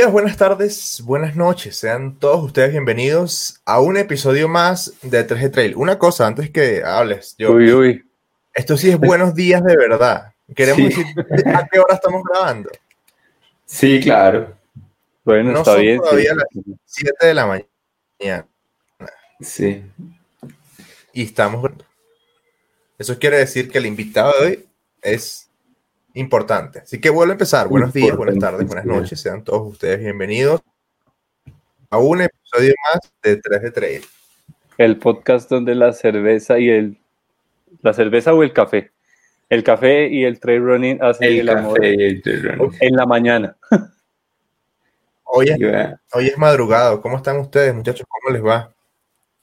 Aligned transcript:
Días, 0.00 0.12
buenas 0.12 0.38
tardes, 0.38 1.02
buenas 1.04 1.36
noches. 1.36 1.76
Sean 1.76 2.18
todos 2.18 2.42
ustedes 2.42 2.70
bienvenidos 2.70 3.60
a 3.66 3.80
un 3.82 3.98
episodio 3.98 4.48
más 4.48 4.94
de 5.02 5.26
3G 5.26 5.52
Trail. 5.52 5.76
Una 5.76 5.98
cosa, 5.98 6.26
antes 6.26 6.48
que 6.48 6.82
hables, 6.82 7.34
yo. 7.36 7.52
Uy, 7.52 7.70
uy. 7.70 8.10
Esto 8.54 8.78
sí 8.78 8.88
es 8.88 8.96
buenos 8.98 9.34
días 9.34 9.62
de 9.62 9.76
verdad. 9.76 10.32
Queremos 10.56 10.94
Sí. 10.94 11.04
decir 11.04 11.48
a 11.54 11.68
qué 11.70 11.80
hora 11.80 11.96
estamos 11.96 12.22
grabando. 12.24 12.70
Sí, 13.66 14.00
claro. 14.00 14.56
Bueno, 15.22 15.52
No 15.52 15.58
está 15.58 15.72
son 15.72 15.80
bien. 15.82 15.98
sí. 15.98 16.02
todavía 16.08 16.34
las 16.34 16.46
7 16.86 17.26
de 17.26 17.34
la 17.34 17.46
mañana 17.46 18.46
Sí. 19.38 19.84
y 21.12 21.24
estamos. 21.24 21.70
Eso 22.98 23.18
quiere 23.18 23.36
decir 23.36 23.70
que 23.70 23.76
el 23.76 23.84
invitado 23.84 24.32
de 24.40 24.46
hoy 24.46 24.68
es 25.02 25.49
importante. 26.14 26.80
Así 26.80 27.00
que 27.00 27.10
vuelvo 27.10 27.32
a 27.32 27.34
empezar. 27.34 27.68
Buenos 27.68 27.92
días, 27.92 28.16
buenas 28.16 28.38
tardes, 28.38 28.66
buenas 28.66 28.84
noches. 28.84 29.20
Sean 29.20 29.44
todos 29.44 29.72
ustedes 29.72 30.00
bienvenidos 30.00 30.60
a 31.90 31.98
un 31.98 32.22
episodio 32.22 32.74
más 32.92 33.12
de 33.22 33.40
3G 33.40 33.72
Trail. 33.72 34.02
El 34.78 34.98
podcast 34.98 35.50
donde 35.50 35.74
la 35.74 35.92
cerveza 35.92 36.58
y 36.58 36.70
el. 36.70 36.98
La 37.82 37.92
cerveza 37.92 38.34
o 38.34 38.42
el 38.42 38.52
café. 38.52 38.90
El 39.48 39.64
café 39.64 40.08
y 40.08 40.24
el 40.24 40.38
trail 40.40 40.62
running 40.62 41.02
hacen 41.02 41.28
el, 41.28 41.38
El 41.40 41.48
amor 41.48 41.84
el 41.84 42.22
en 42.80 42.96
la 42.96 43.06
mañana. 43.06 43.56
Hoy 45.32 45.46
es, 45.48 45.58
hoy 46.12 46.26
es 46.26 46.36
madrugado. 46.36 47.00
¿Cómo 47.00 47.16
están 47.16 47.38
ustedes, 47.38 47.72
muchachos? 47.72 48.04
¿Cómo 48.08 48.34
les 48.34 48.44
va? 48.44 48.74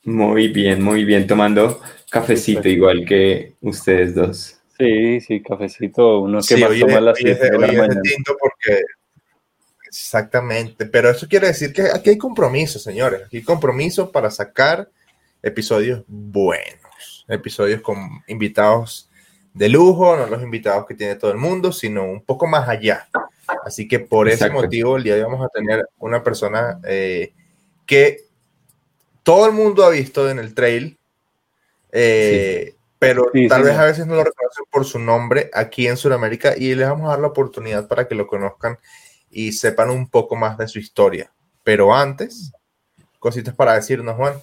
Muy 0.04 0.50
bien, 0.50 0.82
muy 0.82 1.06
bien. 1.06 1.26
Tomando 1.26 1.80
cafecito 2.12 2.68
igual 2.68 3.06
que 3.06 3.56
ustedes 3.62 4.14
dos. 4.14 4.57
Sí, 4.78 5.20
sí, 5.22 5.42
cafecito. 5.42 6.20
Uno 6.20 6.40
que 6.40 6.56
Sí, 6.56 6.62
más 6.62 6.80
toma 6.80 7.02
las 7.02 7.18
hoy 7.18 7.32
es 7.32 7.38
7 7.40 7.44
de- 7.46 7.52
de 7.52 7.58
la 7.60 7.68
mañana. 7.82 8.02
tinto 8.02 8.36
porque 8.40 8.84
exactamente, 9.88 10.86
pero 10.86 11.10
eso 11.10 11.28
quiere 11.28 11.48
decir 11.48 11.72
que 11.74 11.84
aquí 11.94 12.10
hay 12.12 12.18
compromiso, 12.18 12.78
señores, 12.78 13.24
aquí 13.26 13.38
hay 13.38 13.44
compromiso 13.44 14.12
para 14.12 14.30
sacar 14.30 14.90
episodios 15.42 16.04
buenos, 16.08 17.26
episodios 17.28 17.82
con 17.82 17.98
invitados 18.28 19.10
de 19.54 19.70
lujo, 19.70 20.16
no 20.18 20.28
los 20.28 20.44
invitados 20.44 20.86
que 20.86 20.94
tiene 20.94 21.16
todo 21.16 21.32
el 21.32 21.38
mundo, 21.38 21.72
sino 21.72 22.04
un 22.04 22.22
poco 22.22 22.46
más 22.48 22.68
allá. 22.68 23.08
Así 23.66 23.88
que 23.88 24.00
por 24.00 24.28
ese 24.28 24.50
motivo 24.50 24.98
el 24.98 25.04
día 25.04 25.16
de 25.16 25.24
hoy 25.24 25.32
vamos 25.32 25.46
a 25.46 25.50
tener 25.50 25.88
una 26.00 26.22
persona 26.22 26.80
eh, 26.84 27.32
que 27.86 28.24
todo 29.24 29.46
el 29.48 29.54
mundo 29.54 29.84
ha 29.86 29.90
visto 29.90 30.30
en 30.30 30.38
el 30.40 30.54
trail, 30.54 30.98
eh, 31.92 32.76
pero 33.00 33.30
Sí, 33.34 33.48
tal 33.48 33.62
sí, 33.62 33.68
vez 33.68 33.78
a 33.78 33.86
veces 33.86 34.08
no 34.08 34.16
lo 34.16 34.24
reconocen 34.24 34.66
por 34.72 34.86
su 34.86 35.00
nombre 35.00 35.50
aquí 35.54 35.88
en 35.88 35.98
Sudamérica 35.98 36.56
y 36.58 36.74
les 36.76 36.88
vamos 36.88 37.08
a 37.08 37.12
dar 37.12 37.20
la 37.20 37.28
oportunidad 37.28 37.88
para 37.88 38.08
que 38.08 38.16
lo 38.16 38.28
conozcan 38.28 38.78
y 39.30 39.52
sepan 39.52 39.90
un 39.90 40.10
poco 40.10 40.36
más 40.36 40.58
de 40.58 40.68
su 40.68 40.80
historia. 40.80 41.32
Pero 41.64 41.94
antes, 41.94 42.54
cositas 43.20 43.54
para 43.54 43.74
decirnos, 43.76 44.16
Juan. 44.16 44.36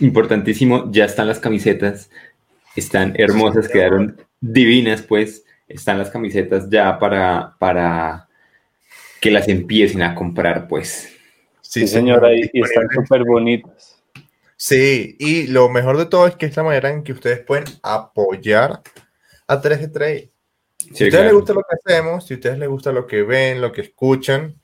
Importantísimo, 0.00 0.90
ya 0.90 1.04
están 1.04 1.28
las 1.28 1.38
camisetas. 1.38 2.10
Están 2.74 3.14
hermosas, 3.16 3.66
Sí, 3.66 3.72
quedaron 3.72 4.20
divinas, 4.40 5.02
pues. 5.02 5.44
Están 5.68 5.98
las 5.98 6.10
camisetas 6.10 6.68
ya 6.68 6.98
para, 6.98 7.54
para 7.58 8.28
que 9.20 9.30
las 9.30 9.48
empiecen 9.48 10.02
a 10.02 10.14
comprar, 10.14 10.66
pues. 10.68 11.08
Sí, 11.60 11.86
señora, 11.86 12.34
y, 12.34 12.50
y 12.52 12.60
están 12.62 12.88
súper 12.90 13.24
bonitas. 13.24 13.91
Sí, 14.64 15.16
y 15.18 15.48
lo 15.48 15.68
mejor 15.68 15.96
de 15.98 16.06
todo 16.06 16.28
es 16.28 16.36
que 16.36 16.46
es 16.46 16.56
la 16.56 16.62
manera 16.62 16.88
en 16.90 17.02
que 17.02 17.10
ustedes 17.10 17.40
pueden 17.40 17.64
apoyar 17.82 18.80
a 19.48 19.60
3G 19.60 19.92
Trail. 19.92 20.30
Si 20.78 20.84
a 20.84 20.86
Sí, 20.86 20.92
ustedes 20.92 21.10
claro. 21.10 21.24
les 21.24 21.34
gusta 21.34 21.52
lo 21.54 21.62
que 21.62 21.74
hacemos, 21.84 22.24
si 22.28 22.34
a 22.34 22.36
ustedes 22.36 22.58
les 22.60 22.68
gusta 22.68 22.92
lo 22.92 23.08
que 23.08 23.24
ven, 23.24 23.60
lo 23.60 23.72
que 23.72 23.80
escuchan, 23.80 24.54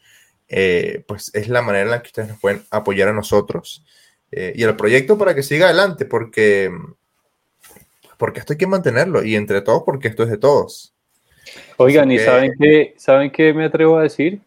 eh, 0.46 1.02
pues 1.08 1.32
es 1.34 1.48
la 1.48 1.62
manera 1.62 1.86
en 1.86 1.90
la 1.90 2.00
que 2.00 2.06
ustedes 2.10 2.28
nos 2.28 2.38
pueden 2.38 2.62
apoyar 2.70 3.08
a 3.08 3.12
nosotros 3.12 3.84
eh, 4.30 4.52
y 4.54 4.62
al 4.62 4.76
proyecto 4.76 5.18
para 5.18 5.34
que 5.34 5.42
siga 5.42 5.66
adelante, 5.66 6.04
porque, 6.04 6.70
porque 8.18 8.38
esto 8.38 8.52
hay 8.52 8.56
que 8.56 8.68
mantenerlo 8.68 9.24
y 9.24 9.34
entre 9.34 9.62
todos, 9.62 9.82
porque 9.84 10.06
esto 10.06 10.22
es 10.22 10.30
de 10.30 10.38
todos. 10.38 10.94
Oigan, 11.76 12.12
¿y 12.12 12.18
que- 12.18 12.24
saben 12.24 12.52
qué, 12.56 12.94
saben 12.98 13.32
qué 13.32 13.52
me 13.52 13.64
atrevo 13.64 13.98
a 13.98 14.04
decir? 14.04 14.38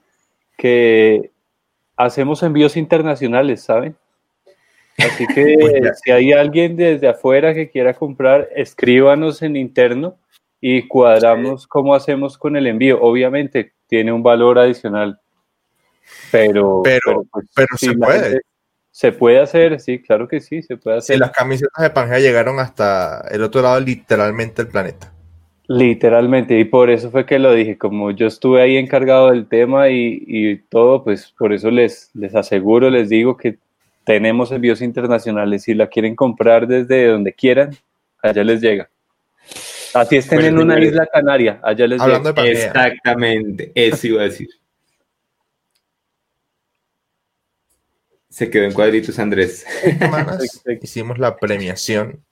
Que 0.58 1.30
hacemos 1.98 2.42
envíos 2.42 2.78
internacionales, 2.78 3.64
¿saben? 3.64 3.98
Así 5.06 5.26
que 5.28 5.56
Pues 5.60 6.00
si 6.04 6.12
hay 6.12 6.32
alguien 6.34 6.76
desde 6.76 7.08
afuera 7.08 7.54
que 7.54 7.70
quiera 7.70 7.94
comprar, 7.94 8.50
escríbanos 8.56 9.42
en 9.42 9.56
interno 9.56 10.18
y 10.60 10.88
cuadramos 10.88 11.66
cómo 11.68 11.96
hacemos 11.96 12.38
con 12.38 12.56
el 12.56 12.68
envío. 12.68 13.00
Obviamente 13.02 13.74
tiene 13.88 14.12
un 14.14 14.24
valor 14.24 14.60
adicional, 14.60 15.20
pero, 16.32 16.82
Pero- 16.84 17.26
pues, 17.32 17.46
pero 17.56 17.68
si 17.78 17.88
se 17.88 17.94
puede. 17.98 18.20
gente- 18.24 18.42
se 18.94 19.12
puede 19.14 19.40
hacer, 19.40 19.80
sí, 19.80 20.00
claro 20.02 20.28
que 20.28 20.42
sí, 20.42 20.62
se 20.62 20.76
puede 20.78 20.98
hacer. 20.98 21.18
las 21.18 21.32
camisetas 21.32 21.82
de 21.82 21.90
Pangea 21.90 22.20
llegaron 22.20 22.60
hasta 22.60 23.26
el 23.32 23.42
otro 23.42 23.62
lado, 23.62 23.80
literalmente, 23.80 24.64
del 24.64 24.72
planeta. 24.72 25.14
Literalmente, 25.68 26.60
y 26.60 26.66
por 26.66 26.90
eso 26.90 27.10
fue 27.10 27.26
que 27.26 27.40
lo 27.40 27.54
dije, 27.54 27.78
como 27.78 28.12
yo 28.12 28.28
estuve 28.28 28.62
ahí 28.62 28.76
encargado 28.76 29.32
del 29.32 29.48
tema 29.48 29.88
y, 29.90 30.22
y 30.28 30.58
todo, 30.58 31.04
pues 31.06 31.34
por 31.38 31.54
eso 31.54 31.72
les, 31.72 32.10
les 32.14 32.36
aseguro, 32.36 32.90
les 32.90 33.08
digo 33.08 33.38
que 33.38 33.58
tenemos 34.04 34.52
envíos 34.52 34.82
internacionales, 34.82 35.64
si 35.64 35.74
la 35.74 35.88
quieren 35.88 36.16
comprar 36.16 36.68
desde 36.68 37.08
donde 37.08 37.34
quieran, 37.34 37.76
allá 38.22 38.44
les 38.44 38.62
llega. 38.62 38.90
Así 39.94 40.18
estén 40.18 40.38
Bueno, 40.40 40.48
en 40.50 40.66
una 40.66 40.74
señores, 40.76 40.94
isla 40.94 41.08
canaria, 41.08 41.60
allá 41.64 41.88
les 41.88 42.02
Hablando 42.02 42.30
de 42.30 42.34
Pangea, 42.34 42.68
Exactamente, 42.68 43.72
eso 43.76 44.08
iba 44.08 44.22
a 44.22 44.26
decir. 44.26 44.50
Se 48.30 48.50
quedó 48.50 48.64
en 48.64 48.74
cuadritos 48.74 49.20
Andrés. 49.20 49.66
hicimos 50.82 51.20
la 51.20 51.36
premiación 51.36 52.24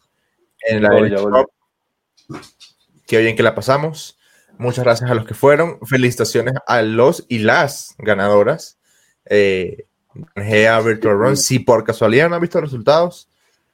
en 0.61 0.81
la 0.83 0.89
Oh, 0.89 0.99
volví. 0.99 1.15
Cup. 1.15 2.41
Qué 3.05 3.17
bien 3.19 3.35
que 3.35 3.43
la 3.43 3.53
pasamos. 3.53 4.17
Muchas 4.57 4.85
gracias 4.85 5.11
a 5.11 5.13
los 5.13 5.25
que 5.25 5.33
fueron. 5.33 5.79
Felicitaciones 5.85 6.53
a 6.67 6.81
los 6.81 7.25
y 7.27 7.39
las 7.39 7.95
ganadoras. 7.97 8.79
Eh, 9.25 9.87
Pangea 10.33 10.79
Virtual 10.81 11.17
Run. 11.17 11.37
Si 11.37 11.59
por 11.59 11.83
casualidad 11.83 12.29
no 12.29 12.35
han 12.35 12.41
visto 12.41 12.59
los 12.61 12.71
resultados, 12.71 13.29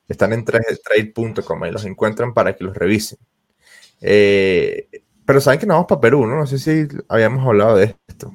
están 0.08 0.34
en 0.34 0.46
trade.com 0.46 1.66
y 1.66 1.72
los 1.72 1.86
encuentran 1.86 2.34
para 2.34 2.56
que 2.56 2.64
los 2.64 2.76
revisen. 2.76 3.18
Eh, 4.02 4.88
pero 5.26 5.42
saben 5.42 5.60
que 5.60 5.66
nos 5.66 5.76
vamos 5.76 5.88
para 5.88 6.02
Perú, 6.02 6.26
¿no? 6.28 6.36
No 6.36 6.46
sé 6.48 6.60
si 6.60 6.88
habíamos 7.08 7.46
hablado 7.46 7.78
de 7.78 7.96
esto. 8.08 8.34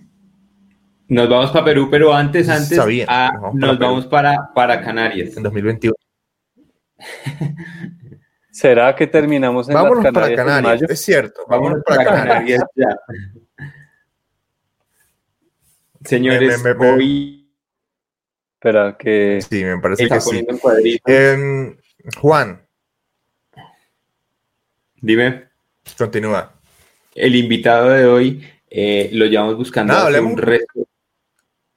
Nos 1.08 1.28
vamos 1.28 1.50
para 1.50 1.64
Perú, 1.64 1.88
pero 1.90 2.12
antes, 2.14 2.48
antes 2.48 2.76
Sabía, 2.76 3.04
ah, 3.08 3.30
nos 3.34 3.42
vamos 3.42 3.60
para 3.60 3.66
nos 3.72 3.78
Perú. 3.78 3.90
vamos 3.90 4.06
para, 4.06 4.50
para 4.54 4.80
Canarias. 4.82 5.36
En 5.36 5.42
2021. 5.42 5.94
¿Será 8.52 8.94
que 8.94 9.06
terminamos 9.06 9.68
en 9.68 9.74
Vámonos 9.74 10.04
las 10.04 10.12
para 10.12 10.26
Canarias 10.34 10.40
en 10.40 10.46
Canarias. 10.46 10.80
mayo? 10.82 10.92
Es 10.92 11.00
cierto. 11.04 11.42
Vámonos 11.48 11.82
Vámonos 11.84 11.84
para 11.84 12.04
para 12.04 12.28
Canarias. 12.28 12.62
Canarias 12.76 12.98
ya. 12.98 13.68
Señores, 16.04 16.62
Me- 16.62 16.74
me- 16.74 16.80
me- 16.80 16.90
hoy 16.92 17.39
Espera, 18.62 18.94
que 18.98 19.40
Sí, 19.48 19.64
me 19.64 19.78
parece 19.78 20.02
está 20.02 20.16
que 20.16 20.20
sí. 20.20 20.26
poniendo 20.28 20.52
en 20.52 20.58
cuadritos. 20.58 21.14
Em, 21.14 21.76
Juan, 22.20 22.60
Dime, 25.00 25.44
continúa. 25.96 26.52
el 27.14 27.36
invitado 27.36 27.88
de 27.88 28.04
hoy 28.04 28.44
eh, 28.68 29.08
lo 29.14 29.24
llevamos 29.24 29.56
buscando 29.56 29.94
hace 29.94 30.20
un 30.20 30.36
resto, 30.36 30.86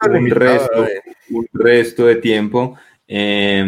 El 0.02 0.12
un 0.12 0.30
resto, 0.30 0.82
de- 0.84 1.02
un 1.30 1.48
resto 1.54 2.06
de 2.06 2.16
tiempo. 2.18 2.78
Eh, 3.08 3.62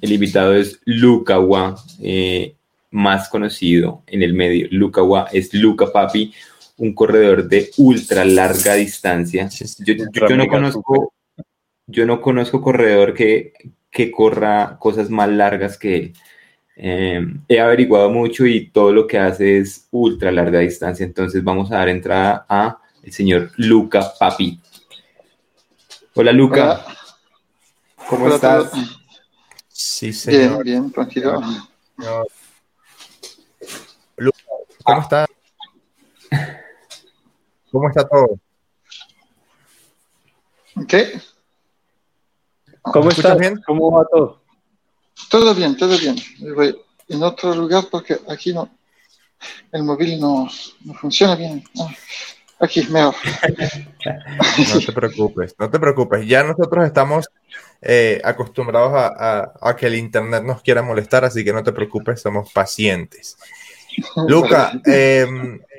el 0.00 0.12
invitado 0.12 0.54
es 0.54 0.80
Luca 0.84 1.40
Wa, 1.40 1.74
eh, 2.00 2.54
más 2.92 3.28
conocido 3.28 4.04
en 4.06 4.22
el 4.22 4.32
medio. 4.32 4.68
Luca 4.70 5.02
Wa 5.02 5.26
es 5.32 5.52
Luca 5.54 5.86
Papi, 5.92 6.32
un 6.76 6.94
corredor 6.94 7.48
de 7.48 7.68
ultra 7.78 8.24
larga 8.24 8.74
distancia. 8.74 9.48
Yo, 9.48 9.94
yo- 9.94 10.04
Ultra 10.04 10.28
yo 10.28 10.36
no 10.36 10.46
conozco, 10.46 11.12
yo 11.90 12.06
no 12.06 12.20
conozco 12.20 12.60
corredor 12.62 13.14
que, 13.14 13.52
que 13.90 14.10
corra 14.10 14.76
cosas 14.78 15.10
más 15.10 15.28
largas 15.28 15.76
que 15.78 15.96
él. 15.96 16.12
Eh, 16.76 17.20
he 17.48 17.60
averiguado 17.60 18.08
mucho 18.10 18.46
y 18.46 18.68
todo 18.70 18.92
lo 18.92 19.06
que 19.06 19.18
hace 19.18 19.58
es 19.58 19.86
ultra 19.90 20.30
larga 20.32 20.60
distancia. 20.60 21.04
Entonces 21.04 21.42
vamos 21.44 21.70
a 21.70 21.76
dar 21.76 21.88
entrada 21.88 22.46
a 22.48 22.78
el 23.02 23.12
señor 23.12 23.50
Luca 23.56 24.12
Papi. 24.18 24.60
Hola 26.14 26.32
Luca, 26.32 26.84
Hola, 26.84 26.96
¿cómo 28.08 28.24
hola 28.26 28.34
estás? 28.36 28.72
Sí, 29.68 30.06
Bien, 30.06 30.14
señor. 30.48 30.64
bien, 30.64 30.90
tranquilo. 30.92 31.40
Señor. 31.96 32.26
Lu- 34.16 34.30
¿Cómo 34.84 35.00
está? 35.00 35.26
¿Cómo 37.70 37.88
está 37.88 38.08
todo? 38.08 38.38
¿Qué? 40.88 41.20
¿Cómo 42.82 43.04
¿Me 43.06 43.10
escuchas 43.10 43.32
estás? 43.32 43.38
bien? 43.38 43.62
¿Cómo 43.66 43.90
va 43.92 44.04
todo? 44.10 44.40
Todo 45.30 45.54
bien, 45.54 45.76
todo 45.76 45.96
bien. 45.98 46.16
Voy 46.54 46.76
en 47.08 47.22
otro 47.22 47.54
lugar 47.54 47.84
porque 47.90 48.16
aquí 48.28 48.52
no, 48.52 48.70
el 49.72 49.82
móvil 49.84 50.18
no, 50.20 50.48
no 50.84 50.94
funciona 50.94 51.34
bien. 51.36 51.62
Ah, 51.80 51.88
Aquí, 52.62 52.82
mejor. 52.90 53.14
No 54.74 54.80
te 54.84 54.92
preocupes, 54.92 55.54
no 55.58 55.70
te 55.70 55.78
preocupes. 55.78 56.26
Ya 56.26 56.42
nosotros 56.42 56.84
estamos 56.86 57.28
eh, 57.80 58.20
acostumbrados 58.24 58.92
a, 58.94 59.06
a- 59.40 59.52
a 59.70 59.76
que 59.76 59.86
el 59.86 59.94
Internet 59.94 60.42
nos 60.44 60.62
quiera 60.62 60.82
molestar, 60.82 61.24
así 61.24 61.42
que 61.44 61.52
no 61.52 61.62
te 61.62 61.72
preocupes, 61.72 62.20
somos 62.20 62.52
pacientes. 62.52 63.36
Luca, 64.28 64.72
eh, 64.86 65.26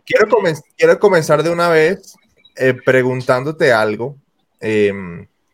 quiero, 0.06 0.28
comen- 0.28 0.62
quiero 0.78 1.00
comenzar 1.00 1.44
de 1.44 1.50
una 1.52 1.70
vez 1.70 2.16
eh, 2.56 2.74
preguntándote 2.74 3.72
algo 3.72 4.18
eh, 4.60 4.92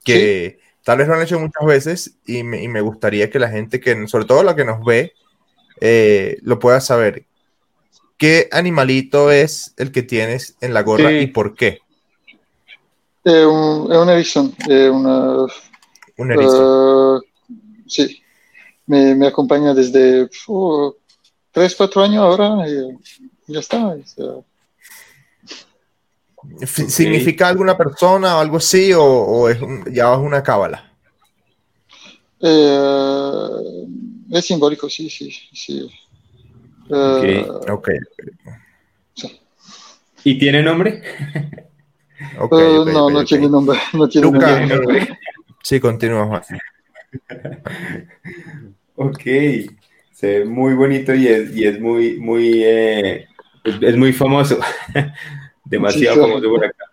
que 0.04 0.60
tal 0.88 1.00
vez 1.00 1.10
lo 1.10 1.16
han 1.16 1.22
hecho 1.22 1.38
muchas 1.38 1.66
veces 1.66 2.14
y 2.26 2.44
me, 2.44 2.64
y 2.64 2.70
me 2.70 2.80
gustaría 2.80 3.30
que 3.30 3.40
la 3.40 3.50
gente, 3.50 3.82
que 3.82 4.08
sobre 4.08 4.24
todo 4.24 4.42
la 4.42 4.56
que 4.56 4.64
nos 4.64 4.86
ve, 4.86 5.12
eh, 5.82 6.38
lo 6.44 6.60
pueda 6.60 6.80
saber. 6.80 7.26
¿Qué 8.16 8.48
animalito 8.54 9.30
es 9.30 9.74
el 9.76 9.92
que 9.92 10.02
tienes 10.02 10.56
en 10.62 10.74
la 10.74 10.84
gorra 10.84 11.10
Sí. 11.10 11.16
y 11.18 11.28
por 11.28 11.56
qué? 11.56 11.80
È, 13.22 13.44
un, 13.44 13.92
è 13.92 13.98
una 13.98 14.14
Ericsson, 14.14 14.56
è 14.66 14.88
una... 14.88 15.46
Un 16.20 16.32
erizo. 16.32 17.18
eh, 17.18 17.22
sí, 17.86 18.24
me, 18.86 19.14
me 19.14 19.28
acompaña 19.28 19.74
desde 19.74 20.30
oh, 20.48 20.96
3, 21.52 21.76
4 21.76 22.02
años 22.02 22.24
ahora 22.24 22.66
y 22.66 22.98
ya 23.48 23.60
está. 23.60 23.94
es, 23.98 24.18
eh, 24.20 24.42
¿Significa 26.66 27.48
alguna 27.48 27.78
persona 27.78 28.38
o 28.38 28.40
algo 28.40 28.58
así 28.58 28.92
o, 28.94 29.04
o 29.04 29.50
es 29.50 29.62
un- 29.62 29.86
ya 29.94 30.14
es 30.14 30.20
una 30.20 30.42
cábala? 30.44 30.92
eh, 32.40 33.88
es 34.32 34.46
simbólico, 34.46 34.90
sí, 34.90 35.10
sí, 35.10 35.32
sí. 35.54 35.90
Eh, 36.90 37.46
Ok, 37.70 37.90
sí. 39.14 39.40
¿Y 40.24 40.38
tiene 40.40 40.62
nombre? 40.64 41.02
Eh, 42.52 42.80
no, 42.86 43.10
no 43.10 43.26
tiene 43.26 43.50
nombre. 43.50 43.80
No 43.94 44.08
tiene 44.08 44.28
Luca, 44.28 44.60
nombre. 44.66 45.04
eh, 45.04 45.08
sí, 45.64 45.80
continúa, 45.80 46.26
Juan. 46.26 46.42
Ok, 48.96 49.22
se 50.12 50.40
ve 50.40 50.46
muy 50.46 50.74
bonito 50.74 51.14
y 51.14 51.28
es, 51.28 51.56
y 51.56 51.66
es 51.66 51.80
muy, 51.80 52.18
muy, 52.20 52.64
eh, 52.64 53.28
es, 53.64 53.76
es 53.82 53.98
muy 53.98 54.14
famoso. 54.14 54.60
Demasiado 55.70 56.22
famoso 56.22 56.50
por 56.50 56.66
acá. 56.66 56.86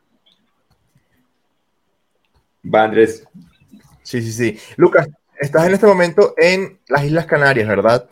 Va, 2.72 2.84
Andrés. 2.84 3.26
Sí, 4.02 4.20
sí, 4.22 4.32
sí. 4.32 4.58
Lucas, 4.76 5.08
estás 5.38 5.66
en 5.66 5.74
este 5.74 5.86
momento 5.86 6.34
en 6.36 6.80
las 6.88 7.04
Islas 7.04 7.26
Canarias, 7.26 7.68
¿verdad? 7.68 8.08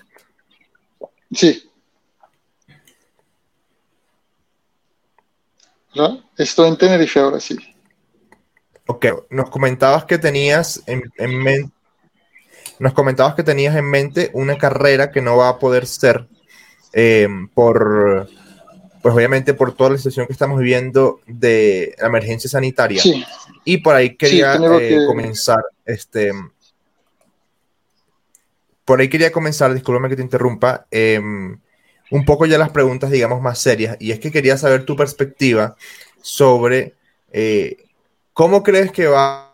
Sí. 1.33 1.69
¿No? 5.95 6.23
Estoy 6.37 6.69
en 6.69 6.79
Tenerife 6.79 7.21
ahora, 7.21 7.41
sí. 7.41 7.57
Ok, 8.87 9.07
nos 9.31 9.51
comentabas 9.51 10.05
que 10.05 10.19
tenías 10.19 10.83
en, 10.87 11.03
en 11.17 11.39
mente, 11.39 11.73
nos 12.79 12.95
comentabas 12.95 13.35
que 13.35 13.43
tenías 13.43 13.77
en 13.77 13.89
mente 13.89 14.31
una 14.33 14.59
carrera 14.59 15.11
que 15.11 15.23
no 15.23 15.37
va 15.37 15.49
a 15.49 15.59
poder 15.59 15.87
ser 15.87 16.27
eh, 16.93 17.29
por, 17.55 18.29
pues 19.03 19.15
obviamente 19.15 19.55
por 19.55 19.75
toda 19.75 19.91
la 19.91 19.97
situación 19.97 20.27
que 20.27 20.33
estamos 20.33 20.59
viviendo 20.59 21.21
de 21.27 21.95
la 21.99 22.07
emergencia 22.07 22.49
sanitaria. 22.49 23.03
Sí, 23.03 23.25
Y 23.65 23.79
por 23.79 23.95
ahí 23.95 24.17
quería 24.17 24.55
eh, 24.55 24.59
que- 24.89 25.05
comenzar, 25.07 25.63
este, 25.85 26.33
por 28.85 29.01
ahí 29.01 29.09
quería 29.09 29.33
comenzar, 29.33 29.73
discúlpame 29.75 30.09
que 30.09 30.17
te 30.17 30.23
interrumpa, 30.23 30.87
eh, 30.91 31.19
un 31.19 32.25
poco 32.27 32.47
ya 32.47 32.59
las 32.59 32.71
preguntas, 32.71 33.11
digamos, 33.11 33.41
más 33.41 33.59
serias, 33.59 33.97
y 33.99 34.11
es 34.13 34.21
que 34.21 34.31
quería 34.31 34.57
saber 34.59 34.85
tu 34.85 34.97
perspectiva 34.97 35.77
sobre 36.21 36.95
eh, 37.33 37.77
cómo 38.33 38.63
crees 38.63 38.93
que 38.93 39.07
va 39.07 39.47
a 39.47 39.53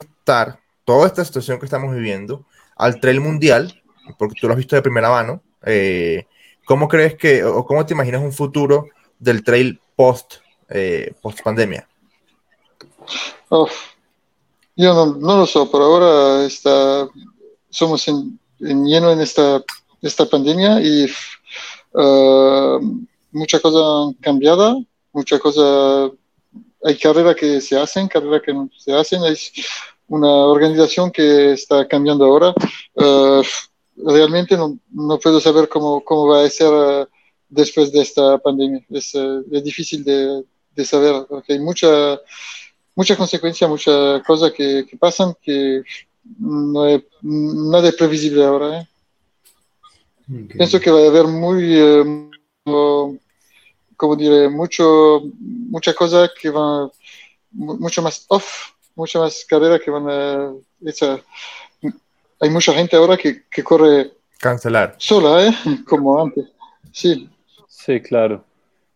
estar 0.00 0.58
toda 0.84 1.06
esta 1.06 1.24
situación 1.24 1.58
que 1.58 1.64
estamos 1.64 1.94
viviendo 1.94 2.44
al 2.76 3.00
trail 3.00 3.20
mundial, 3.20 3.82
porque 4.18 4.34
tú 4.40 4.46
lo 4.46 4.52
has 4.52 4.58
visto 4.58 4.76
de 4.76 4.82
primera 4.82 5.08
mano, 5.10 5.42
eh, 5.64 6.26
¿cómo 6.68 6.86
crees 6.86 7.16
que, 7.16 7.42
o 7.42 7.64
cómo 7.64 7.84
te 7.86 7.94
imaginas 7.94 8.20
un 8.20 8.32
futuro 8.32 8.88
del 9.18 9.42
trail 9.42 9.80
post, 9.96 10.34
eh, 10.68 11.14
post 11.22 11.40
pandemia? 11.42 11.88
Uf, 13.48 13.72
yo 14.76 14.92
no, 14.92 15.06
no 15.16 15.38
lo 15.38 15.46
sé, 15.46 15.58
por 15.72 15.80
ahora 15.80 16.44
está, 16.44 17.08
somos 17.70 18.06
en, 18.08 18.38
en 18.60 18.84
lleno 18.84 19.10
en 19.10 19.22
esta, 19.22 19.64
esta 20.02 20.26
pandemia 20.26 20.78
y 20.82 21.10
uh, 21.94 22.78
mucha 23.32 23.60
cosa 23.60 24.14
cambiada, 24.20 24.76
mucha 25.10 25.38
cosa, 25.38 26.10
hay 26.84 26.98
carreras 26.98 27.34
que 27.34 27.62
se 27.62 27.80
hacen, 27.80 28.08
carreras 28.08 28.42
que 28.44 28.52
no 28.52 28.68
se 28.76 28.92
hacen, 28.94 29.22
hay 29.22 29.38
una 30.06 30.28
organización 30.28 31.10
que 31.10 31.52
está 31.52 31.88
cambiando 31.88 32.26
ahora. 32.26 32.52
Uh, 32.94 33.42
realmente 34.04 34.56
no, 34.56 34.78
no, 34.90 35.18
puedo 35.18 35.40
saber 35.40 35.68
cómo, 35.68 36.02
cómo 36.04 36.28
va 36.28 36.44
a 36.44 36.50
ser 36.50 36.72
uh, 36.72 37.06
después 37.48 37.92
de 37.92 38.02
esta 38.02 38.38
pandemia. 38.38 38.84
Es, 38.90 39.14
es 39.14 39.64
difícil 39.64 40.04
de, 40.04 40.44
de 40.74 40.84
saber, 40.84 41.26
porque 41.28 41.54
hay 41.54 41.58
mucha 41.58 42.18
muchas 42.98 43.16
consecuencias, 43.16 43.70
muchas 43.70 44.20
cosas 44.24 44.50
que, 44.50 44.84
que, 44.84 44.96
pasan 44.96 45.32
que 45.40 45.84
no 46.40 46.84
es 46.84 47.04
nada 47.22 47.88
es 47.88 47.94
previsible 47.94 48.44
ahora. 48.44 48.80
¿eh? 48.80 48.88
Okay. 50.24 50.56
Pienso 50.56 50.80
que 50.80 50.90
va 50.90 50.98
a 51.02 51.06
haber 51.06 51.28
muy, 51.28 51.78
eh, 51.78 52.28
como 53.96 54.16
diré, 54.16 54.48
mucho, 54.48 55.22
muchas 55.38 55.94
cosas 55.94 56.30
que 56.40 56.50
van, 56.50 56.90
mucho 57.52 58.02
más 58.02 58.24
off, 58.30 58.72
muchas 58.96 59.22
más 59.22 59.44
carreras 59.48 59.80
que 59.80 59.92
van 59.92 60.10
a 60.10 60.52
echar. 60.84 61.22
Hay 62.40 62.50
mucha 62.50 62.72
gente 62.72 62.96
ahora 62.96 63.16
que, 63.16 63.42
que 63.50 63.62
corre 63.62 64.12
cancelar 64.38 64.94
sola, 64.98 65.46
¿eh? 65.46 65.50
como 65.86 66.22
antes. 66.22 66.46
Sí. 66.92 67.28
Sí, 67.66 68.00
claro. 68.00 68.44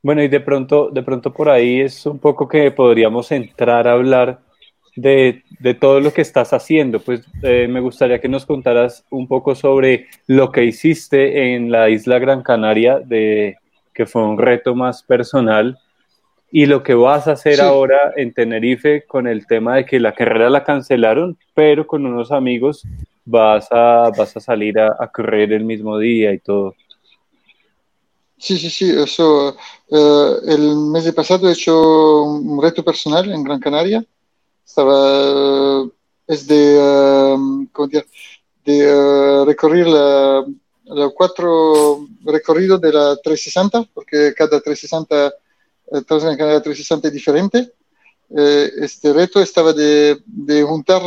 Bueno, 0.02 0.22
y 0.22 0.28
de 0.28 0.40
pronto, 0.40 0.90
de 0.90 1.02
pronto 1.02 1.32
por 1.32 1.49
ahí 1.49 1.80
es 1.80 2.04
un 2.06 2.18
poco 2.18 2.49
que 2.49 2.70
podríamos 2.72 3.30
entrar 3.30 3.87
a 3.87 3.92
hablar 3.92 4.40
de, 4.96 5.42
de 5.61 5.75
todo 5.75 6.00
lo 6.00 6.12
que 6.12 6.22
estás 6.22 6.52
haciendo. 6.52 7.00
Pues 7.00 7.22
eh, 7.42 7.68
me 7.68 7.80
gustaría 7.80 8.20
que 8.20 8.28
nos 8.28 8.44
contaras 8.44 9.04
un 9.11 9.28
poco 9.28 9.54
sobre 9.54 10.08
lo 10.26 10.50
que 10.50 10.64
hiciste 10.64 11.54
en 11.54 11.70
la 11.70 11.88
isla 11.88 12.18
Gran 12.18 12.42
Canaria, 12.42 12.99
de, 12.99 13.56
que 13.94 14.06
fue 14.06 14.25
un 14.25 14.38
reto 14.38 14.75
más 14.75 15.02
personal, 15.02 15.78
y 16.50 16.66
lo 16.66 16.82
que 16.82 16.94
vas 16.94 17.28
a 17.28 17.32
hacer 17.32 17.56
sí. 17.56 17.61
ahora 17.62 18.12
en 18.16 18.34
Tenerife 18.34 19.04
con 19.06 19.26
el 19.26 19.46
tema 19.46 19.76
de 19.76 19.87
que 19.87 20.00
la 20.00 20.12
carrera 20.12 20.50
la 20.50 20.64
cancelaron, 20.64 21.38
pero 21.54 21.87
con 21.87 22.04
unos 22.04 22.30
amigos 22.30 22.87
vas 23.24 23.68
a, 23.70 24.10
vas 24.16 24.36
a 24.36 24.40
salir 24.40 24.78
a, 24.78 24.96
a 24.98 25.08
correr 25.08 25.52
el 25.52 25.64
mismo 25.64 25.98
día 25.98 26.32
y 26.32 26.38
todo. 26.38 26.74
Sí, 28.42 28.58
sí, 28.58 28.70
sí. 28.70 28.90
Eso, 28.90 29.56
uh, 29.90 30.50
el 30.50 30.76
mes 30.76 31.04
de 31.04 31.12
pasado 31.12 31.48
he 31.48 31.52
hecho 31.52 32.22
un 32.24 32.60
reto 32.60 32.84
personal 32.84 33.30
en 33.30 33.44
Gran 33.44 33.60
Canaria. 33.60 34.04
Estaba, 34.66 35.82
uh, 35.82 35.92
es 36.26 36.46
de, 36.48 36.76
uh, 36.76 37.68
¿cómo 37.72 37.86
decir? 37.86 38.04
de 38.64 39.44
recorrer 39.44 39.86
la, 39.86 40.44
la, 40.84 41.08
cuatro 41.10 42.06
recorridos 42.24 42.80
de 42.80 42.92
la 42.92 43.16
360, 43.16 43.88
porque 43.94 44.34
cada 44.36 44.60
360, 44.60 45.32
Transgran 46.06 46.36
Canaria 46.36 46.62
360 46.62 47.08
es 47.08 47.14
diferente. 47.14 47.72
Eh, 48.36 48.70
este 48.80 49.12
reto 49.12 49.40
estaba 49.40 49.72
de, 49.72 50.20
de 50.26 50.62
juntar 50.62 51.02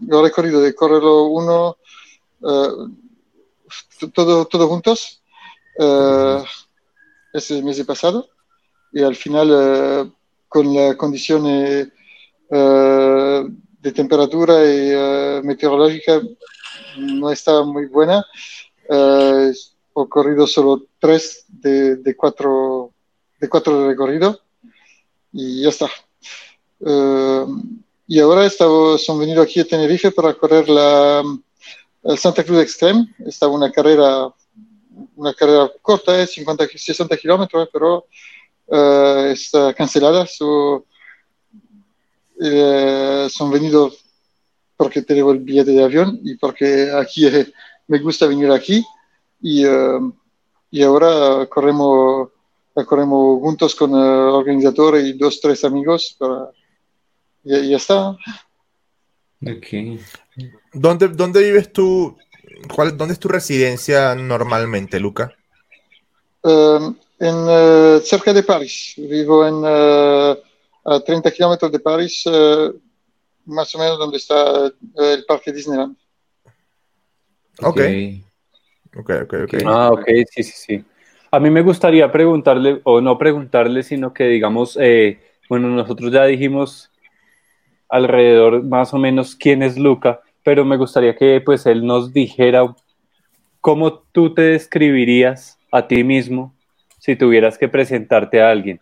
los 0.00 0.08
lo 0.08 0.22
recorridos, 0.22 0.62
de 0.62 0.74
correrlo 0.74 1.24
uno, 1.24 1.76
todo, 4.12 4.46
todo 4.46 4.68
juntos 4.68 5.22
Uh, 5.76 6.44
ese 7.32 7.60
mes 7.60 7.82
pasado 7.84 8.28
y 8.92 9.02
al 9.02 9.16
final 9.16 9.50
uh, 9.50 10.12
con 10.48 10.72
las 10.72 10.94
condiciones 10.94 11.88
uh, 12.50 13.48
de 13.80 13.92
temperatura 13.92 14.62
y 14.64 15.42
meteorológica 15.44 16.22
no 16.96 17.28
estaba 17.32 17.64
muy 17.64 17.86
buena 17.86 18.24
corrido 19.92 20.46
solo 20.46 20.86
tres 21.00 21.44
de, 21.48 21.96
de 21.96 22.16
cuatro 22.16 22.92
de 23.40 23.48
cuatro 23.48 23.90
y 25.32 25.62
ya 25.62 25.70
está 25.70 25.90
y 28.06 28.20
ahora 28.20 28.46
estamos, 28.46 29.04
son 29.04 29.18
venido 29.18 29.42
aquí 29.42 29.60
a 29.60 29.64
Tenerife 29.64 30.10
para 30.10 30.34
correr 30.34 30.68
la, 30.68 31.22
la 32.02 32.16
Santa 32.16 32.44
Cruz 32.44 32.60
Extreme 32.60 33.14
estaba 33.26 33.52
una 33.52 33.70
carrera 33.70 34.32
una 35.16 35.34
carrera 35.34 35.70
corta, 35.80 36.20
eh, 36.20 36.26
50, 36.26 36.66
60 36.74 37.16
kilómetros, 37.16 37.68
pero 37.72 38.06
uh, 38.66 39.26
está 39.26 39.72
cancelada. 39.74 40.26
So, 40.26 40.86
eh, 42.40 43.28
son 43.30 43.50
venidos 43.50 44.04
porque 44.76 45.02
tengo 45.02 45.32
el 45.32 45.38
billete 45.40 45.72
de 45.72 45.84
avión 45.84 46.20
y 46.22 46.36
porque 46.36 46.90
aquí 46.92 47.26
eh, 47.26 47.52
me 47.86 47.98
gusta 47.98 48.26
venir 48.26 48.50
aquí. 48.50 48.84
Y, 49.40 49.66
uh, 49.66 50.12
y 50.70 50.82
ahora 50.82 51.46
corremos 51.46 52.30
corremos 52.86 53.40
juntos 53.40 53.72
con 53.76 53.92
el 53.92 54.34
organizador 54.34 54.98
y 54.98 55.12
dos, 55.12 55.40
tres 55.40 55.64
amigos. 55.64 56.16
Para, 56.18 56.50
y 57.44 57.70
ya 57.70 57.76
está. 57.76 58.10
Ok. 59.46 59.98
¿Dónde, 60.72 61.08
dónde 61.08 61.42
vives 61.42 61.72
tú? 61.72 62.16
¿Cuál, 62.74 62.96
¿Dónde 62.96 63.14
es 63.14 63.20
tu 63.20 63.28
residencia 63.28 64.14
normalmente, 64.14 64.98
Luca? 64.98 65.34
Um, 66.42 66.96
en, 67.18 67.34
uh, 67.34 68.00
cerca 68.00 68.32
de 68.32 68.42
París. 68.42 68.94
Vivo 68.96 69.46
en, 69.46 69.54
uh, 69.54 70.36
a 70.84 71.00
30 71.00 71.30
kilómetros 71.30 71.70
de 71.70 71.80
París, 71.80 72.24
uh, 72.26 72.74
más 73.46 73.74
o 73.74 73.78
menos 73.78 73.98
donde 73.98 74.16
está 74.16 74.70
el 74.96 75.24
parque 75.26 75.52
Disneyland. 75.52 75.96
Ok. 77.60 77.80
Ok, 78.96 79.10
ok, 79.22 79.34
ok. 79.44 79.54
Ah, 79.66 79.90
ok, 79.90 80.06
sí, 80.30 80.42
sí, 80.42 80.52
sí. 80.54 80.84
A 81.30 81.40
mí 81.40 81.50
me 81.50 81.62
gustaría 81.62 82.10
preguntarle, 82.12 82.80
o 82.84 83.00
no 83.00 83.18
preguntarle, 83.18 83.82
sino 83.82 84.12
que 84.14 84.24
digamos, 84.24 84.78
eh, 84.80 85.20
bueno, 85.48 85.68
nosotros 85.68 86.12
ya 86.12 86.24
dijimos 86.24 86.90
alrededor 87.88 88.62
más 88.62 88.92
o 88.94 88.98
menos 88.98 89.36
quién 89.36 89.62
es 89.62 89.78
Luca, 89.78 90.20
pero 90.42 90.64
me 90.64 90.76
gustaría 90.76 91.16
que 91.16 91.40
pues 91.40 91.66
él 91.66 91.84
nos 91.86 92.12
dijera 92.12 92.74
cómo 93.60 93.94
tú 94.12 94.34
te 94.34 94.42
describirías 94.42 95.58
a 95.72 95.86
ti 95.86 96.04
mismo 96.04 96.54
si 96.98 97.16
tuvieras 97.16 97.58
que 97.58 97.68
presentarte 97.68 98.40
a 98.40 98.50
alguien. 98.50 98.80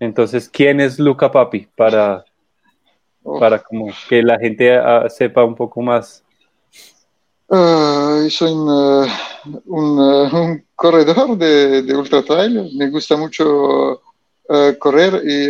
Entonces, 0.00 0.48
¿quién 0.48 0.80
es 0.80 0.98
Luca 0.98 1.30
Papi? 1.30 1.68
Para, 1.76 2.24
para 3.40 3.58
como 3.60 3.88
que 4.08 4.22
la 4.22 4.38
gente 4.38 4.78
uh, 4.78 5.08
sepa 5.08 5.44
un 5.44 5.54
poco 5.54 5.80
más. 5.82 6.22
Uh, 7.48 8.28
soy 8.30 8.52
un, 8.52 8.68
uh, 8.68 9.06
un, 9.66 9.98
un, 9.98 10.64
corredor 10.74 11.36
de, 11.36 11.82
de, 11.82 11.96
ultra 11.96 12.22
trail. 12.22 12.70
Me 12.76 12.90
gusta 12.90 13.16
mucho 13.16 14.00
correr 14.78 15.22
y, 15.24 15.48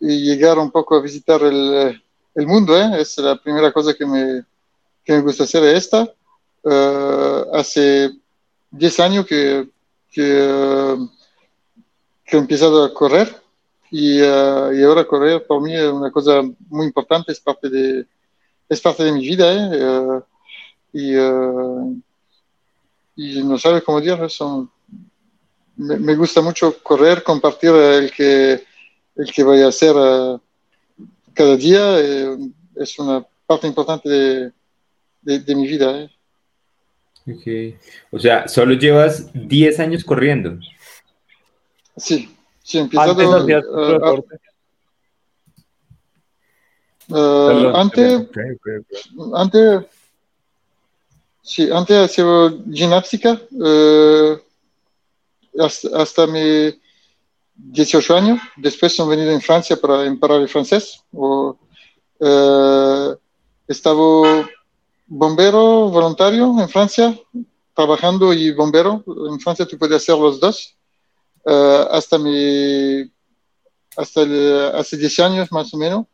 y, 0.00 0.24
llegar 0.24 0.58
un 0.58 0.70
poco 0.70 0.96
a 0.96 1.02
visitar 1.02 1.42
el, 1.42 2.02
el 2.34 2.46
mundo. 2.46 2.76
¿eh? 2.76 3.00
Es 3.00 3.18
la 3.18 3.36
primera 3.36 3.72
cosa 3.72 3.94
que 3.94 4.06
me, 4.06 4.44
que 5.04 5.12
me 5.12 5.20
gusta 5.20 5.44
hacer 5.44 5.64
esta. 5.64 6.08
hace 7.52 8.10
10 8.70 9.00
años 9.00 9.26
que, 9.26 9.68
que, 10.10 10.96
que, 12.24 12.36
he 12.36 12.40
empezado 12.40 12.84
a 12.84 12.92
correr 12.92 13.34
y, 13.90 14.20
uh, 14.20 14.72
y, 14.72 14.82
ahora 14.82 15.04
correr 15.04 15.46
para 15.46 15.60
mí 15.60 15.74
es 15.74 15.90
una 15.90 16.10
cosa 16.10 16.42
muy 16.68 16.86
importante, 16.86 17.30
es 17.30 17.38
parte 17.38 17.70
de, 17.70 18.06
es 18.68 18.80
parte 18.80 19.04
de 19.04 19.12
mi 19.12 19.20
vida 19.20 19.52
¿eh? 19.52 19.84
uh, 19.84 20.22
y, 20.92 21.16
uh, 21.16 22.02
y, 23.14 23.44
no 23.44 23.58
sabe 23.58 23.82
cómo 23.82 24.00
decir, 24.00 24.28
son, 24.28 24.68
me, 25.76 25.96
me, 25.96 26.16
gusta 26.16 26.40
mucho 26.40 26.82
correr, 26.82 27.22
compartir 27.22 27.70
el 27.70 28.10
que, 28.10 28.64
el 29.16 29.32
que 29.32 29.42
voy 29.42 29.62
a 29.62 29.68
hacer 29.68 29.94
cada 31.34 31.56
día, 31.56 32.00
eh, 32.00 32.36
es 32.76 32.98
una 32.98 33.26
parte 33.46 33.66
importante 33.66 34.08
de, 34.08 34.52
de, 35.20 35.38
de 35.40 35.54
mi 35.54 35.66
vida. 35.66 36.02
¿eh? 36.02 36.10
Okay. 37.26 37.76
O 38.10 38.18
sea, 38.18 38.48
solo 38.48 38.74
llevas 38.74 39.30
10 39.34 39.80
años 39.80 40.04
corriendo. 40.04 40.58
Sí, 41.96 42.34
sí, 42.62 42.78
empezado. 42.78 43.36
Antes, 43.36 43.64
uh, 47.08 47.14
uh, 47.14 47.76
antes, 47.76 48.20
okay, 48.20 48.50
okay, 48.52 48.80
antes, 49.34 49.86
sí, 51.42 51.70
antes 51.70 51.96
hacía 51.96 52.24
gimnástica 52.72 53.40
uh, 53.52 54.38
hasta, 55.58 55.88
hasta 55.96 56.26
mis 56.26 56.74
18 57.54 58.16
años. 58.16 58.40
Después 58.56 58.98
he 58.98 59.06
venido 59.06 59.30
en 59.30 59.40
Francia 59.40 59.76
para 59.76 60.04
emparar 60.04 60.40
el 60.40 60.48
francés. 60.48 61.02
O, 61.12 61.58
estaba 63.66 64.48
bombero 65.06 65.88
voluntario 65.90 66.54
en 66.60 66.68
Francia, 66.68 67.18
trabajando 67.74 68.32
y 68.32 68.52
bombero. 68.52 69.04
En 69.30 69.40
Francia 69.40 69.66
tú 69.66 69.78
puedes 69.78 69.96
hacer 69.96 70.18
los 70.18 70.40
dos. 70.40 70.76
Uh, 71.46 71.84
hasta 71.90 72.18
mi, 72.18 73.02
hasta 73.96 74.22
hace 74.78 74.96
10 74.96 75.20
años 75.20 75.52
más 75.52 75.72
o 75.74 75.76
menos. 75.76 76.06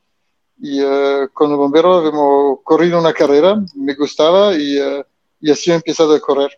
Y 0.58 0.82
uh, 0.82 1.28
con 1.32 1.50
el 1.50 1.56
bombero 1.56 2.06
hemos 2.06 2.58
corrido 2.64 2.98
una 2.98 3.12
carrera, 3.12 3.62
me 3.74 3.94
gustaba 3.94 4.54
y, 4.54 4.78
y 5.40 5.50
así 5.50 5.70
he 5.70 5.74
empezado 5.74 6.14
a 6.14 6.20
correr. 6.20 6.50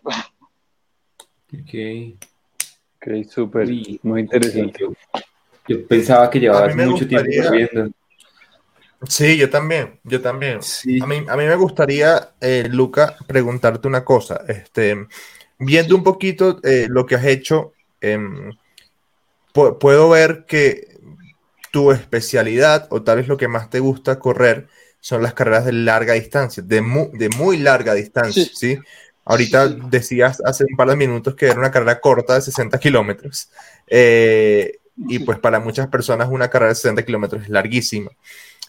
Ok. 1.53 2.19
Ok, 3.05 3.29
súper, 3.29 3.67
muy 4.03 4.21
interesante. 4.21 4.79
Yo, 4.79 4.93
yo, 5.67 5.87
pensaba 5.87 6.29
que 6.29 6.39
llevabas 6.39 6.75
mucho 6.75 6.91
gustaría... 6.91 7.19
tiempo 7.19 7.49
corriendo. 7.49 7.91
Sí, 9.05 9.37
yo 9.37 9.49
también, 9.49 9.99
yo 10.03 10.21
también. 10.21 10.61
Sí. 10.61 11.01
A, 11.01 11.05
mí, 11.05 11.25
a 11.27 11.35
mí 11.35 11.43
me 11.43 11.55
gustaría, 11.55 12.29
eh, 12.39 12.69
Luca, 12.71 13.17
preguntarte 13.27 13.87
una 13.87 14.05
cosa. 14.05 14.45
Este, 14.47 15.07
viendo 15.59 15.95
un 15.95 16.03
poquito 16.03 16.61
eh, 16.63 16.87
lo 16.89 17.05
que 17.05 17.15
has 17.15 17.25
hecho, 17.25 17.73
eh, 17.99 18.17
puedo 19.51 20.09
ver 20.09 20.45
que 20.47 20.97
tu 21.71 21.91
especialidad, 21.91 22.87
o 22.91 23.03
tal 23.03 23.17
vez 23.17 23.27
lo 23.27 23.35
que 23.35 23.49
más 23.49 23.69
te 23.69 23.79
gusta 23.79 24.19
correr, 24.19 24.69
son 25.01 25.21
las 25.21 25.33
carreras 25.33 25.65
de 25.65 25.73
larga 25.73 26.13
distancia, 26.13 26.63
de, 26.63 26.79
mu 26.79 27.09
de 27.11 27.27
muy 27.29 27.57
larga 27.57 27.93
distancia, 27.93 28.45
¿sí? 28.45 28.51
¿sí? 28.53 28.79
Ahorita 29.25 29.67
decías 29.67 30.41
hace 30.45 30.65
un 30.69 30.75
par 30.75 30.89
de 30.89 30.95
minutos 30.95 31.35
que 31.35 31.45
era 31.45 31.59
una 31.59 31.71
carrera 31.71 31.99
corta 31.99 32.35
de 32.35 32.41
60 32.41 32.77
kilómetros. 32.79 33.49
Eh, 33.87 34.79
y 34.95 35.19
pues 35.19 35.39
para 35.39 35.59
muchas 35.59 35.87
personas 35.87 36.29
una 36.29 36.49
carrera 36.49 36.69
de 36.69 36.75
60 36.75 37.05
kilómetros 37.05 37.43
es 37.43 37.49
larguísima. 37.49 38.11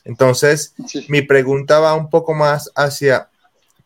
Entonces, 0.04 0.75
sí. 0.87 1.06
mi 1.08 1.23
pregunta 1.23 1.80
va 1.80 1.94
un 1.94 2.11
poco 2.11 2.34
más 2.34 2.70
hacia, 2.75 3.28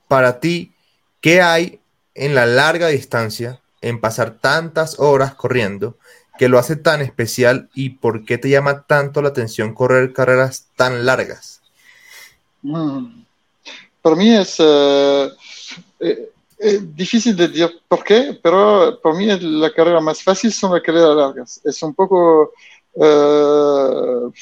para 0.08 0.40
ti, 0.40 0.72
¿qué 1.20 1.40
hay 1.40 1.80
en 2.14 2.34
la 2.34 2.44
larga 2.46 2.88
distancia, 2.88 3.60
en 3.80 4.00
pasar 4.00 4.38
tantas 4.40 4.98
horas 4.98 5.34
corriendo, 5.34 5.96
que 6.38 6.48
lo 6.48 6.58
hace 6.58 6.76
tan 6.76 7.00
especial 7.00 7.68
y 7.74 7.90
por 7.90 8.24
qué 8.24 8.38
te 8.38 8.48
llama 8.48 8.82
tanto 8.82 9.22
la 9.22 9.28
atención 9.28 9.74
correr 9.74 10.12
carreras 10.12 10.66
tan 10.76 11.06
largas? 11.06 11.60
Mm. 12.62 13.24
Para 14.02 14.16
mí 14.16 14.34
es 14.34 14.58
uh, 14.60 15.30
eh, 16.00 16.30
eh, 16.60 16.80
difícil 16.82 17.36
de 17.36 17.48
decir 17.48 17.80
por 17.86 18.02
qué, 18.02 18.38
pero 18.42 19.00
para 19.00 19.14
mí 19.14 19.26
la 19.26 19.72
carrera 19.72 20.00
más 20.00 20.22
fácil 20.22 20.52
son 20.52 20.72
las 20.72 20.82
carreras 20.82 21.16
largas. 21.16 21.60
Es 21.64 21.82
un 21.82 21.94
poco... 21.94 22.52
Uh, 22.94 24.32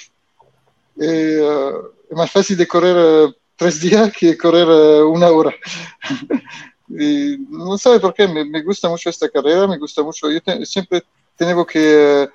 eh, 0.99 1.73
es 2.09 2.17
más 2.17 2.31
fácil 2.31 2.57
de 2.57 2.67
correr 2.67 2.97
uh, 2.97 3.35
tres 3.55 3.81
días 3.81 4.13
que 4.17 4.37
correr 4.39 4.67
uh, 4.67 5.11
una 5.11 5.31
hora. 5.31 5.55
y 6.89 7.37
no 7.51 7.77
sabe 7.77 8.01
por 8.01 8.15
qué, 8.15 8.27
me, 8.27 8.45
me, 8.45 8.63
gusta 8.63 8.89
mucho 8.89 9.11
esta 9.11 9.29
carrera, 9.29 9.67
me 9.67 9.77
gusta 9.79 10.03
mucho. 10.03 10.31
Yo 10.31 10.41
te, 10.41 10.65
siempre 10.65 11.03
tengo 11.37 11.67
que 11.67 12.29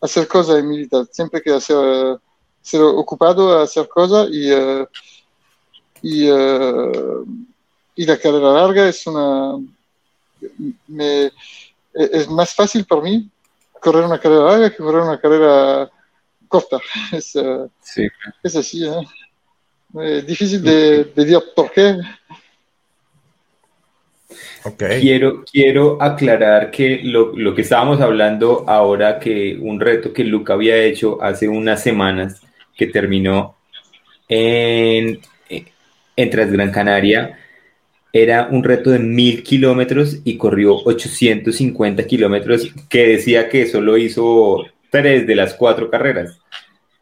hacer 0.00 0.26
cosas 0.26 0.58
en 0.58 0.68
mi 0.68 0.78
vida, 0.78 1.04
siempre 1.10 1.42
que 1.42 1.52
hacer, 1.52 2.18
ser 2.62 2.80
ocupado 2.82 3.58
a 3.58 3.64
hacer 3.64 3.88
cosas 3.88 4.28
y, 4.30 4.50
y, 6.02 6.30
y, 7.98 8.06
la 8.06 8.16
carrera 8.16 8.52
larga 8.52 8.88
es 8.88 9.06
una. 9.06 9.58
Me, 10.86 11.30
es 11.94 12.28
más 12.28 12.54
fácil 12.54 12.84
para 12.84 13.02
mí 13.02 13.28
correr 13.80 14.04
una 14.04 14.20
carrera 14.20 14.44
larga 14.44 14.70
que 14.70 14.76
correr 14.76 15.02
una 15.02 15.20
carrera 15.20 15.90
corta. 16.46 16.78
Es, 17.12 17.34
uh, 17.36 17.68
sí. 17.80 18.08
es 18.42 18.56
así. 18.56 18.86
¿eh? 18.86 19.06
Es 20.02 20.26
difícil 20.26 20.62
de, 20.62 21.04
de, 21.04 21.24
decir 21.24 21.38
por 21.54 21.70
qué. 21.72 21.96
Okay. 24.64 25.00
Quiero, 25.00 25.44
quiero 25.50 26.02
aclarar 26.02 26.70
que 26.70 27.00
lo, 27.02 27.34
lo, 27.36 27.54
que 27.54 27.62
estábamos 27.62 28.00
hablando 28.00 28.64
ahora, 28.66 29.18
que 29.18 29.56
un 29.60 29.80
reto 29.80 30.12
que 30.12 30.24
Luca 30.24 30.54
había 30.54 30.76
hecho 30.76 31.22
hace 31.22 31.48
unas 31.48 31.82
semanas, 31.82 32.42
que 32.76 32.86
terminó 32.86 33.56
en, 34.28 35.20
en 36.16 36.30
Transgran 36.30 36.70
Canaria, 36.70 37.38
era 38.12 38.48
un 38.50 38.64
reto 38.64 38.90
de 38.90 38.98
mil 38.98 39.42
kilómetros 39.42 40.18
y 40.24 40.36
corrió 40.36 40.76
850 40.76 42.06
kilómetros, 42.06 42.72
que 42.88 43.06
decía 43.06 43.48
que 43.48 43.66
solo 43.66 43.98
hizo 43.98 44.64
tres 44.90 45.26
de 45.26 45.36
las 45.36 45.54
cuatro 45.54 45.90
carreras. 45.90 46.38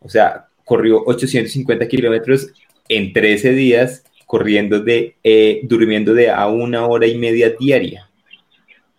O 0.01 0.09
sea, 0.09 0.47
corrió 0.65 1.03
850 1.07 1.87
kilómetros 1.87 2.49
en 2.89 3.13
13 3.13 3.53
días, 3.53 4.05
corriendo 4.27 4.81
de, 4.81 5.15
eh, 5.23 5.61
durmiendo 5.63 6.13
de 6.13 6.31
a 6.31 6.47
una 6.49 6.87
hora 6.87 7.07
y 7.07 7.17
media 7.17 7.51
diaria. 7.51 8.11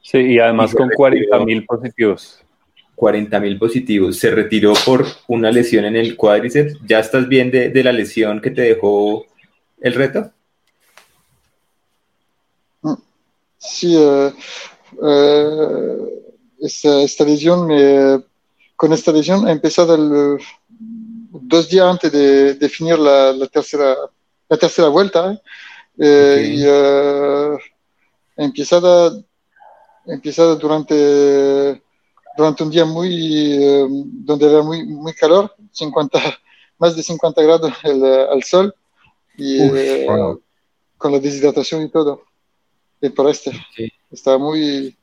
Sí, 0.02 0.20
y 0.20 0.40
además 0.40 0.72
y 0.74 0.78
con 0.78 0.90
40 0.90 1.40
mil 1.46 1.66
positivos. 1.66 2.44
40 2.96 3.40
mil 3.42 3.60
positivos. 3.60 4.18
Se 4.18 4.32
retiró 4.32 4.74
por 4.86 5.06
una 5.28 5.52
lesión 5.52 5.86
en 5.86 5.98
el 5.98 6.16
cuádriceps. 6.16 6.80
¿Ya 6.88 7.00
estás 7.00 7.28
bien 7.28 7.52
de, 7.52 7.70
de 7.70 7.84
la 7.84 7.92
lesión 7.92 8.42
que 8.42 8.50
te 8.50 8.62
dejó 8.62 9.26
el 9.82 9.94
reto? 9.94 10.32
Sí, 13.58 13.96
uh, 13.96 14.32
uh, 15.02 16.10
esta, 16.60 17.02
esta 17.02 17.24
lesión, 17.24 17.68
me, 17.68 18.24
con 18.76 18.94
esta 18.94 19.12
lesión 19.12 19.48
he 19.48 19.52
empezado 19.52 19.96
el, 19.96 20.40
dos 21.42 21.70
días 21.70 21.86
antes 21.86 22.12
de 22.12 22.54
definir 22.56 22.98
la, 23.00 23.34
la 23.34 23.48
tercera, 23.48 23.96
la 24.48 24.58
tercera 24.58 24.88
vuelta. 24.90 25.34
¿eh? 25.34 25.42
Eh, 26.00 26.52
y 26.54 26.64
he 26.66 28.46
empezado, 28.46 29.24
he 30.06 30.14
empezado 30.14 30.56
durante, 30.56 31.82
durante 32.38 32.64
un 32.64 32.70
día 32.70 32.86
muy, 32.86 33.58
donde 34.24 34.50
era 34.50 34.62
muy, 34.62 34.86
muy 34.86 35.14
calor, 35.14 35.54
50, 35.72 36.20
más 36.78 36.96
de 36.96 37.04
50 37.04 37.42
grados 37.42 37.74
el, 37.84 38.04
al 38.06 38.44
sol, 38.44 38.76
y 39.38 39.60
con 40.98 41.12
la 41.12 41.20
deshidratación 41.20 41.84
y 41.84 41.90
todo. 41.90 42.27
Y 43.02 43.10
por 43.10 43.30
este, 43.30 43.52
estaba 44.12 44.38
muy, 44.38 44.96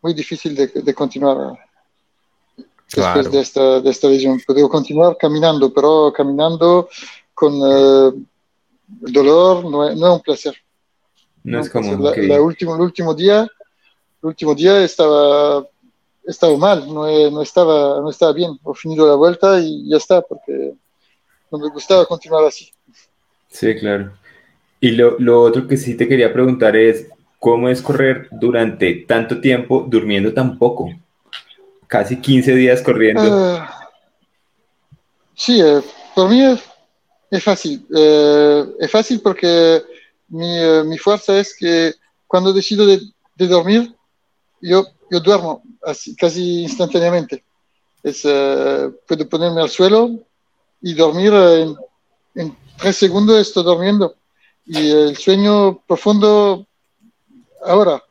muy 0.00 0.14
difícil 0.14 0.54
de, 0.54 0.68
de 0.68 0.94
continuar 0.94 1.58
después 2.94 3.30
de 3.30 3.40
esta, 3.40 3.80
de 3.80 3.90
esta 3.90 4.08
lesión. 4.08 4.40
Puedo 4.46 4.68
continuar 4.68 5.16
caminando, 5.18 5.72
pero 5.72 6.12
caminando 6.14 6.88
con 7.34 7.54
eh, 7.54 8.12
el 9.06 9.12
dolor 9.12 9.64
no 9.64 9.88
es, 9.88 9.96
no 9.96 10.06
es, 10.06 10.12
un 10.14 10.20
placer. 10.20 10.54
No, 11.44 11.60
es 11.60 11.70
como 11.70 11.96
la, 11.96 12.14
la 12.16 12.40
último, 12.40 12.74
el 12.76 12.82
último 12.82 13.14
día, 13.14 13.42
el 13.42 14.28
último 14.28 14.54
día 14.54 14.82
estaba, 14.84 15.66
estaba 16.24 16.56
mal, 16.56 16.86
no, 16.86 17.30
no, 17.30 17.42
estaba, 17.42 18.00
no 18.00 18.10
estaba 18.10 18.32
bien. 18.32 18.58
He 18.64 18.74
finido 18.74 19.06
la 19.06 19.14
vuelta 19.14 19.60
y 19.60 19.88
ya 19.88 19.96
está, 19.96 20.22
porque 20.22 20.74
no 21.50 21.58
me 21.58 21.68
gustaba 21.70 22.06
continuar 22.06 22.44
así. 22.44 22.70
Sí, 23.48 23.74
claro. 23.76 24.12
Y 24.80 24.92
lo, 24.92 25.18
lo 25.18 25.42
otro 25.42 25.66
que 25.66 25.76
sí 25.76 25.96
te 25.96 26.08
quería 26.08 26.32
preguntar 26.32 26.76
es, 26.76 27.08
¿cómo 27.42 27.68
es 27.68 27.82
correr 27.82 28.28
durante 28.30 29.04
tanto 29.04 29.40
tiempo 29.40 29.84
durmiendo 29.88 30.32
tan 30.32 30.56
poco? 30.56 30.88
Casi 31.88 32.20
15 32.20 32.54
días 32.54 32.80
corriendo. 32.80 33.20
Uh, 33.20 33.58
sí, 35.34 35.60
eh, 35.60 35.82
por 36.14 36.30
mí 36.30 36.40
es, 36.40 36.60
es 37.32 37.42
fácil. 37.42 37.84
Eh, 37.92 38.64
es 38.78 38.88
fácil 38.88 39.20
porque 39.20 39.82
mi, 40.28 40.56
eh, 40.56 40.84
mi, 40.84 40.96
fuerza 40.98 41.36
es 41.40 41.56
que 41.58 41.94
cuando 42.28 42.52
decido 42.52 42.86
de, 42.86 43.00
de 43.34 43.48
dormir, 43.48 43.92
yo, 44.60 44.86
yo 45.10 45.18
duermo 45.18 45.64
así, 45.84 46.14
casi 46.14 46.62
instantáneamente. 46.62 47.42
Es, 48.04 48.22
puedo 48.22 49.28
ponerme 49.28 49.62
al 49.62 49.70
suelo 49.70 50.10
y 50.80 50.94
dormir 50.94 51.32
en, 51.34 51.76
en 52.36 52.56
tres 52.78 52.96
segundos 52.96 53.40
estoy 53.40 53.64
durmiendo. 53.64 54.14
Y 54.64 54.92
el 54.92 55.16
sueño 55.16 55.82
profundo 55.88 56.68
ahora 57.64 58.02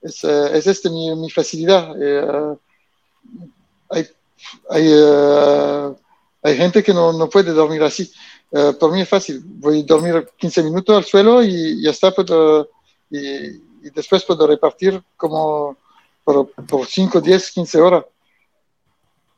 es, 0.00 0.24
es 0.24 0.66
este 0.66 0.90
mi, 0.90 1.14
mi 1.16 1.30
facilidad. 1.30 1.94
Eh, 2.00 2.56
hay, 3.90 4.06
hay, 4.70 4.92
uh, 4.92 5.96
hay, 6.42 6.56
gente 6.56 6.82
que 6.82 6.94
no, 6.94 7.12
no, 7.12 7.28
puede 7.28 7.52
dormir 7.52 7.82
así. 7.82 8.10
Uh, 8.50 8.72
por 8.74 8.92
mí 8.92 9.00
es 9.00 9.08
fácil. 9.08 9.42
Voy 9.44 9.80
a 9.80 9.84
dormir 9.84 10.28
15 10.36 10.62
minutos 10.62 10.96
al 10.96 11.04
suelo 11.04 11.42
y 11.42 11.82
ya 11.82 11.90
está. 11.90 12.12
Puedo, 12.12 12.68
y, 13.10 13.18
y, 13.18 13.90
después 13.94 14.24
puedo 14.24 14.46
repartir 14.46 15.02
como 15.16 15.76
por, 16.24 16.50
por 16.50 16.86
5, 16.86 17.20
10, 17.20 17.50
15 17.50 17.80
horas. 17.80 18.04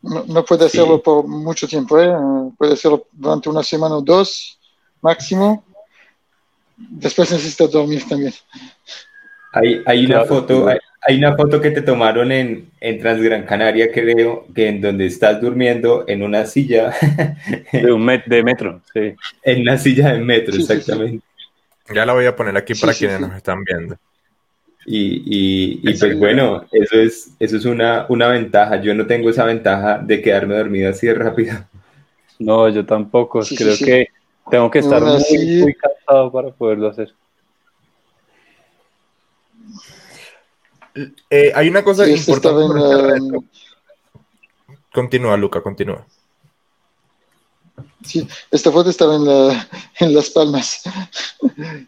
No, 0.03 0.25
no 0.27 0.45
puede 0.45 0.67
hacerlo 0.67 0.97
sí. 0.97 1.03
por 1.05 1.27
mucho 1.27 1.67
tiempo. 1.67 1.99
¿eh? 1.99 2.13
Puede 2.57 2.75
hacerlo 2.75 3.07
durante 3.13 3.49
una 3.49 3.63
semana 3.63 3.97
o 3.97 4.03
dos 4.03 4.59
máximo. 5.01 5.65
Después 6.77 7.31
necesita 7.31 7.67
dormir 7.67 8.09
también. 8.09 8.35
Hay, 9.53 9.83
hay 9.85 10.07
una 10.07 10.25
foto, 10.25 10.69
hay, 10.69 10.79
hay, 11.03 11.19
una 11.19 11.37
foto 11.37 11.61
que 11.61 11.71
te 11.71 11.83
tomaron 11.83 12.31
en, 12.31 12.71
en 12.81 12.99
Transgran 13.01 13.45
Canaria, 13.45 13.91
creo, 13.91 14.47
que 14.55 14.69
en 14.69 14.81
donde 14.81 15.07
estás 15.07 15.41
durmiendo 15.41 16.05
en 16.07 16.23
una 16.23 16.47
silla. 16.47 16.93
De 17.73 17.93
un 17.93 18.05
met, 18.05 18.25
de 18.27 18.43
metro, 18.43 18.81
sí. 18.93 19.15
En 19.43 19.63
una 19.63 19.77
silla 19.77 20.13
de 20.13 20.21
metro, 20.21 20.55
sí, 20.55 20.63
exactamente. 20.63 21.25
Sí, 21.87 21.95
ya 21.95 22.07
la 22.07 22.13
voy 22.13 22.27
a 22.27 22.37
poner 22.37 22.57
aquí 22.57 22.75
para 22.75 22.95
quienes 22.95 23.21
nos 23.21 23.35
están 23.35 23.65
viendo. 23.65 23.97
Y, 24.87 25.23
y, 25.27 25.81
y 25.83 25.99
pues 25.99 26.19
bueno, 26.19 26.65
eso 26.73 26.99
es, 26.99 27.35
eso 27.39 27.57
es 27.57 27.65
una, 27.65 28.07
una 28.09 28.29
ventaja. 28.29 28.81
Yo 28.81 28.95
no 28.95 29.07
tengo 29.07 29.31
esa 29.31 29.45
ventaja 29.45 29.99
de 29.99 30.23
quedarme 30.23 30.57
dormido 30.57 30.91
así 30.91 31.07
de 31.07 31.15
rápido. 31.15 31.55
No, 32.39 32.69
yo 32.69 32.87
tampoco. 32.87 33.41
Creo 33.57 33.77
que 33.77 34.09
tengo 34.51 34.71
que 34.71 34.79
estar 34.79 35.03
muy, 35.03 35.61
muy 35.61 35.75
cansado 35.75 36.33
para 36.33 36.51
poderlo 36.51 36.89
hacer. 36.89 37.13
Eh, 40.95 41.53
hay 41.55 41.69
una 41.69 41.83
cosa 41.83 42.09
importante. 42.09 43.17
En, 43.17 43.37
uh... 43.37 43.45
Continúa, 44.93 45.37
Luca, 45.37 45.63
continúa. 45.63 46.07
Sí, 48.05 48.27
esta 48.51 48.73
foto 48.73 48.91
estaba 48.91 49.17
en, 49.17 49.27
la, 49.27 49.69
en 49.99 50.15
Las 50.15 50.31
Palmas. 50.31 50.83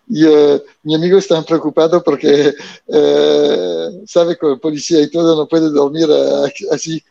Y 0.09 0.25
uh, 0.25 0.63
mi 0.83 0.95
amigo 0.95 1.19
estaba 1.19 1.43
preocupado 1.43 2.03
porque 2.03 2.53
uh, 2.87 4.07
sabe 4.07 4.37
que 4.39 4.47
la 4.47 4.57
policía 4.57 5.03
y 5.03 5.11
todo 5.11 5.37
no 5.37 5.49
puede 5.49 5.71
dormir 5.71 6.07
así 6.71 7.03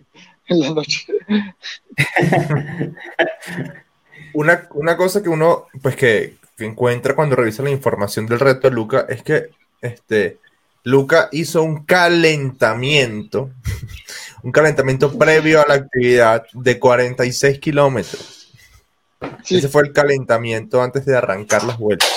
en 0.47 0.59
la 0.59 0.69
noche. 0.71 1.05
una, 4.33 4.67
una 4.73 4.97
cosa 4.97 5.23
que 5.23 5.29
uno, 5.29 5.67
pues 5.81 5.95
que, 5.95 6.37
que 6.57 6.65
encuentra 6.65 7.15
cuando 7.15 7.35
revisa 7.35 7.63
la 7.63 7.71
información 7.71 8.27
del 8.27 8.39
reto 8.39 8.69
de 8.69 8.75
Luca 8.75 9.05
es 9.09 9.23
que 9.23 9.49
este, 9.81 10.37
Luca 10.83 11.29
hizo 11.31 11.61
un 11.61 11.85
calentamiento, 11.85 13.51
un 14.43 14.51
calentamiento 14.51 15.17
previo 15.17 15.61
a 15.61 15.67
la 15.67 15.75
actividad 15.75 16.45
de 16.53 16.79
46 16.79 17.59
kilómetros. 17.59 18.51
Sí. 19.43 19.57
Ese 19.57 19.69
fue 19.69 19.83
el 19.83 19.93
calentamiento 19.93 20.81
antes 20.81 21.05
de 21.05 21.15
arrancar 21.15 21.63
las 21.63 21.77
vueltas. 21.77 22.09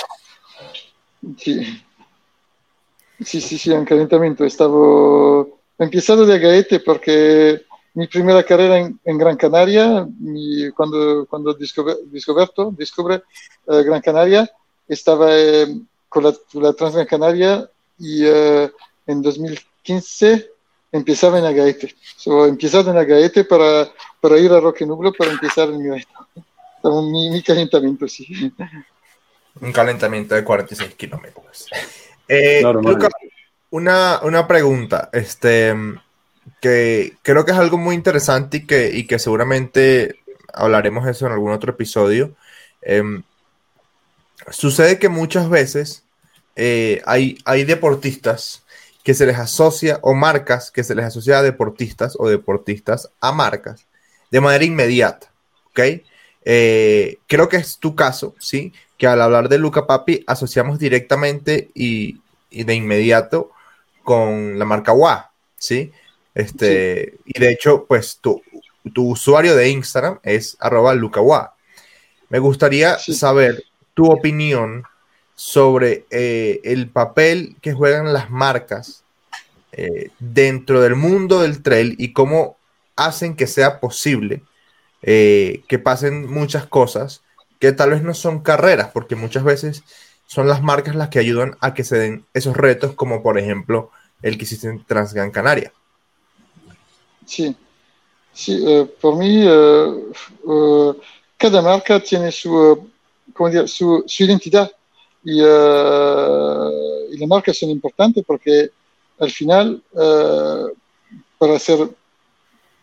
Sí. 1.37 1.81
Sí, 3.23 3.39
sí, 3.39 3.57
sí, 3.57 3.69
un 3.69 3.85
calentamiento. 3.85 4.43
Estaba 4.43 5.45
empezado 5.77 6.25
de 6.25 6.39
gaete 6.39 6.79
porque 6.79 7.61
mi 7.93 8.07
primera 8.07 8.43
carrera 8.43 8.79
en, 8.79 8.99
en 9.05 9.17
Gran 9.17 9.37
Canaria, 9.37 10.05
mi, 10.19 10.69
cuando, 10.71 11.25
cuando 11.29 11.53
descubre 11.53 13.23
uh, 13.67 13.83
Gran 13.83 14.01
Canaria, 14.01 14.49
estaba 14.87 15.27
eh, 15.31 15.67
con 16.09 16.23
la, 16.23 16.33
la 16.53 16.73
Transgran 16.73 17.05
Canaria 17.05 17.69
y 17.97 18.25
uh, 18.25 18.71
en 19.07 19.21
2015 19.21 20.49
empezaba 20.91 21.39
en 21.39 21.45
Agaete. 21.45 21.95
So, 22.17 22.45
empezaba 22.45 22.91
en 22.91 22.97
Agaete 22.97 23.43
para, 23.43 23.89
para 24.19 24.37
ir 24.37 24.51
a 24.51 24.59
Roque 24.59 24.85
Nublo 24.85 25.13
para 25.13 25.31
empezar 25.31 25.69
mi. 25.69 25.89
Mi, 26.83 27.29
mi, 27.31 27.41
calentamiento, 27.41 28.07
sí. 28.07 28.53
Un 29.59 29.71
calentamiento 29.71 30.35
de 30.35 30.43
46 30.43 30.93
kilómetros. 30.93 31.67
Eh, 32.27 32.61
Luca, 32.61 33.07
una, 33.71 34.19
una 34.21 34.47
pregunta, 34.47 35.09
este, 35.11 35.73
que 36.61 37.13
creo 37.23 37.43
que 37.43 37.53
es 37.53 37.57
algo 37.57 37.79
muy 37.79 37.95
interesante 37.95 38.57
y 38.57 38.67
que, 38.67 38.91
y 38.93 39.07
que 39.07 39.17
seguramente 39.17 40.19
hablaremos 40.53 41.05
de 41.05 41.11
eso 41.11 41.25
en 41.25 41.33
algún 41.33 41.51
otro 41.51 41.71
episodio. 41.71 42.35
Eh, 42.83 43.03
sucede 44.51 44.99
que 44.99 45.09
muchas 45.09 45.49
veces 45.49 46.04
eh, 46.55 47.01
hay, 47.05 47.37
hay 47.45 47.63
deportistas 47.63 48.63
que 49.03 49.13
se 49.13 49.25
les 49.25 49.37
asocia, 49.37 49.99
o 50.01 50.13
marcas 50.13 50.71
que 50.71 50.83
se 50.83 50.95
les 50.95 51.05
asocia 51.05 51.39
a 51.39 51.43
deportistas 51.43 52.15
o 52.17 52.27
deportistas 52.27 53.09
a 53.21 53.31
marcas 53.31 53.85
de 54.31 54.41
manera 54.41 54.65
inmediata, 54.65 55.31
¿ok? 55.69 55.79
Eh, 56.43 57.17
creo 57.27 57.47
que 57.47 57.57
es 57.57 57.77
tu 57.77 57.95
caso, 57.95 58.35
¿sí? 58.39 58.73
Que 58.97 59.07
al 59.07 59.21
hablar 59.21 59.49
de 59.49 59.59
Luca 59.59 59.85
Papi 59.85 60.23
asociamos 60.25 60.79
directamente 60.79 61.69
y, 61.75 62.19
y 62.49 62.63
de 62.63 62.73
inmediato 62.73 63.51
con 64.03 64.57
la 64.57 64.65
marca 64.65 64.93
WA, 64.93 65.31
¿sí? 65.57 65.91
Este, 66.33 67.11
sí. 67.11 67.21
Y 67.25 67.39
de 67.39 67.51
hecho, 67.51 67.85
pues 67.85 68.17
tu, 68.21 68.41
tu 68.93 69.11
usuario 69.11 69.55
de 69.55 69.69
Instagram 69.69 70.19
es 70.23 70.57
arroba 70.59 70.93
lucawa. 70.93 71.55
Me 72.29 72.39
gustaría 72.39 72.97
sí. 72.97 73.13
saber 73.13 73.63
tu 73.93 74.11
opinión 74.11 74.83
sobre 75.35 76.05
eh, 76.09 76.61
el 76.63 76.89
papel 76.89 77.57
que 77.61 77.73
juegan 77.73 78.13
las 78.13 78.31
marcas 78.31 79.03
eh, 79.73 80.09
dentro 80.19 80.81
del 80.81 80.95
mundo 80.95 81.41
del 81.41 81.61
trail 81.61 81.95
y 81.99 82.13
cómo 82.13 82.57
hacen 82.95 83.35
que 83.35 83.45
sea 83.45 83.81
posible 83.81 84.41
eh, 85.01 85.63
que 85.67 85.77
pasen 85.77 86.31
muchas 86.31 86.65
cosas 86.65 87.21
que 87.59 87.73
tal 87.73 87.91
vez 87.91 88.01
no 88.01 88.13
son 88.13 88.41
carreras, 88.41 88.89
porque 88.93 89.15
muchas 89.15 89.43
veces 89.43 89.83
son 90.25 90.47
las 90.47 90.63
marcas 90.63 90.95
las 90.95 91.09
que 91.09 91.19
ayudan 91.19 91.57
a 91.59 91.73
que 91.73 91.83
se 91.83 91.97
den 91.97 92.25
esos 92.33 92.55
retos, 92.55 92.95
como 92.95 93.21
por 93.21 93.37
ejemplo 93.37 93.91
el 94.21 94.37
que 94.37 94.45
hiciste 94.45 94.67
en 94.67 94.83
Transgran 94.83 95.31
Canaria. 95.31 95.71
Sí, 97.25 97.55
sí 98.33 98.65
por 99.01 99.17
mí 99.17 99.45
cada 101.37 101.61
marca 101.61 101.99
tiene 101.99 102.31
su, 102.31 102.89
dire, 103.49 103.67
su, 103.67 104.03
su 104.07 104.23
identidad 104.23 104.71
y, 105.25 105.41
y, 105.41 107.17
las 107.17 107.27
marcas 107.27 107.57
son 107.57 107.69
importantes 107.71 108.23
porque 108.25 108.69
al 109.19 109.31
final 109.31 109.81
para 111.37 111.55
hacer 111.55 111.89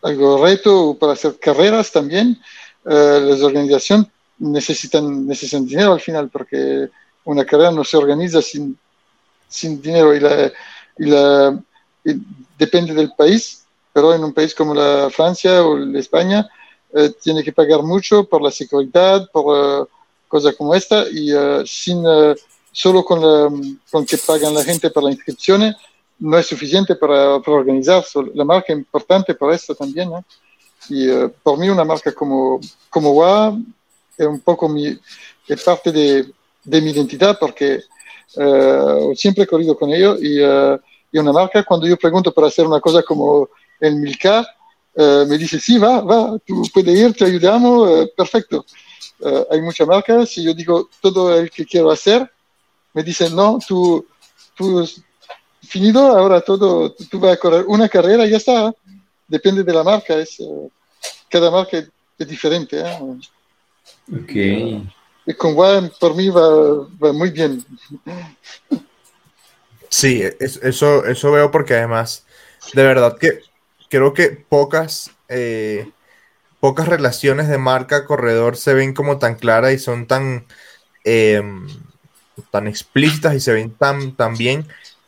algo 0.03 0.45
reto 0.45 0.97
para 0.99 1.13
hacer 1.13 1.39
carreras 1.39 1.91
también, 1.91 2.39
las 2.83 3.41
organizaciones 3.41 4.07
necesitan, 4.43 5.25
necesitan 5.25 5.65
dinero 5.65 5.93
al 5.93 6.01
final, 6.01 6.29
porque 6.29 6.89
una 7.25 7.45
carrera 7.45 7.71
no 7.71 7.83
se 7.83 7.97
organiza 7.97 8.41
sin, 8.41 8.77
sin 9.47 9.81
dinero. 9.81 10.13
Y, 10.13 10.19
la, 10.19 10.51
y 10.97 11.05
la, 11.05 11.63
depende 12.57 12.93
del 12.93 13.13
país, 13.13 13.65
pero 13.91 14.13
en 14.13 14.23
un 14.23 14.33
país 14.33 14.53
como 14.53 14.73
la 14.73 15.09
Francia 15.09 15.63
o 15.63 15.77
la 15.77 15.99
España, 15.99 16.47
eh, 16.93 17.11
tiene 17.21 17.43
que 17.43 17.53
pagar 17.53 17.81
mucho 17.81 18.25
por 18.25 18.41
la 18.41 18.51
seguridad, 18.51 19.29
por 19.31 19.89
uh, 20.33 20.37
cosas 20.37 20.55
como 20.55 20.73
esta, 20.73 21.05
y 21.09 21.33
uh, 21.33 21.65
sin, 21.65 22.05
uh, 22.05 22.35
solo 22.71 23.03
con, 23.03 23.21
la, 23.21 23.49
con 23.91 24.05
que 24.05 24.17
pagan 24.17 24.53
la 24.53 24.63
gente 24.63 24.89
por 24.89 25.03
las 25.03 25.13
inscripciones, 25.13 25.75
no 26.19 26.37
es 26.37 26.47
suficiente 26.47 26.95
para, 26.95 27.39
para 27.39 27.57
organizar. 27.57 28.03
La 28.33 28.45
marca 28.45 28.73
es 28.73 28.79
importante 28.79 29.35
por 29.35 29.53
esto 29.53 29.75
también. 29.75 30.09
Y 30.89 31.07
por 31.41 31.57
mí 31.57 31.69
una 31.69 31.83
marca 31.83 32.11
como, 32.13 32.59
como 32.89 33.11
WA 33.11 33.57
es 34.17 34.27
un 34.27 34.39
poco 34.39 34.69
mi, 34.69 34.97
es 35.47 35.63
parte 35.63 35.91
de, 35.91 36.25
de 36.63 36.81
mi 36.81 36.91
identidad 36.91 37.37
porque 37.39 37.81
siempre 39.15 39.43
he 39.43 39.47
corrido 39.47 39.77
con 39.77 39.91
ellos 39.91 40.19
y, 40.21 40.39
y 40.39 41.19
una 41.19 41.31
marca, 41.31 41.63
cuando 41.63 41.87
yo 41.87 41.97
pregunto 41.97 42.33
para 42.33 42.47
hacer 42.47 42.65
una 42.65 42.79
cosa 42.79 43.01
como 43.03 43.49
el 43.79 43.95
Milcar, 43.95 44.45
Uh, 44.95 45.25
me 45.25 45.39
dice, 45.39 45.59
sí, 45.59 45.79
va, 45.79 46.01
va, 46.01 46.37
tú 46.45 46.61
puedes 46.71 46.95
ir, 46.95 47.13
te 47.15 47.25
ayudamos, 47.25 47.89
uh, 47.89 48.09
perfecto. 48.15 48.63
Uh, 49.19 49.45
hay 49.51 49.61
muchas 49.61 49.87
marcas, 49.87 50.29
si 50.29 50.43
yo 50.43 50.53
digo 50.53 50.89
todo 51.01 51.37
el 51.37 51.49
que 51.49 51.65
quiero 51.65 51.91
hacer, 51.91 52.29
me 52.93 53.03
dicen, 53.03 53.35
no, 53.35 53.59
tú, 53.65 54.05
tú 54.55 54.87
finido, 55.61 55.99
ahora 56.17 56.41
todo, 56.41 56.93
tú 57.09 57.19
vas 57.19 57.33
a 57.33 57.37
correr 57.37 57.65
una 57.67 57.89
carrera 57.89 58.25
y 58.25 58.31
ya 58.31 58.37
está. 58.37 58.73
Depende 59.27 59.63
de 59.63 59.73
la 59.73 59.83
marca, 59.83 60.15
es, 60.15 60.37
cada 61.29 61.49
marca 61.49 61.77
es, 61.77 61.89
es 62.19 62.27
diferente. 62.27 62.79
¿eh? 62.79 62.99
Ok. 64.11 64.31
Y 65.25 65.33
con 65.35 65.55
Juan, 65.55 65.91
por 65.99 66.15
mí 66.15 66.29
va, 66.29 66.87
va 67.01 67.13
muy 67.13 67.31
bien. 67.31 67.65
Sí, 69.89 70.21
eso, 70.39 71.05
eso 71.05 71.31
veo 71.31 71.49
porque 71.49 71.75
además, 71.75 72.25
de 72.73 72.83
verdad 72.83 73.17
que 73.17 73.41
creo 73.89 74.13
que 74.13 74.29
pocas, 74.31 75.11
eh, 75.29 75.89
pocas 76.63 76.87
relaciones 76.87 77.49
de 77.49 77.57
marca-corredor 77.57 78.55
se 78.55 78.73
ven 78.73 78.93
como 78.93 79.17
tan 79.17 79.35
claras 79.35 79.73
y 79.73 79.79
son 79.79 80.07
tan, 80.07 80.45
eh, 81.03 81.43
tan 82.51 82.67
explícitas 82.67 83.35
y 83.35 83.41
se 83.41 83.51
ven 83.51 83.71
tan, 83.71 84.15
tan 84.15 84.37
bien 84.37 84.65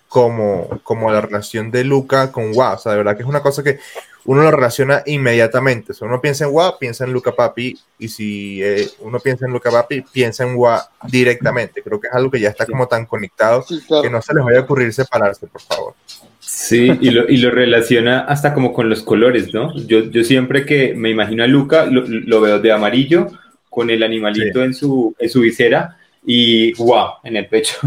como, 0.09 0.81
como 0.83 1.09
la 1.13 1.21
relación 1.21 1.71
de 1.71 1.85
Luca 1.85 2.33
con 2.33 2.51
Wa. 2.53 2.73
O 2.73 2.77
sea, 2.77 2.91
de 2.91 2.97
verdad 2.97 3.15
que 3.15 3.23
es 3.23 3.29
una 3.29 3.41
cosa 3.41 3.63
que 3.63 3.79
uno 4.25 4.41
lo 4.43 4.51
relaciona 4.51 5.03
inmediatamente. 5.05 5.91
O 5.91 5.95
sea, 5.95 6.07
uno 6.07 6.19
piensa 6.21 6.45
en 6.45 6.51
Wa, 6.53 6.77
piensa 6.79 7.03
en 7.05 7.13
Luca 7.13 7.31
Papi, 7.35 7.77
y 7.99 8.07
si 8.07 8.61
eh, 8.63 8.87
uno 8.99 9.19
piensa 9.19 9.45
en 9.45 9.51
Luca 9.53 9.71
Papi, 9.71 10.01
piensa 10.01 10.43
en 10.43 10.55
Wa 10.55 10.89
directamente. 11.07 11.81
Creo 11.81 11.99
que 11.99 12.07
es 12.07 12.13
algo 12.13 12.31
que 12.31 12.39
ya 12.39 12.49
está 12.49 12.65
como 12.65 12.87
tan 12.87 13.05
conectado 13.05 13.61
Sí, 13.63 13.79
claro. 13.87 14.03
que 14.03 14.09
no 14.09 14.21
se 14.21 14.33
les 14.33 14.43
vaya 14.43 14.59
a 14.59 14.63
ocurrir 14.63 14.91
separarse, 14.93 15.47
por 15.47 15.61
favor. 15.61 15.93
Sí, 16.39 16.91
y 17.01 17.09
lo, 17.11 17.27
y 17.29 17.37
lo 17.37 17.49
relaciona 17.51 18.21
hasta 18.21 18.53
como 18.53 18.71
con 18.73 18.87
los 18.89 19.01
colores, 19.03 19.53
¿no? 19.53 19.75
Yo, 19.87 20.05
yo 20.05 20.23
siempre 20.23 20.65
que 20.65 20.93
me 20.93 21.09
imagino 21.09 21.43
a 21.43 21.47
Luca, 21.47 21.85
lo, 21.85 22.03
lo 22.07 22.41
veo 22.41 22.59
de 22.59 22.71
amarillo, 22.71 23.27
con 23.69 23.89
el 23.89 24.03
animalito 24.03 24.59
Sí. 24.59 24.65
en, 24.65 24.73
su, 24.73 25.15
en 25.19 25.29
su 25.29 25.41
visera 25.41 25.97
y 26.25 26.71
guau, 26.73 27.15
en 27.23 27.35
el 27.37 27.47
pecho. 27.47 27.77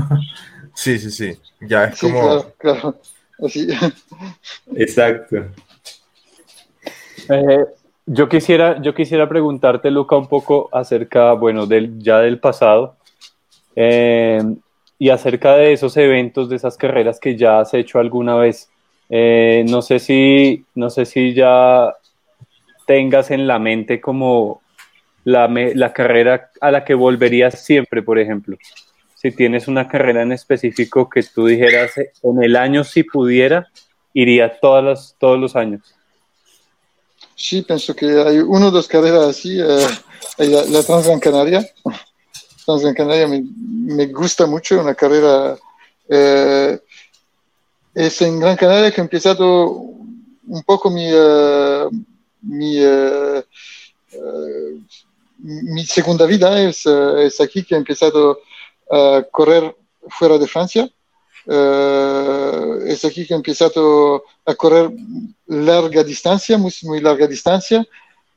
Sí, 0.75 0.99
sí, 0.99 1.11
sí. 1.11 1.37
Ya 1.61 1.85
es 1.87 1.99
Sí, 1.99 2.07
como. 2.07 2.21
claro, 2.21 2.55
claro. 2.59 3.01
Así. 3.45 3.69
Exacto. 4.77 5.47
Eh, 7.31 7.65
yo, 8.07 8.29
quisiera, 8.29 8.81
yo 8.81 8.95
quisiera 8.95 9.29
preguntarte, 9.29 9.91
Luca, 9.91 10.17
un 10.17 10.29
poco 10.29 10.69
acerca, 10.73 11.33
bueno, 11.33 11.67
del, 11.67 11.99
ya 12.03 12.19
del 12.21 12.39
pasado 12.39 12.97
eh, 13.77 14.43
y 14.99 15.11
acerca 15.11 15.55
de 15.55 15.73
esos 15.73 15.97
eventos, 15.97 16.49
de 16.49 16.57
esas 16.57 16.77
carreras 16.77 17.21
que 17.21 17.37
ya 17.37 17.61
has 17.61 17.75
hecho 17.75 17.99
alguna 17.99 18.35
vez. 18.37 18.71
Eh, 19.11 19.65
no, 19.69 19.83
sé 19.83 19.99
si, 19.99 20.65
no 20.75 20.91
sé 20.91 21.07
si 21.07 21.35
ya 21.35 21.95
tengas 22.87 23.31
en 23.31 23.47
la 23.47 23.59
mente 23.59 24.01
como 24.01 24.63
la, 25.25 25.47
la 25.49 25.93
carrera 25.93 26.51
a 26.61 26.71
la 26.71 26.85
que 26.85 26.95
volverías 26.95 27.65
siempre, 27.65 28.03
por 28.03 28.19
ejemplo. 28.19 28.57
Si 29.15 29.33
tienes 29.33 29.69
una 29.69 29.89
carrera 29.89 30.23
en 30.23 30.33
específico 30.33 31.09
que 31.09 31.23
tú 31.23 31.47
dijeras, 31.47 31.99
eh, 31.99 32.13
en 32.23 32.43
el 32.43 32.57
año 32.57 32.85
si 32.85 33.03
pudiera, 33.03 33.69
iría 34.15 34.59
todas 34.59 34.85
las, 34.85 35.17
todos 35.19 35.39
los 35.39 35.55
años. 35.57 35.98
Sí, 37.41 37.63
pienso 37.63 37.95
que 37.95 38.07
hay 38.21 38.39
uno 38.39 38.67
o 38.67 38.71
dos 38.73 38.89
carreras 38.89 39.29
así. 39.29 39.61
eh, 39.61 39.87
la, 40.39 40.65
la 40.65 40.83
Transgran 40.83 41.21
Canaria. 41.21 41.65
Transgran 42.67 42.95
Canaria 42.95 43.29
me, 43.29 44.07
gusta 44.07 44.45
mucho, 44.47 44.81
una 44.81 44.95
carrera. 44.95 45.57
eh, 46.09 46.81
es 47.95 48.23
en 48.23 48.41
Gran 48.41 48.57
Canaria 48.57 48.91
que 48.91 49.01
he 49.01 49.05
empezado 49.05 49.71
un 49.71 50.63
poco 50.67 50.91
mi, 50.91 51.07
eh, 51.07 51.89
mi, 52.43 52.77
eh, 52.79 53.45
mi 55.39 55.87
segunda 55.87 56.27
vida. 56.27 56.61
Es 56.61 57.41
aquí 57.41 57.63
que 57.65 57.77
he 57.77 57.79
empezado 57.79 58.41
a 58.91 59.23
correr 59.31 59.77
fuera 60.09 60.39
de 60.39 60.49
Francia. 60.49 60.91
Es 61.47 63.05
aquí 63.05 63.27
que 63.27 63.35
he 63.35 63.37
empezado 63.37 64.25
a 64.45 64.55
correr 64.55 64.91
larga 65.47 66.05
distancia, 66.05 66.59
muy, 66.59 66.73
muy 66.83 67.01
larga 67.01 67.27
distancia. 67.27 67.87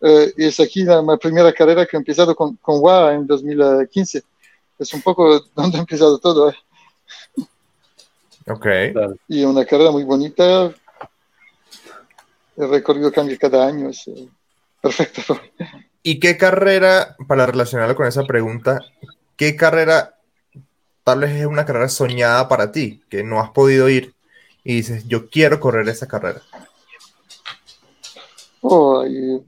Eh, 0.02 0.34
y 0.36 0.46
es 0.46 0.60
aquí 0.60 0.84
la, 0.84 1.02
la 1.02 1.18
primera 1.18 1.54
carrera 1.54 1.86
que 1.86 1.96
he 1.96 2.00
empezado 2.00 2.36
con, 2.36 2.56
con 2.58 2.80
WA 2.82 3.14
en 3.14 3.28
2015. 3.28 4.24
Es 4.80 4.94
un 4.94 5.02
poco 5.02 5.40
donde 5.56 5.78
ha 5.78 5.82
empezado 5.82 6.18
todo. 6.18 6.50
¿eh? 6.50 6.56
Ok. 8.48 8.66
Y 9.28 9.44
una 9.44 9.64
carrera 9.66 9.92
muy 9.92 10.04
bonita. 10.04 10.74
El 12.58 12.70
recorrido 12.70 13.12
cambia 13.12 13.38
cada 13.38 13.68
año. 13.68 13.90
Es 13.90 14.08
eh, 14.08 14.28
perfecto. 14.82 15.40
¿Y 16.04 16.20
qué 16.20 16.36
carrera, 16.36 17.16
para 17.28 17.46
relacionarlo 17.46 17.96
con 17.96 18.08
esa 18.08 18.24
pregunta, 18.24 18.80
qué 19.36 19.56
carrera 19.56 20.16
tal 21.04 21.20
vez 21.22 21.32
es 21.32 21.46
una 21.46 21.66
carrera 21.66 21.90
soñada 21.90 22.48
para 22.48 22.72
ti, 22.72 23.04
que 23.10 23.24
no 23.24 23.42
has 23.42 23.52
podido 23.52 23.90
ir 23.90 24.14
y 24.64 24.76
dices, 24.76 25.08
yo 25.08 25.30
quiero 25.30 25.60
correr 25.60 25.88
esa 25.90 26.08
carrera? 26.08 26.42
Oh, 28.62 29.02
hay, 29.02 29.42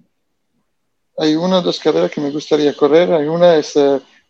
hay 1.18 1.36
una 1.36 1.60
o 1.60 1.62
dos 1.62 1.80
carreras 1.80 2.10
que 2.12 2.22
me 2.22 2.32
gustaría 2.32 2.76
correr. 2.76 3.14
Hay 3.14 3.28
una 3.28 3.56
es, 3.56 3.74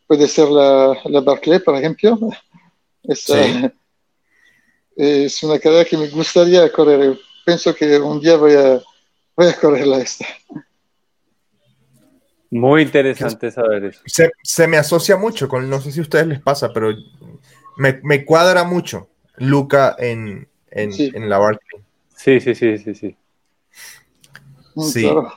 puede 0.05 0.27
ser 0.27 0.49
la, 0.49 0.97
la 1.05 1.21
Barclay, 1.21 1.59
por 1.59 1.75
ejemplo. 1.75 2.17
Es, 3.05 3.19
Sí. 3.23 3.69
es 4.95 5.43
una 5.43 5.59
carrera 5.59 5.83
que 5.83 5.97
me 5.97 6.07
gustaría 6.07 6.71
correr. 6.71 7.19
Pienso 7.45 7.75
que 7.75 7.99
un 7.99 8.21
día 8.21 8.37
voy 8.37 8.53
a, 8.53 8.81
voy 9.35 9.47
a 9.47 9.59
correrla 9.59 9.97
esta. 9.97 10.25
Muy 12.59 12.83
interesante 12.83 13.49
saber 13.51 13.85
eso. 13.85 14.01
Se, 14.05 14.31
se 14.43 14.67
me 14.67 14.77
asocia 14.77 15.17
mucho 15.17 15.47
con, 15.47 15.69
no 15.69 15.81
sé 15.81 15.91
si 15.91 15.99
a 15.99 16.03
ustedes 16.03 16.27
les 16.27 16.39
pasa, 16.39 16.71
pero 16.71 16.93
me, 17.77 17.99
me 18.03 18.23
cuadra 18.25 18.63
mucho 18.63 19.09
Luca 19.37 19.95
en, 19.97 20.47
en, 20.69 20.93
Sí. 20.93 21.11
en 21.15 21.29
la 21.29 21.39
Barclay. 21.39 21.83
Sí, 22.15 22.39
sí, 22.39 22.53
sí, 22.53 22.77
sí, 22.77 22.93
sí. 22.93 23.17
Mm, 24.75 24.83
Sí. 24.83 25.01
claro. 25.01 25.33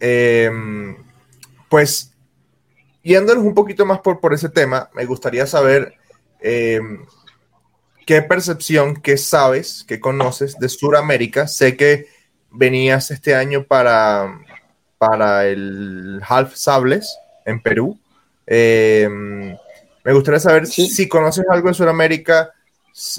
Eh, 0.00 0.50
pues, 1.68 2.12
yéndonos 3.02 3.44
un 3.44 3.54
poquito 3.54 3.86
más 3.86 4.00
por, 4.00 4.20
por 4.20 4.34
ese 4.34 4.48
tema, 4.50 4.90
me 4.94 5.06
gustaría 5.06 5.46
saber 5.46 5.94
eh, 6.40 6.80
qué 8.06 8.20
percepción, 8.20 8.96
qué 8.96 9.16
sabes, 9.16 9.84
qué 9.88 9.98
conoces 9.98 10.58
de 10.58 10.68
Sudamérica. 10.68 11.48
Sé 11.48 11.74
que 11.76 12.06
venías 12.50 13.10
este 13.10 13.34
año 13.34 13.64
para, 13.64 14.40
para 14.98 15.46
el 15.46 16.20
Half 16.26 16.54
Sables 16.54 17.18
en 17.44 17.60
Perú. 17.60 17.98
Eh, 18.46 19.08
me 20.04 20.12
gustaría 20.12 20.40
saber 20.40 20.66
Sí. 20.66 20.86
si 20.88 21.08
conoces 21.08 21.44
algo 21.50 21.68
de 21.68 21.74
Sudamérica, 21.74 22.52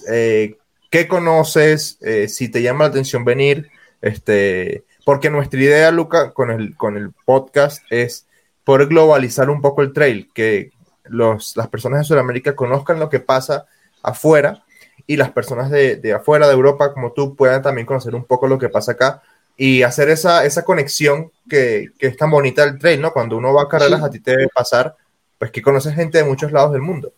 eh, 0.09 0.57
qué 0.89 1.07
conoces, 1.07 1.97
eh, 2.01 2.27
si 2.27 2.49
te 2.49 2.61
llama 2.61 2.85
la 2.85 2.89
atención 2.91 3.25
venir, 3.25 3.69
este, 4.01 4.83
porque 5.03 5.29
nuestra 5.29 5.59
idea, 5.59 5.91
Luca, 5.91 6.31
con 6.31 6.51
el, 6.51 6.75
con 6.75 6.95
el 6.97 7.11
podcast 7.25 7.83
es 7.89 8.27
poder 8.63 8.87
globalizar 8.87 9.49
un 9.49 9.61
poco 9.61 9.81
el 9.81 9.93
trail, 9.93 10.29
que 10.33 10.71
los, 11.03 11.55
las 11.57 11.67
personas 11.67 11.99
de 11.99 12.05
Sudamérica 12.05 12.55
conozcan 12.55 12.99
lo 12.99 13.09
que 13.09 13.19
pasa 13.19 13.65
afuera 14.01 14.63
y 15.07 15.17
las 15.17 15.31
personas 15.31 15.69
de, 15.69 15.97
de 15.97 16.13
afuera 16.13 16.47
de 16.47 16.53
Europa, 16.53 16.93
como 16.93 17.11
tú, 17.11 17.35
puedan 17.35 17.61
también 17.61 17.85
conocer 17.85 18.15
un 18.15 18.25
poco 18.25 18.47
lo 18.47 18.57
que 18.57 18.69
pasa 18.69 18.93
acá 18.93 19.21
y 19.57 19.83
hacer 19.83 20.09
esa, 20.09 20.43
esa 20.45 20.63
conexión 20.65 21.31
que, 21.49 21.89
que 21.97 22.07
es 22.07 22.17
tan 22.17 22.29
bonita 22.31 22.65
del 22.65 22.77
trail, 22.79 23.01
¿no? 23.01 23.13
Cuando 23.13 23.37
uno 23.37 23.53
va 23.53 23.63
a 23.63 23.67
carreras, 23.69 23.99
Sí. 24.01 24.05
a 24.05 24.09
ti 24.09 24.19
te 24.19 24.31
debe 24.31 24.47
pasar, 24.49 24.95
pues 25.37 25.51
que 25.51 25.61
conoces 25.61 25.95
gente 25.95 26.17
de 26.17 26.23
muchos 26.23 26.51
lados 26.51 26.71
del 26.73 26.81
mundo. 26.81 27.13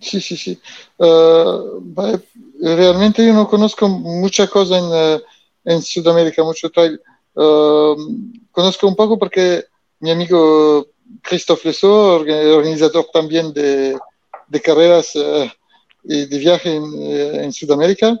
Sí, 0.00 0.20
sí, 0.20 0.36
sí. 0.36 0.60
Va- 1.00 2.20
realmente 2.60 3.26
yo 3.26 3.32
no 3.32 3.48
conozco 3.48 3.88
mucha 3.88 4.46
cosa 4.48 4.78
en, 4.78 4.84
eh, 4.92 5.22
en 5.64 5.82
Sudamérica, 5.82 6.42
mucho 6.42 6.70
trail. 6.70 7.00
Um, 7.34 8.32
conozco 8.52 8.86
un 8.86 8.94
poco 8.94 9.18
porque 9.18 9.64
mi 10.00 10.10
amigo 10.10 10.86
Christophe 11.22 11.68
Lesso, 11.68 12.16
organizador 12.16 13.06
también 13.12 13.52
de, 13.52 13.96
de 14.46 14.60
carreras 14.60 15.16
uh, 15.16 15.48
y 16.04 16.26
de 16.26 16.38
viaje 16.38 16.74
en, 16.74 16.82
uh, 16.82 17.40
en 17.42 17.52
Sudamérica, 17.52 18.20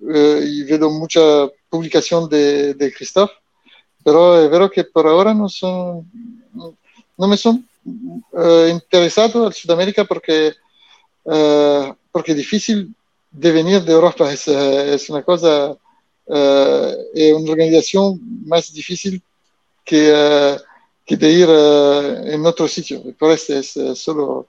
uh, 0.00 0.42
y 0.42 0.64
veo 0.64 0.90
mucha 0.90 1.20
publicación 1.68 2.28
de, 2.28 2.74
de 2.74 2.92
Christophe, 2.92 3.34
pero 4.04 4.48
veo 4.48 4.70
que 4.70 4.84
por 4.84 5.06
ahora 5.06 5.34
no 5.34 5.48
son, 5.48 6.10
no 7.16 7.28
me 7.28 7.36
son 7.36 7.66
interesado 8.70 9.46
en 9.46 9.52
Sudamérica 9.52 10.04
porque, 10.04 10.54
porque 11.22 12.32
es 12.32 12.36
difícil 12.36 12.94
de 13.30 13.52
venir 13.52 13.82
de 13.82 13.92
Europa, 13.92 14.32
es, 14.32 14.48
es 14.48 15.10
una 15.10 15.22
cosa 15.22 15.76
es 16.26 17.34
una 17.34 17.52
organización 17.52 18.20
más 18.46 18.72
difícil 18.72 19.22
que, 19.84 20.56
que 21.04 21.16
de 21.16 21.30
ir 21.30 21.48
en 22.32 22.46
otro 22.46 22.68
sitio. 22.68 23.02
Por 23.18 23.32
eso 23.32 23.54
es 23.54 23.74
solo 23.98 24.46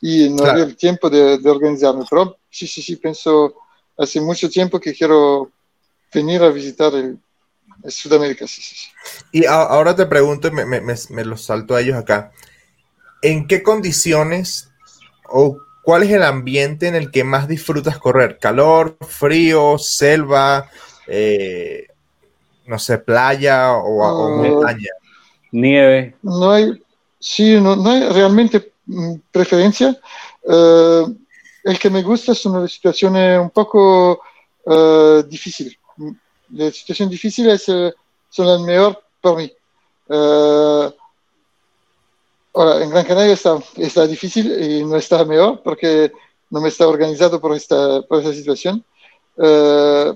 y 0.00 0.28
no 0.30 0.36
claro. 0.36 0.52
había 0.52 0.64
el 0.64 0.76
tiempo 0.76 1.10
de, 1.10 1.38
de, 1.38 1.50
organizarme. 1.50 2.04
Pero 2.08 2.36
sí, 2.50 2.66
sí, 2.66 2.82
sí, 2.82 2.96
pienso 2.96 3.54
hace 4.00 4.20
mucho 4.20 4.48
tiempo 4.48 4.80
que 4.80 4.94
quiero 4.94 5.50
venir 6.12 6.42
a 6.42 6.48
visitar 6.48 6.94
el, 6.94 7.18
el 7.84 7.92
Sudamérica. 7.92 8.46
Sí, 8.46 8.62
sí, 8.62 8.74
sí. 8.74 8.88
Y 9.32 9.44
a, 9.44 9.54
ahora 9.54 9.94
te 9.94 10.06
pregunto, 10.06 10.50
me, 10.50 10.64
me, 10.64 10.80
me 10.80 11.24
los 11.24 11.42
salto 11.42 11.74
a 11.74 11.80
ellos 11.80 11.96
acá. 11.96 12.32
¿En 13.22 13.46
qué 13.46 13.62
condiciones 13.62 14.70
o 15.28 15.58
cuál 15.82 16.04
es 16.04 16.10
el 16.10 16.22
ambiente 16.22 16.88
en 16.88 16.94
el 16.94 17.10
que 17.10 17.24
más 17.24 17.46
disfrutas 17.46 17.98
correr? 17.98 18.38
¿Calor, 18.38 18.96
frío, 19.06 19.76
selva, 19.78 20.70
eh, 21.06 21.88
no 22.66 22.78
sé, 22.78 22.98
playa 22.98 23.72
o, 23.72 23.98
uh, 23.98 24.02
o, 24.02 24.42
montaña? 24.42 24.88
Nieve. 25.52 26.16
No 26.22 26.50
hay, 26.50 26.82
sí, 27.18 27.60
no, 27.60 27.76
no 27.76 27.90
hay 27.90 28.08
realmente 28.08 28.72
preferencia. 29.30 29.98
Uh, 30.42 31.14
el 31.64 31.78
que 31.78 31.90
me 31.90 32.02
gusta 32.02 32.34
son 32.34 32.62
las 32.62 32.72
situaciones 32.72 33.38
un 33.40 33.50
poco 33.50 34.20
uh, 34.64 35.22
difíciles. 35.22 35.76
Las 36.50 36.76
situaciones 36.76 37.12
difíciles 37.12 37.62
son 37.64 38.46
las 38.46 38.60
mejores 38.60 38.98
para 39.20 39.36
mí. 39.36 39.52
Ahora, 42.52 42.82
en 42.82 42.90
Gran 42.90 43.04
Canaria 43.04 43.34
está, 43.34 43.58
está 43.76 44.06
difícil 44.06 44.52
y 44.60 44.84
no 44.84 44.96
está 44.96 45.24
mejor 45.24 45.62
porque 45.62 46.12
no 46.50 46.60
me 46.60 46.68
está 46.68 46.88
organizado 46.88 47.40
por 47.40 47.54
esta, 47.54 48.02
por 48.02 48.18
esta 48.18 48.34
situación. 48.34 48.84
Uh, 49.36 50.14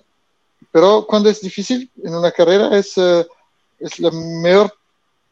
pero 0.72 1.06
cuando 1.06 1.30
es 1.30 1.40
difícil 1.40 1.90
en 2.02 2.14
una 2.14 2.32
carrera 2.32 2.76
es, 2.76 2.96
uh, 2.98 3.24
es 3.78 4.00
la, 4.00 4.10
mejor, 4.10 4.74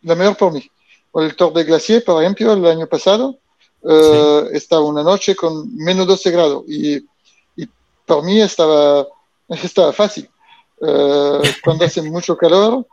la 0.03 0.15
mejor 0.15 0.37
por 0.37 0.53
mí. 0.53 0.71
El 1.15 1.35
Tour 1.35 1.53
de 1.53 1.65
Glacier, 1.65 2.05
por 2.05 2.23
ejemplo, 2.23 2.53
el 2.53 2.65
año 2.65 2.87
pasado, 2.87 3.37
uh, 3.83 4.49
sí. 4.49 4.57
estaba 4.57 4.85
una 4.85 5.03
noche 5.03 5.35
con 5.35 5.75
menos 5.77 6.07
12 6.07 6.31
grados 6.31 6.65
y, 6.69 6.97
y 7.57 7.69
por 8.07 8.25
mí 8.25 8.41
estaba, 8.41 9.07
estaba 9.49 9.93
fácil. 9.93 10.29
cuando 11.63 11.85
hace 11.85 12.03
mucho 12.03 12.37
calor, 12.37 12.85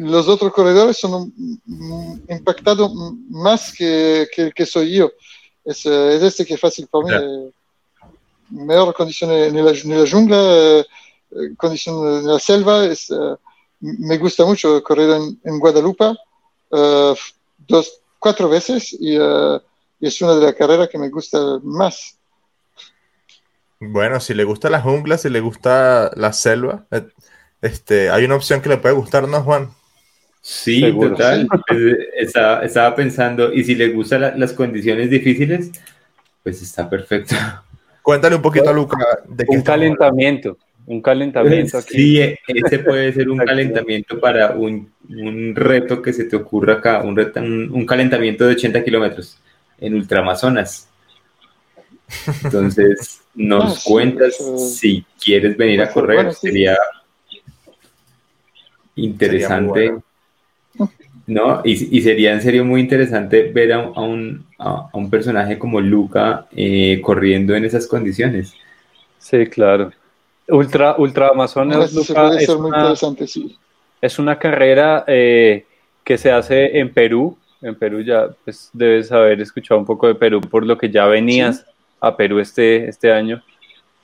los 0.00 0.28
otros 0.28 0.52
corredores 0.52 0.98
son 0.98 1.32
impactados 2.28 2.92
más 3.30 3.72
que, 3.72 4.26
que, 4.34 4.50
que 4.52 4.66
soy 4.66 4.94
yo. 4.94 5.10
Es, 5.64 5.84
es, 5.86 6.22
este 6.22 6.46
que 6.46 6.54
es 6.54 6.60
fácil 6.60 6.86
para 6.88 7.04
mí. 7.04 7.10
Yeah. 7.10 7.50
Mejor 8.50 8.94
condiciones 8.94 9.52
en 9.52 9.64
la, 9.64 9.70
en 9.70 10.02
la 10.02 10.10
jungla, 10.10 10.38
eh, 10.40 11.54
condiciones 11.56 12.22
en 12.22 12.28
la 12.28 12.38
selva. 12.38 12.86
Es, 12.86 13.10
uh, 13.10 13.36
me 13.80 14.16
gusta 14.18 14.44
mucho 14.44 14.82
correr 14.82 15.10
en, 15.10 15.40
en 15.44 15.58
Guadalupe 15.58 16.14
uh, 16.70 17.14
dos, 17.66 18.00
cuatro 18.18 18.48
veces 18.48 18.96
y, 18.98 19.18
uh, 19.18 19.60
y, 20.00 20.08
es 20.08 20.20
una 20.22 20.34
de 20.34 20.42
las 20.42 20.54
carreras 20.54 20.88
que 20.88 20.98
me 20.98 21.08
gusta 21.08 21.38
más. 21.62 22.18
Bueno, 23.80 24.18
si 24.20 24.34
le 24.34 24.44
gusta 24.44 24.70
la 24.70 24.80
jungla, 24.80 25.18
si 25.18 25.28
le 25.28 25.40
gusta 25.40 26.10
la 26.16 26.32
selva, 26.32 26.86
este, 27.62 28.10
hay 28.10 28.24
una 28.24 28.34
opción 28.34 28.60
que 28.60 28.68
le 28.68 28.78
puede 28.78 28.94
gustar, 28.94 29.28
¿no, 29.28 29.42
Juan? 29.42 29.70
Sí, 30.40 30.80
Seguro. 30.80 31.10
total. 31.10 31.48
estaba, 32.16 32.64
estaba, 32.64 32.94
pensando, 32.94 33.52
y 33.52 33.64
si 33.64 33.74
le 33.74 33.90
gustan 33.90 34.20
la, 34.22 34.36
las 34.36 34.52
condiciones 34.52 35.10
difíciles, 35.10 35.70
pues 36.42 36.62
está 36.62 36.88
perfecto. 36.88 37.36
Cuéntale 38.02 38.36
un 38.36 38.42
poquito 38.42 38.70
a 38.70 38.72
Luca. 38.72 38.96
De 39.26 39.44
un 39.48 39.62
calentamiento, 39.62 40.56
un 40.88 41.02
calentamiento 41.02 41.76
aquí. 41.76 41.96
Sí, 41.96 42.34
ese 42.48 42.78
puede 42.78 43.12
ser 43.12 43.28
un 43.28 43.38
calentamiento 43.46 44.18
para 44.18 44.52
un, 44.52 44.90
un, 45.10 45.54
reto 45.54 46.00
que 46.00 46.14
se 46.14 46.24
te 46.24 46.34
ocurra 46.34 46.74
acá, 46.74 47.02
un, 47.02 47.14
reto, 47.14 47.40
un, 47.40 47.70
un 47.70 47.84
calentamiento 47.84 48.46
de 48.46 48.54
80 48.54 48.82
kilómetros 48.84 49.38
en 49.78 49.94
Ultramazonas. 49.94 50.88
Entonces, 52.42 53.20
nos 53.34 53.78
ah, 53.78 53.80
cuentas 53.84 54.36
sí, 54.36 54.68
si 54.78 55.06
quieres 55.22 55.58
venir 55.58 55.82
a 55.82 55.92
correr, 55.92 56.16
bueno, 56.16 56.32
sí. 56.32 56.48
sería 56.48 56.76
interesante, 58.96 59.94
¿no? 61.26 61.60
Y, 61.64 61.98
y, 61.98 62.00
sería 62.00 62.32
en 62.32 62.40
serio 62.40 62.64
muy 62.64 62.80
interesante 62.80 63.42
ver 63.52 63.74
a, 63.74 63.84
a, 63.84 64.00
un, 64.00 64.46
a, 64.58 64.88
a 64.90 64.96
un, 64.96 65.10
personaje 65.10 65.58
como 65.58 65.82
Luca 65.82 66.48
eh, 66.56 66.98
corriendo 67.02 67.54
en 67.54 67.66
esas 67.66 67.86
condiciones. 67.86 68.54
Sí, 69.18 69.46
claro. 69.46 69.92
Ultra, 70.48 70.96
Ultra 70.98 71.28
Amazonas, 71.28 71.92
no, 71.92 72.00
Luca, 72.00 72.38
es, 72.38 72.48
una, 72.48 72.96
sí. 73.26 73.56
es, 74.00 74.18
una, 74.18 74.38
carrera 74.38 75.04
eh, 75.06 75.66
que 76.04 76.18
se 76.18 76.30
hace 76.30 76.78
en 76.78 76.92
Perú. 76.92 77.36
En 77.60 77.74
Perú 77.74 78.00
ya 78.00 78.28
pues, 78.44 78.70
debes 78.72 79.10
haber 79.12 79.40
escuchado 79.40 79.80
un 79.80 79.86
poco 79.86 80.06
de 80.06 80.14
Perú 80.14 80.40
por 80.40 80.64
lo 80.64 80.78
que 80.78 80.90
ya 80.90 81.06
venías 81.06 81.58
¿Sí? 81.58 81.64
a 82.00 82.16
Perú 82.16 82.38
este, 82.38 82.88
este 82.88 83.12
año. 83.12 83.42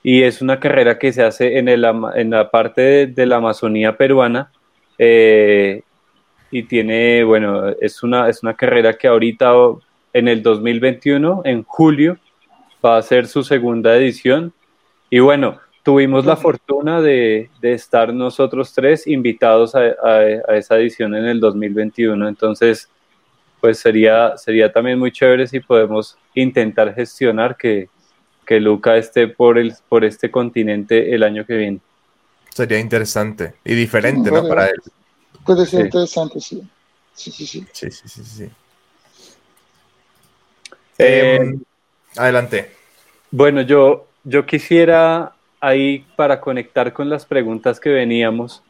Y 0.03 0.21
es 0.21 0.41
una 0.41 0.59
carrera 0.59 0.99
que 0.99 1.11
se 1.11 1.23
hace 1.23 1.57
en, 1.57 1.67
el, 1.67 1.83
en 2.15 2.29
la 2.29 2.51
parte 2.51 2.81
de, 2.81 3.07
de 3.07 3.25
la 3.25 3.37
Amazonía 3.37 3.97
peruana, 3.97 4.51
eh, 4.97 5.81
y 6.51 6.63
tiene, 6.63 7.23
bueno, 7.23 7.69
es 7.81 8.01
una, 8.03 8.29
es 8.29 8.43
una 8.43 8.53
carrera 8.53 8.93
que 8.93 9.07
ahorita 9.07 9.53
en 10.13 10.27
el 10.27 10.41
2021, 10.41 11.41
en 11.43 11.63
julio, 11.63 12.17
va 12.83 12.97
a 12.97 13.01
ser 13.01 13.27
su 13.27 13.43
segunda 13.43 13.95
edición. 13.97 14.53
Y 15.09 15.19
bueno, 15.19 15.59
tuvimos 15.85 16.25
la 16.25 16.35
fortuna 16.35 16.99
de, 16.99 17.51
de 17.61 17.73
estar 17.73 18.11
nosotros 18.11 18.73
tres 18.73 19.05
invitados 19.05 19.75
a, 19.75 19.81
a, 19.81 20.17
a, 20.47 20.57
esa 20.57 20.77
edición 20.77 21.13
en 21.13 21.25
el 21.25 21.39
2021. 21.39 22.27
Entonces, 22.27 22.89
pues 23.61 23.77
sería, 23.77 24.35
sería 24.35 24.73
también 24.73 24.97
muy 24.97 25.11
chévere 25.11 25.45
si 25.45 25.59
podemos 25.59 26.17
intentar 26.33 26.95
gestionar 26.95 27.55
que, 27.55 27.89
que 28.47 28.59
Luca 28.59 28.97
esté 28.97 29.27
por, 29.27 29.59
el, 29.59 29.75
por 29.87 30.03
este 30.03 30.31
continente 30.31 31.13
el 31.13 31.21
año 31.21 31.45
que 31.45 31.55
viene. 31.55 31.79
Sería 32.49 32.79
interesante 32.79 33.53
y 33.63 33.75
diferente, 33.75 34.31
¿no? 34.31 34.47
Para 34.47 34.65
él. 34.65 34.81
Puede 35.45 35.67
ser 35.67 35.81
sí. 35.81 35.85
interesante, 35.85 36.41
sí. 36.41 36.63
Sí, 37.13 37.29
sí, 37.29 37.45
sí. 37.45 37.67
Sí, 37.71 37.91
sí, 37.91 38.09
sí, 38.09 38.23
sí. 38.23 38.43
Eh, 40.97 41.37
eh, 41.39 41.55
adelante. 42.17 42.71
Bueno, 43.29 43.61
yo, 43.61 44.07
yo 44.23 44.47
quisiera 44.47 45.34
ahí 45.65 46.05
para 46.15 46.39
conectar 46.39 46.93
con 46.93 47.09
las 47.09 47.25
preguntas 47.25 47.79
que 47.79 47.89
veníamos, 47.89 48.61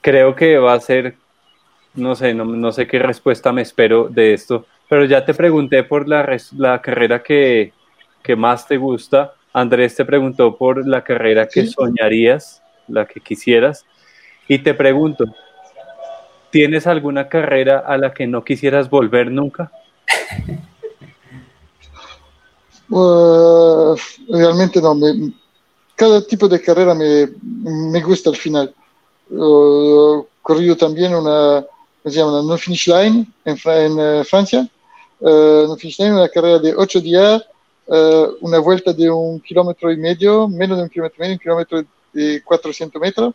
creo 0.00 0.34
que 0.36 0.58
va 0.58 0.74
a 0.74 0.80
ser, 0.80 1.16
no 1.94 2.14
sé, 2.14 2.32
no, 2.32 2.44
no 2.44 2.72
sé 2.72 2.86
qué 2.86 2.98
respuesta 2.98 3.52
me 3.52 3.62
espero 3.62 4.08
de 4.08 4.32
esto, 4.32 4.66
pero 4.88 5.04
ya 5.04 5.24
te 5.24 5.34
pregunté 5.34 5.82
por 5.82 6.08
la, 6.08 6.38
la 6.56 6.80
carrera 6.80 7.22
que, 7.22 7.72
que 8.22 8.36
más 8.36 8.68
te 8.68 8.76
gusta. 8.76 9.34
Andrés 9.52 9.96
te 9.96 10.04
preguntó 10.04 10.56
por 10.56 10.86
la 10.86 11.02
carrera 11.02 11.48
que 11.48 11.62
sí. 11.62 11.72
soñarías 11.72 12.62
la 12.86 13.06
que 13.06 13.20
quisieras. 13.20 13.84
Y 14.46 14.58
te 14.58 14.74
pregunto, 14.74 15.24
¿tienes 16.50 16.86
alguna 16.86 17.28
carrera 17.28 17.78
a 17.78 17.96
la 17.98 18.14
que 18.14 18.26
no 18.26 18.44
quisieras 18.44 18.88
volver 18.88 19.32
nunca? 19.32 19.72
Uh, 22.88 23.96
realmente 24.28 24.80
no. 24.80 24.94
Me, 24.94 25.32
cada 25.96 26.24
tipo 26.24 26.46
de 26.46 26.60
carrera 26.60 26.94
me, 26.94 27.28
me 27.42 28.00
gusta 28.02 28.30
al 28.30 28.36
final. 28.36 28.72
Uh, 29.30 30.24
corrido 30.42 30.76
también 30.76 31.14
una, 31.14 31.64
se 32.04 32.10
llama? 32.10 32.40
Una 32.40 32.48
no 32.52 32.56
finish 32.56 32.86
line 32.86 33.26
en, 33.44 33.58
en 33.64 33.92
uh, 33.98 34.24
Francia. 34.24 34.68
no 35.20 35.76
finish 35.76 35.98
line, 35.98 36.12
una 36.12 36.28
carrera 36.28 36.60
de 36.60 36.76
ocho 36.76 37.00
días, 37.00 37.42
una 38.40 38.58
vuelta 38.58 38.92
de 38.92 39.10
un 39.10 39.40
kilómetro 39.40 39.90
y 39.90 39.96
medio, 39.96 40.46
menos 40.48 40.76
de 40.76 40.84
un 40.84 40.90
kilómetro 40.90 41.16
y 41.18 41.20
medio, 41.22 41.34
un 41.34 41.40
kilómetro 41.40 41.84
de 42.16 42.42
400 42.42 43.00
metros, 43.00 43.34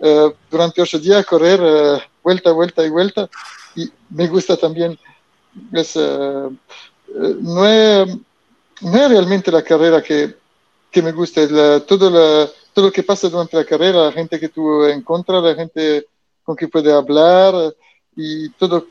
uh, 0.00 0.32
durante 0.50 0.82
ocho 0.82 0.98
días 0.98 1.24
correr 1.24 1.60
uh, 1.60 2.00
vuelta, 2.22 2.52
vuelta 2.52 2.84
y 2.84 2.90
vuelta. 2.90 3.28
Y 3.74 3.90
me 4.10 4.26
gusta 4.26 4.56
también, 4.56 4.98
es, 5.72 5.96
uh, 5.96 6.52
no, 7.40 7.66
es, 7.66 8.08
no, 8.82 8.96
es, 8.96 9.08
realmente 9.10 9.52
la 9.52 9.62
carrera 9.62 10.02
que, 10.02 10.34
que 10.96 11.02
me 11.02 11.12
gusta, 11.12 11.42
es 11.42 11.50
la, 11.50 11.80
toda 11.80 12.08
la, 12.08 12.50
todo 12.72 12.86
lo 12.86 12.90
que 12.90 13.02
pasa 13.02 13.28
durante 13.28 13.54
la 13.54 13.66
carrera, 13.66 14.06
la 14.06 14.12
gente 14.12 14.40
que 14.40 14.48
tú 14.48 14.82
encuentras, 14.86 15.42
la 15.42 15.54
gente 15.54 16.06
con 16.42 16.56
que 16.56 16.68
puede 16.68 16.90
hablar 16.90 17.54
y 18.16 18.48
todo, 18.52 18.86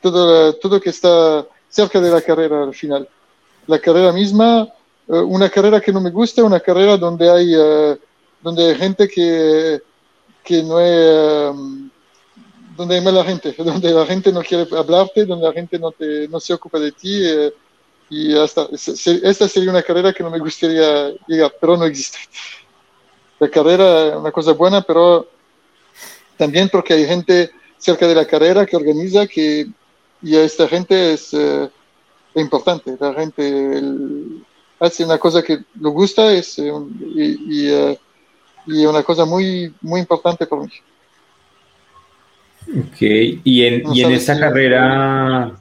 todo, 0.00 0.54
todo 0.54 0.80
que 0.80 0.88
está 0.88 1.46
cerca 1.68 2.00
de 2.00 2.10
la 2.10 2.22
carrera 2.22 2.62
al 2.62 2.72
final. 2.72 3.06
La 3.66 3.78
carrera 3.78 4.10
misma, 4.10 4.66
eh, 5.06 5.18
una 5.18 5.50
carrera 5.50 5.82
que 5.82 5.92
no 5.92 6.00
me 6.00 6.08
gusta, 6.08 6.44
una 6.44 6.60
carrera 6.60 6.96
donde 6.96 7.28
hay, 7.28 7.54
eh, 7.54 7.98
donde 8.40 8.70
hay 8.70 8.74
gente 8.76 9.06
que, 9.06 9.82
que 10.42 10.62
no 10.62 10.80
es, 10.80 11.54
donde 12.74 12.94
hay 12.94 13.02
mala 13.02 13.22
gente, 13.22 13.54
donde 13.58 13.90
la 13.90 14.06
gente 14.06 14.32
no 14.32 14.40
quiere 14.40 14.66
hablarte, 14.74 15.26
donde 15.26 15.46
la 15.46 15.52
gente 15.52 15.78
no, 15.78 15.90
te, 15.90 16.26
no 16.28 16.40
se 16.40 16.54
ocupa 16.54 16.78
de 16.78 16.92
ti. 16.92 17.22
Y 18.14 18.36
hasta, 18.36 18.68
esta 18.72 19.48
sería 19.48 19.70
una 19.70 19.82
carrera 19.82 20.12
que 20.12 20.22
no 20.22 20.30
me 20.30 20.38
gustaría 20.38 21.12
llegar, 21.26 21.52
pero 21.60 21.76
no 21.76 21.84
existe 21.84 22.18
la 23.42 23.48
carrera 23.48 24.06
es 24.06 24.14
una 24.14 24.30
cosa 24.30 24.52
buena, 24.52 24.82
pero 24.82 25.26
también 26.36 26.68
porque 26.68 26.94
hay 26.94 27.06
gente 27.06 27.50
cerca 27.76 28.06
de 28.06 28.14
la 28.14 28.24
carrera 28.24 28.64
que 28.64 28.76
organiza 28.76 29.26
que 29.26 29.66
y 30.22 30.36
esta 30.36 30.68
gente 30.68 31.14
es 31.14 31.34
eh, 31.34 31.68
importante. 32.36 32.96
La 33.00 33.12
gente 33.14 33.82
hace 34.78 35.04
una 35.04 35.18
cosa 35.18 35.42
que 35.42 35.54
le 35.54 35.88
gusta 35.88 36.32
es, 36.32 36.56
eh, 36.60 36.72
y, 37.16 37.68
eh, 37.68 37.98
y, 38.68 38.86
una 38.86 39.02
cosa 39.02 39.24
muy, 39.24 39.74
muy 39.80 39.98
importante 39.98 40.46
para 40.46 40.62
mí. 40.62 40.72
Ok, 42.78 43.00
y 43.00 43.64
en, 43.64 43.92
y 43.92 44.04
en 44.04 44.12
esta 44.12 44.38
carrera, 44.38 45.60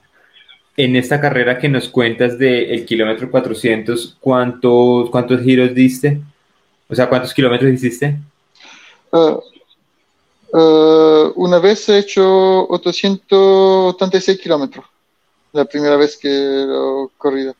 en 0.77 0.95
esta 0.95 1.19
carrera 1.19 1.57
que 1.57 1.69
nos 1.69 1.89
cuentas 1.89 2.37
del 2.37 2.71
el 2.71 2.85
kilómetro 2.85 3.29
400, 3.29 4.17
¿cuántos, 4.19 5.09
¿cuántos 5.09 5.41
giros 5.41 5.73
diste? 5.73 6.21
O 6.87 6.95
sea, 6.95 7.09
¿cuántos 7.09 7.33
kilómetros 7.33 7.71
hiciste? 7.71 8.17
Uh, 9.11 9.39
uh, 10.57 11.33
una 11.35 11.59
vez 11.59 11.87
he 11.89 11.99
hecho 11.99 12.67
886 12.69 14.39
kilómetros, 14.39 14.85
la 15.53 15.65
primera 15.65 15.97
vez 15.97 16.17
que 16.17 16.29
he 16.29 17.07
corrido. 17.17 17.55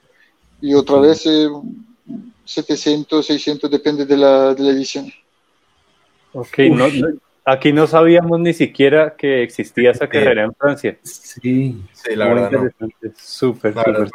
Y 0.62 0.74
otra 0.74 1.00
vez 1.00 1.28
700, 2.46 3.26
600, 3.26 3.72
depende 3.72 4.06
de 4.06 4.18
la, 4.18 4.54
de 4.54 4.64
la 4.64 4.72
edición. 4.72 5.12
Ok, 6.34 6.60
aquí 7.46 7.74
no 7.74 7.88
sabíamos 7.88 8.40
ni 8.40 8.54
siquiera 8.54 9.16
que 9.16 9.44
existía 9.44 9.92
esa 9.92 10.08
carrera 10.08 10.44
en 10.44 10.54
Francia. 10.54 10.98
Sí, 11.04 11.82
sí 11.94 12.16
la 12.16 12.28
verdad. 12.28 12.72
Súper, 13.16 13.74
súper. 13.74 14.10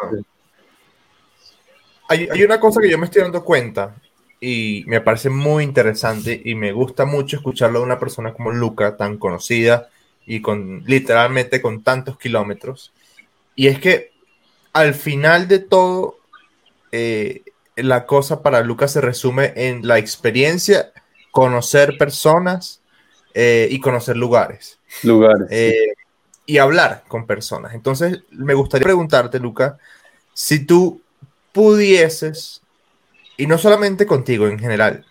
Hay, 2.08 2.28
hay 2.30 2.44
una 2.44 2.60
cosa 2.60 2.80
que 2.80 2.90
yo 2.90 2.98
me 2.98 3.06
estoy 3.06 3.22
dando 3.22 3.44
cuenta 3.44 3.94
y 4.40 4.84
me 4.86 5.00
parece 5.00 5.30
muy 5.30 5.64
interesante 5.64 6.40
y 6.44 6.54
me 6.54 6.72
gusta 6.72 7.04
mucho 7.04 7.36
escucharlo 7.36 7.80
de 7.80 7.86
una 7.86 7.98
persona 7.98 8.32
como 8.32 8.52
Luca, 8.52 8.96
tan 8.96 9.18
conocida 9.18 9.88
y 10.26 10.40
con 10.40 10.82
literalmente 10.86 11.60
con 11.60 11.82
tantos 11.82 12.18
kilómetros. 12.18 12.92
Y 13.54 13.68
es 13.68 13.80
que 13.80 14.12
al 14.72 14.94
final 14.94 15.48
de 15.48 15.58
todo, 15.60 16.18
eh, 16.92 17.42
la 17.76 18.04
cosa 18.06 18.42
para 18.42 18.60
Luca 18.62 18.88
se 18.88 19.00
resume 19.00 19.52
en 19.56 19.86
la 19.86 19.98
experiencia, 19.98 20.92
conocer 21.30 21.96
personas 21.98 22.82
eh, 23.38 23.68
y 23.70 23.80
conocer 23.80 24.16
lugares. 24.16 24.78
Lugares. 25.02 25.46
Eh, 25.50 25.92
y 26.46 26.56
hablar 26.56 27.04
con 27.06 27.26
personas. 27.26 27.74
Entonces, 27.74 28.22
me 28.30 28.54
gustaría 28.54 28.84
preguntarte, 28.84 29.38
Luca, 29.38 29.76
si 30.32 30.64
tú 30.64 31.02
pudieses 31.52 32.62
y 33.36 33.46
no 33.46 33.58
solamente 33.58 34.06
contigo 34.06 34.48
en 34.48 34.58
general, 34.58 35.04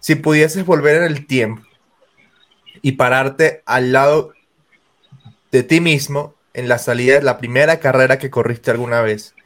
si 0.00 0.16
pudieses 0.16 0.66
volver 0.66 0.96
en 0.96 1.04
el 1.04 1.24
tiempo 1.28 1.62
y 2.80 2.92
pararte 2.92 3.62
al 3.64 3.92
lado 3.92 4.32
de 5.52 5.62
ti 5.62 5.80
mismo 5.80 6.34
en 6.54 6.68
la 6.68 6.78
salida 6.78 7.14
de 7.14 7.22
la 7.22 7.38
primera 7.38 7.78
carrera 7.78 8.18
que 8.18 8.30
corriste 8.30 8.72
alguna 8.72 9.02
vez, 9.02 9.36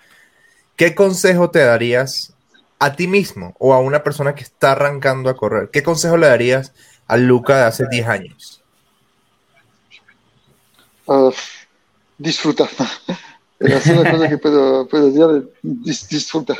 ¿qué 0.76 0.94
consejo 0.94 1.50
te 1.50 1.58
darías 1.58 2.32
a 2.78 2.96
ti 2.96 3.08
mismo 3.08 3.54
o 3.58 3.74
a 3.74 3.78
una 3.78 4.02
persona 4.02 4.34
que 4.34 4.44
está 4.44 4.72
arrancando 4.72 5.28
a 5.28 5.36
correr? 5.36 5.68
¿Qué 5.70 5.82
consejo 5.82 6.16
le 6.16 6.28
darías 6.28 6.72
a 7.06 7.16
Luca 7.16 7.56
de 7.56 7.62
hace 7.64 7.84
10 7.90 8.06
años? 8.06 8.62
Uh, 11.06 11.32
disfrutar. 12.18 12.68
Es 13.58 13.86
una 13.86 14.10
cosa 14.10 14.28
que 14.28 14.36
puedo, 14.36 14.84
decir, 14.84 15.50
disfrutar 16.10 16.58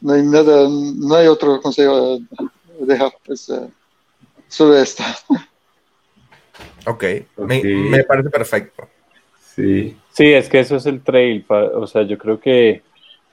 no 0.00 0.12
hay 0.14 0.22
nada, 0.22 0.66
no 0.68 1.14
hay 1.14 1.26
otro 1.26 1.60
consejo 1.60 2.18
a 2.38 2.84
dejar, 2.84 3.12
pues, 3.24 3.48
uh, 3.48 3.70
solo 4.48 4.76
esta. 4.76 5.04
Ok, 6.86 7.04
Me, 7.36 7.62
me, 7.62 8.04
parece 8.04 8.30
perfecto. 8.30 8.88
Sí. 9.54 9.96
sí, 10.12 10.32
es 10.32 10.48
que 10.48 10.60
eso 10.60 10.76
es 10.76 10.86
el 10.86 11.02
trail, 11.02 11.44
o 11.48 11.86
sea, 11.86 12.02
yo 12.02 12.16
creo 12.16 12.40
que, 12.40 12.82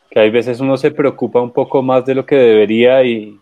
que 0.09 0.19
hay 0.19 0.29
veces 0.29 0.59
uno 0.59 0.75
se 0.75 0.91
preocupa 0.91 1.39
un 1.39 1.53
poco 1.53 1.81
más 1.81 2.05
de 2.05 2.15
lo 2.15 2.25
que 2.25 2.35
debería 2.35 3.03
y, 3.03 3.39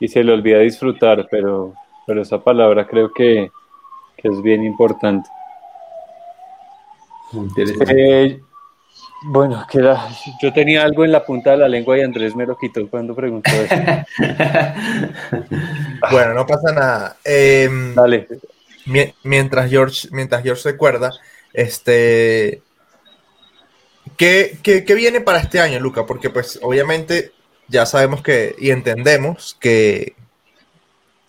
y 0.00 0.08
se 0.08 0.24
le 0.24 0.32
olvida 0.32 0.58
disfrutar, 0.58 1.28
pero, 1.30 1.74
pero 2.08 2.22
esa 2.22 2.42
palabra 2.42 2.86
creo 2.86 3.12
que, 3.12 3.52
que 4.16 4.28
es 4.28 4.40
bien 4.40 4.64
importante. 4.64 5.28
Eh, 7.86 8.40
bueno, 9.24 9.66
que 9.70 9.94
yo 10.40 10.52
tenía 10.54 10.84
algo 10.84 11.04
en 11.04 11.12
la 11.12 11.26
punta 11.26 11.50
de 11.50 11.58
la 11.58 11.68
lengua 11.68 11.98
y 11.98 12.00
Andrés 12.00 12.34
me 12.34 12.46
lo 12.46 12.56
quitó 12.56 12.88
cuando 12.88 13.14
preguntó 13.14 13.50
eso. 13.50 13.74
bueno, 16.10 16.32
no 16.32 16.46
pasa 16.46 16.72
nada. 16.72 17.16
Em, 17.22 17.94
Dale. 17.94 18.26
mientras 19.22 19.68
George, 19.68 20.08
mientras 20.10 20.42
George 20.42 20.62
recuerda, 20.64 21.10
este, 21.52 22.62
¿qué, 24.16 24.58
¿qué, 24.62 24.94
viene 24.94 25.20
para 25.20 25.40
este 25.40 25.60
año, 25.60 25.78
Luca? 25.78 26.06
Porque 26.06 26.30
pues 26.30 26.58
obviamente 26.62 27.32
ya 27.66 27.84
sabemos 27.84 28.22
que 28.22 28.56
y 28.58 28.70
entendemos 28.70 29.58
que, 29.60 30.14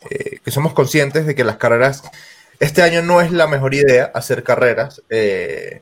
eh, 0.10 0.40
que 0.44 0.52
somos 0.52 0.74
conscientes 0.74 1.26
de 1.26 1.36
que 1.36 1.44
las 1.44 1.58
carreras, 1.58 2.04
este 2.60 2.82
año 2.82 3.02
no 3.02 3.22
es 3.22 3.32
la 3.32 3.48
mejor 3.48 3.74
idea 3.74 4.12
hacer 4.14 4.44
carreras. 4.44 5.02
Eh, 5.10 5.82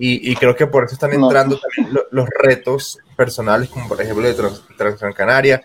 y, 0.00 0.36
creo 0.36 0.54
que 0.54 0.68
por 0.68 0.84
eso 0.84 0.94
están 0.94 1.12
entrando 1.12 1.58
también 1.58 1.98
los 2.12 2.28
retos 2.28 3.00
personales, 3.16 3.68
como 3.68 3.88
por 3.88 4.00
ejemplo 4.00 4.28
de 4.28 4.34
Trans, 4.34 5.02
Canaria, 5.14 5.62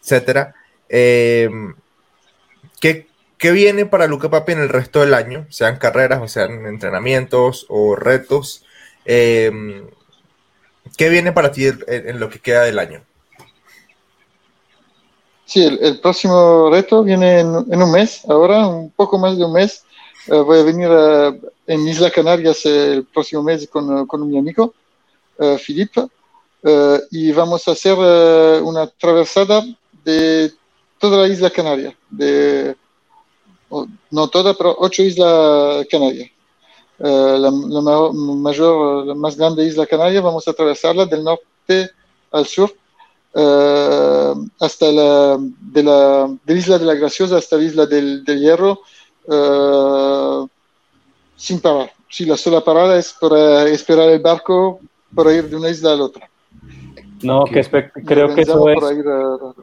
etcétera. 0.00 0.54
Eh, 0.88 1.50
¿qué, 2.80 3.06
viene 3.52 3.84
para 3.84 4.06
Luca 4.06 4.30
Papi 4.30 4.52
en 4.52 4.60
el 4.60 4.70
resto 4.70 5.00
del 5.00 5.12
año? 5.12 5.46
Sean 5.50 5.76
carreras, 5.76 6.22
o 6.22 6.28
sean 6.28 6.64
entrenamientos 6.64 7.66
o 7.68 7.94
retos. 7.94 8.64
Eh, 9.04 9.52
¿Qué 10.96 11.08
viene 11.10 11.32
para 11.32 11.52
ti 11.52 11.66
en, 11.66 12.20
lo 12.20 12.30
que 12.30 12.38
queda 12.38 12.62
del 12.62 12.78
año? 12.78 13.04
Sí, 15.46 15.62
el, 15.62 16.00
próximo 16.00 16.70
reto 16.70 17.02
viene 17.02 17.40
en, 17.40 17.82
un 17.82 17.92
mes, 17.92 18.24
ahora, 18.28 18.66
un 18.66 18.90
poco 18.90 19.18
más 19.18 19.36
de 19.36 19.44
un 19.44 19.52
mes. 19.52 19.84
Eh, 20.28 20.38
voy 20.38 20.60
a 20.60 20.62
venir 20.62 20.88
a 20.88 21.36
en 21.66 21.88
Isla 21.88 22.10
Canarias 22.10 22.64
el 22.66 23.04
próximo 23.04 23.42
mes 23.42 23.68
con, 23.68 24.06
con 24.06 24.28
mi 24.28 24.38
amigo, 24.38 24.74
uh, 25.38 25.56
Philippe, 25.56 26.00
uh, 26.00 26.98
y 27.10 27.32
vamos 27.32 27.66
a 27.68 27.72
hacer 27.72 27.94
uh, 27.94 28.66
una 28.66 28.86
travesada 28.86 29.64
de 30.04 30.52
toda 30.98 31.22
la 31.22 31.28
isla 31.28 31.50
Canaria, 31.50 31.96
de, 32.10 32.76
no 34.10 34.28
toda, 34.28 34.54
pero 34.54 34.76
ocho 34.78 35.02
islas 35.02 35.86
canarias. 35.90 36.30
La, 36.98 37.38
la, 37.38 37.50
mayor, 37.50 39.04
la 39.06 39.14
más 39.14 39.36
grande 39.36 39.64
isla 39.64 39.84
canaria, 39.84 40.20
vamos 40.20 40.46
a 40.46 40.52
atravesarla 40.52 41.04
del 41.06 41.24
norte 41.24 41.90
al 42.30 42.46
sur, 42.46 42.72
hasta 43.34 44.92
la 44.92 45.36
de, 45.38 45.82
la 45.82 46.28
de 46.44 46.54
isla 46.54 46.78
de 46.78 46.84
la 46.84 46.94
Graciosa 46.94 47.36
hasta 47.36 47.56
la 47.56 47.64
isla 47.64 47.86
del, 47.86 48.24
del 48.24 48.40
Hierro, 48.40 48.80
sin 51.36 51.60
parar. 51.60 51.90
Si 52.08 52.24
la 52.24 52.36
sola 52.36 52.62
parada 52.62 52.96
es 52.96 53.12
para 53.20 53.66
esperar 53.66 54.08
el 54.10 54.20
barco 54.20 54.78
para 55.14 55.32
ir 55.32 55.48
de 55.48 55.56
una 55.56 55.68
isla 55.68 55.92
a 55.92 55.96
la 55.96 56.04
otra. 56.04 56.28
No, 57.22 57.44
que 57.44 57.62
creo 58.04 58.34
que 58.34 58.42
eso 58.42 58.68
es 58.68 58.78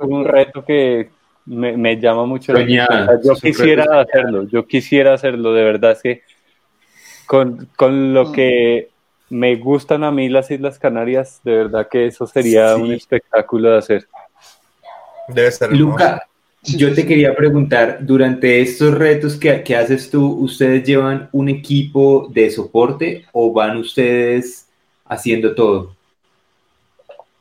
un 0.01 0.25
reto 0.25 0.65
que 0.65 1.09
me, 1.45 1.99
llama 1.99 2.25
mucho 2.25 2.53
la 2.53 2.59
atención. 2.59 3.21
Yo 3.23 3.35
quisiera 3.35 4.01
hacerlo, 4.01 4.43
yo 4.47 4.65
quisiera 4.65 5.13
hacerlo, 5.13 5.53
de 5.53 5.63
verdad 5.63 5.91
es 5.91 6.01
que 6.01 6.21
con, 7.27 7.69
con, 7.75 8.13
lo 8.13 8.25
mm. 8.25 8.31
que 8.33 8.89
me 9.31 9.55
gustan 9.55 10.03
a 10.03 10.11
mí 10.11 10.27
las 10.29 10.51
Islas 10.51 10.77
Canarias, 10.77 11.39
de 11.43 11.55
verdad 11.55 11.87
que 11.89 12.07
eso 12.07 12.27
sería 12.27 12.75
un 12.75 12.91
espectáculo 12.91 13.71
de 13.71 13.77
hacer. 13.77 14.07
Debe 15.29 15.51
ser. 15.51 15.71
Luca, 15.71 16.27
yo 16.63 16.93
te 16.93 17.07
quería 17.07 17.33
preguntar, 17.33 17.99
durante 18.01 18.61
estos 18.61 18.93
retos 18.93 19.37
que, 19.37 19.75
haces 19.75 20.11
tú, 20.11 20.27
¿ustedes 20.41 20.83
llevan 20.83 21.29
un 21.31 21.47
equipo 21.47 22.27
de 22.29 22.51
soporte 22.51 23.25
o 23.31 23.53
van 23.53 23.77
ustedes 23.77 24.67
haciendo 25.05 25.55
todo? 25.55 25.95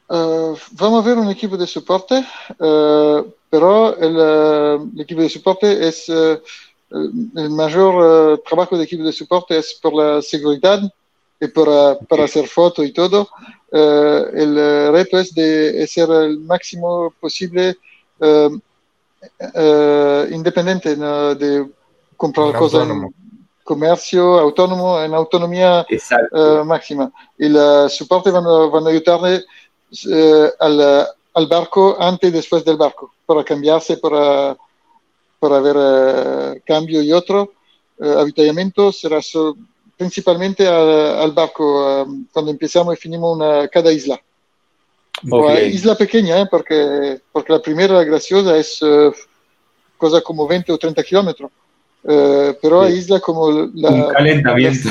Uh, 0.09 0.57
vamos 0.72 1.05
a 1.05 1.09
ver 1.09 1.18
un 1.18 1.28
equipo 1.28 1.57
de 1.57 1.66
soporte, 1.66 2.24
uh, 2.59 3.24
pero 3.51 3.97
el, 3.97 5.01
equipo 5.01 5.22
de 5.22 5.28
soporte 5.28 5.88
es 5.88 6.09
el 6.09 7.51
mayor 7.51 8.43
trabajo 8.49 8.76
de 8.76 8.84
equipo 8.84 9.05
de 9.05 9.12
soporte 9.12 9.59
es 9.59 9.78
por 9.80 9.95
la 9.95 10.22
seguridad 10.22 10.80
y 11.41 11.49
para, 11.49 11.99
para 11.99 12.24
hacer 12.24 12.47
fotos 12.47 12.84
y 12.84 12.93
todo. 12.93 13.28
el 13.72 14.93
reto 14.93 15.18
es 15.18 15.34
de 15.34 15.86
ser 15.86 16.11
el 16.11 16.38
máximo 16.41 17.12
posible 17.18 17.76
independiente 20.30 20.97
de 20.97 21.70
comprar 22.16 22.53
cosas 22.55 22.88
en 22.88 23.14
comercio 23.64 24.38
autónomo, 24.38 25.01
en 25.01 25.14
autonomía 25.14 25.86
máxima. 26.64 27.11
Y 27.38 27.47
el 27.47 27.88
soporte 27.88 28.30
van 28.30 28.45
a, 28.45 28.66
van 28.66 28.86
a 28.86 28.91
ayudarle 28.91 29.45
al, 30.59 31.07
al, 31.34 31.47
barco 31.47 31.97
antes 31.99 32.30
y 32.30 32.32
después 32.32 32.64
del 32.64 32.76
barco, 32.76 33.14
para 33.24 33.45
cambiarse, 33.45 33.97
para, 33.97 34.57
para 35.38 35.61
ver 35.61 36.62
cambio 36.66 37.01
y 37.01 37.12
otro. 37.12 37.53
avituallamiento 37.99 38.93
será 38.93 39.22
principalmente 40.01 40.66
al, 40.66 41.30
barco 41.32 42.07
cuando 42.32 42.51
empezamos 42.51 42.94
y 42.94 42.96
finimos 42.96 43.36
una, 43.36 43.68
cada 43.68 43.92
isla. 43.92 44.18
isla 45.62 45.94
pequeña, 45.94 46.46
porque, 46.46 47.20
porque 47.30 47.53
la 47.53 47.61
primera 47.61 48.03
graciosa 48.03 48.57
es 48.57 48.80
cosa 49.98 50.22
como 50.22 50.48
20 50.48 50.72
o 50.72 50.78
30 50.78 51.03
kilómetros. 51.03 51.51
pero 52.03 52.80
hay 52.80 52.94
isla 52.94 53.20
como 53.20 53.51
la... 53.74 53.90
Un 53.90 54.09
calentamiento. 54.14 54.88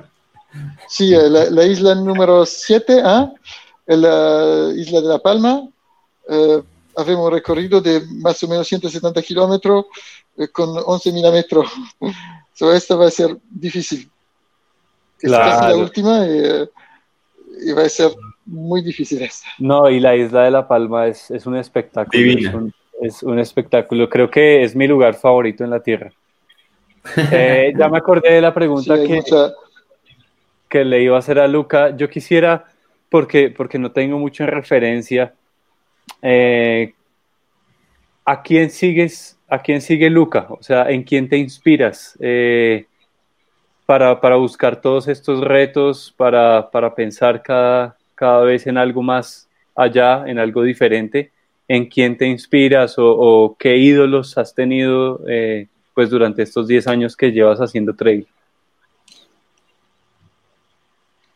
sí, 0.88 1.10
la, 1.10 1.50
la, 1.50 1.66
isla 1.66 1.94
número 1.94 2.46
7, 2.46 3.02
¿ah? 3.04 3.30
la 3.86 4.72
isla 4.74 5.02
de 5.02 5.08
La 5.08 5.18
Palma. 5.18 5.68
Eh, 6.26 6.62
habíamos 6.96 7.30
recorrido 7.30 7.82
de 7.82 8.00
más 8.08 8.42
o 8.42 8.48
menos 8.48 8.66
170 8.66 9.20
kilómetros 9.22 9.86
eh, 10.38 10.48
con 10.48 10.70
11.000 10.70 11.32
metros. 11.32 11.70
so, 12.54 12.72
esta 12.72 12.96
va 12.96 13.08
a 13.08 13.10
ser 13.10 13.36
difícil. 13.50 14.10
Claro. 15.22 15.44
Es 15.44 15.56
casi 15.56 15.68
la 15.70 15.76
última 15.76 16.26
y, 16.26 16.38
eh, 16.38 16.68
y, 17.66 17.72
va 17.72 17.82
a 17.82 17.88
ser 17.88 18.10
muy 18.44 18.82
difícil 18.82 19.22
esta. 19.22 19.46
No, 19.58 19.88
y 19.88 20.00
la 20.00 20.16
isla 20.16 20.44
de 20.44 20.50
La 20.50 20.66
Palma 20.66 21.06
es, 21.06 21.30
es 21.30 21.46
un 21.46 21.56
espectáculo. 21.56 22.22
Es 22.22 22.54
un, 22.54 22.74
es 23.00 23.22
un, 23.22 23.38
espectáculo. 23.38 24.08
Creo 24.08 24.30
que 24.30 24.62
es 24.62 24.74
mi 24.74 24.86
lugar 24.86 25.14
favorito 25.14 25.64
en 25.64 25.70
la 25.70 25.80
Tierra. 25.80 26.12
Eh, 27.32 27.72
ya 27.76 27.88
me 27.88 27.98
acordé 27.98 28.34
de 28.34 28.40
la 28.40 28.54
pregunta 28.54 28.96
sí, 28.96 29.08
que, 29.08 29.14
mucha... 29.16 29.52
que 30.68 30.84
le 30.84 31.02
iba 31.02 31.16
a 31.16 31.18
hacer 31.18 31.40
a 31.40 31.48
Luca. 31.48 31.96
Yo 31.96 32.08
quisiera 32.08 32.64
porque, 33.08 33.50
porque 33.50 33.78
no 33.78 33.90
tengo 33.90 34.18
mucha 34.18 34.46
referencia. 34.46 35.34
Eh, 36.22 36.94
¿A 38.24 38.42
quién 38.42 38.70
sigues? 38.70 39.36
¿A 39.48 39.60
quién 39.60 39.80
sigue 39.80 40.08
Luca? 40.10 40.46
O 40.48 40.62
sea, 40.62 40.90
¿en 40.90 41.02
quién 41.02 41.28
te 41.28 41.36
inspiras 41.36 42.16
eh, 42.20 42.86
para, 43.92 44.18
para, 44.18 44.36
buscar 44.36 44.80
todos 44.80 45.06
estos 45.06 45.42
retos, 45.42 46.14
para, 46.16 46.70
para 46.70 46.94
pensar 46.94 47.42
cada, 47.42 47.94
cada, 48.14 48.40
vez 48.40 48.66
en 48.66 48.78
algo 48.78 49.02
más 49.02 49.50
allá, 49.74 50.24
en 50.26 50.38
algo 50.38 50.62
diferente? 50.62 51.30
¿En 51.68 51.90
quién 51.90 52.16
te 52.16 52.26
inspiras 52.26 52.98
o, 52.98 53.04
o 53.04 53.54
qué 53.58 53.76
ídolos 53.76 54.38
has 54.38 54.54
tenido 54.54 55.20
eh, 55.28 55.68
pues 55.92 56.08
durante 56.08 56.42
estos 56.42 56.68
10 56.68 56.86
años 56.86 57.14
que 57.14 57.32
llevas 57.32 57.58
haciendo 57.58 57.94
trail? 57.94 58.26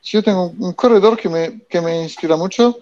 yo 0.02 0.22
tengo 0.22 0.54
un 0.59 0.72
corredor 0.72 1.18
que 1.18 1.28
me, 1.28 1.61
que 1.68 1.82
me 1.82 2.04
inspira 2.04 2.36
mucho, 2.36 2.78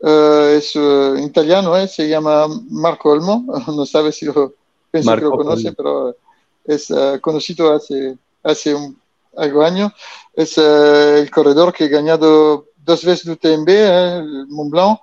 uh, 0.00 0.56
es 0.56 0.74
uh, 0.74 1.18
italiano, 1.18 1.76
eh, 1.76 1.86
se 1.86 2.08
llama 2.08 2.46
Marco 2.70 3.10
Olmo, 3.10 3.44
no 3.76 3.84
sabe 3.84 4.10
si 4.10 4.24
lo, 4.24 4.54
pienso 4.90 5.10
Marco 5.10 5.26
que 5.26 5.36
lo 5.36 5.44
conoce, 5.44 5.68
Olmo. 5.68 5.76
pero 5.76 6.16
es 6.64 6.90
uh, 6.90 7.20
conocido 7.20 7.74
hace, 7.74 8.16
hace 8.42 8.74
un, 8.74 8.96
algo 9.36 9.62
año. 9.62 9.92
Es 10.34 10.58
el 10.58 11.30
corredor 11.30 11.72
que 11.72 11.84
ha 11.84 11.88
ganado 11.88 12.66
dos 12.76 13.04
veces 13.04 13.26
el 13.26 13.32
UTMB, 13.32 13.68
eh, 13.68 14.16
el 14.18 14.46
Mont 14.48 14.70
Blanc, 14.70 14.98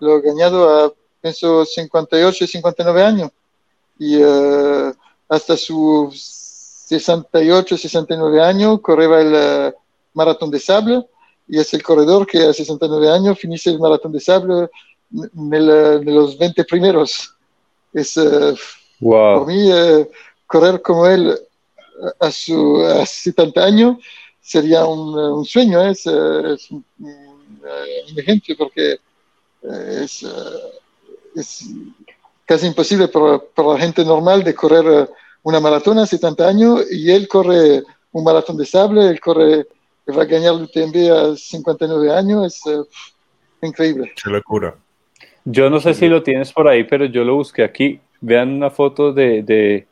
lo 0.00 0.14
ha 0.14 0.20
ganado 0.20 0.68
a, 0.68 0.92
pienso, 1.20 1.64
58, 1.64 2.46
59 2.46 3.02
años. 3.02 3.30
Y 3.98 4.20
hasta 5.28 5.56
sus 5.56 6.20
68, 6.88 7.76
69 7.76 8.42
años 8.42 8.80
correva 8.80 9.20
el 9.20 9.74
maratón 10.12 10.50
de 10.50 10.60
sable 10.60 11.06
y 11.48 11.58
es 11.58 11.72
el 11.74 11.82
corredor 11.82 12.26
que 12.26 12.44
a 12.44 12.52
69 12.52 13.10
años 13.10 13.38
finice 13.38 13.70
el 13.70 13.78
maratón 13.78 14.12
de 14.12 14.20
sable 14.20 14.68
en 15.12 16.14
los 16.14 16.36
20 16.38 16.64
primeros. 16.64 17.34
Es, 17.92 18.16
uh, 18.16 18.56
wow. 19.00 19.38
Por 19.38 19.46
mí, 19.46 19.72
uh, 19.72 20.08
correr 20.46 20.82
como 20.82 21.06
él 21.06 21.38
a, 22.20 22.30
su, 22.30 22.84
a 22.84 23.06
70 23.06 23.64
años 23.64 23.96
sería 24.40 24.84
un, 24.84 25.16
un 25.18 25.44
sueño, 25.44 25.82
¿eh? 25.82 25.90
es, 25.90 26.06
es 26.06 26.70
un, 26.70 26.84
un, 26.98 28.18
ejemplo 28.18 28.54
porque 28.56 28.96
es, 29.62 30.24
es 31.34 31.64
casi 32.44 32.66
imposible 32.66 33.08
para, 33.08 33.38
para, 33.38 33.74
la 33.74 33.78
gente 33.78 34.04
normal 34.04 34.44
de 34.44 34.54
correr 34.54 35.10
una 35.42 35.60
maratón 35.60 35.98
a 35.98 36.06
70 36.06 36.46
años 36.46 36.84
y 36.90 37.10
él 37.10 37.26
corre 37.28 37.82
un 38.12 38.24
maratón 38.24 38.56
de 38.56 38.66
sable, 38.66 39.08
él 39.08 39.20
corre 39.20 39.66
va 40.12 40.22
a 40.22 40.26
ganar 40.26 40.54
el 40.54 40.62
UTMB 40.62 41.12
a 41.12 41.36
59 41.36 42.12
años 42.12 42.46
es 42.46 42.66
uh, 42.66 42.86
increíble. 43.62 44.12
Qué 44.22 44.30
locura. 44.30 44.76
Yo 45.44 45.70
no 45.70 45.80
sé 45.80 45.94
si 45.94 46.08
lo 46.08 46.22
tienes 46.22 46.52
por 46.52 46.68
ahí, 46.68 46.84
pero 46.84 47.04
yo 47.06 47.24
lo 47.24 47.36
busqué 47.36 47.62
aquí. 47.64 48.00
Vean 48.20 48.54
una 48.54 48.70
foto 48.70 49.12
de, 49.12 49.42
de 49.42 49.86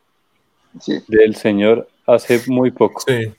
sí. 0.81 1.01
del 1.09 1.37
señor 1.37 1.89
hace 2.07 2.41
muy 2.47 2.71
poco. 2.71 3.03
Sí. 3.07 3.33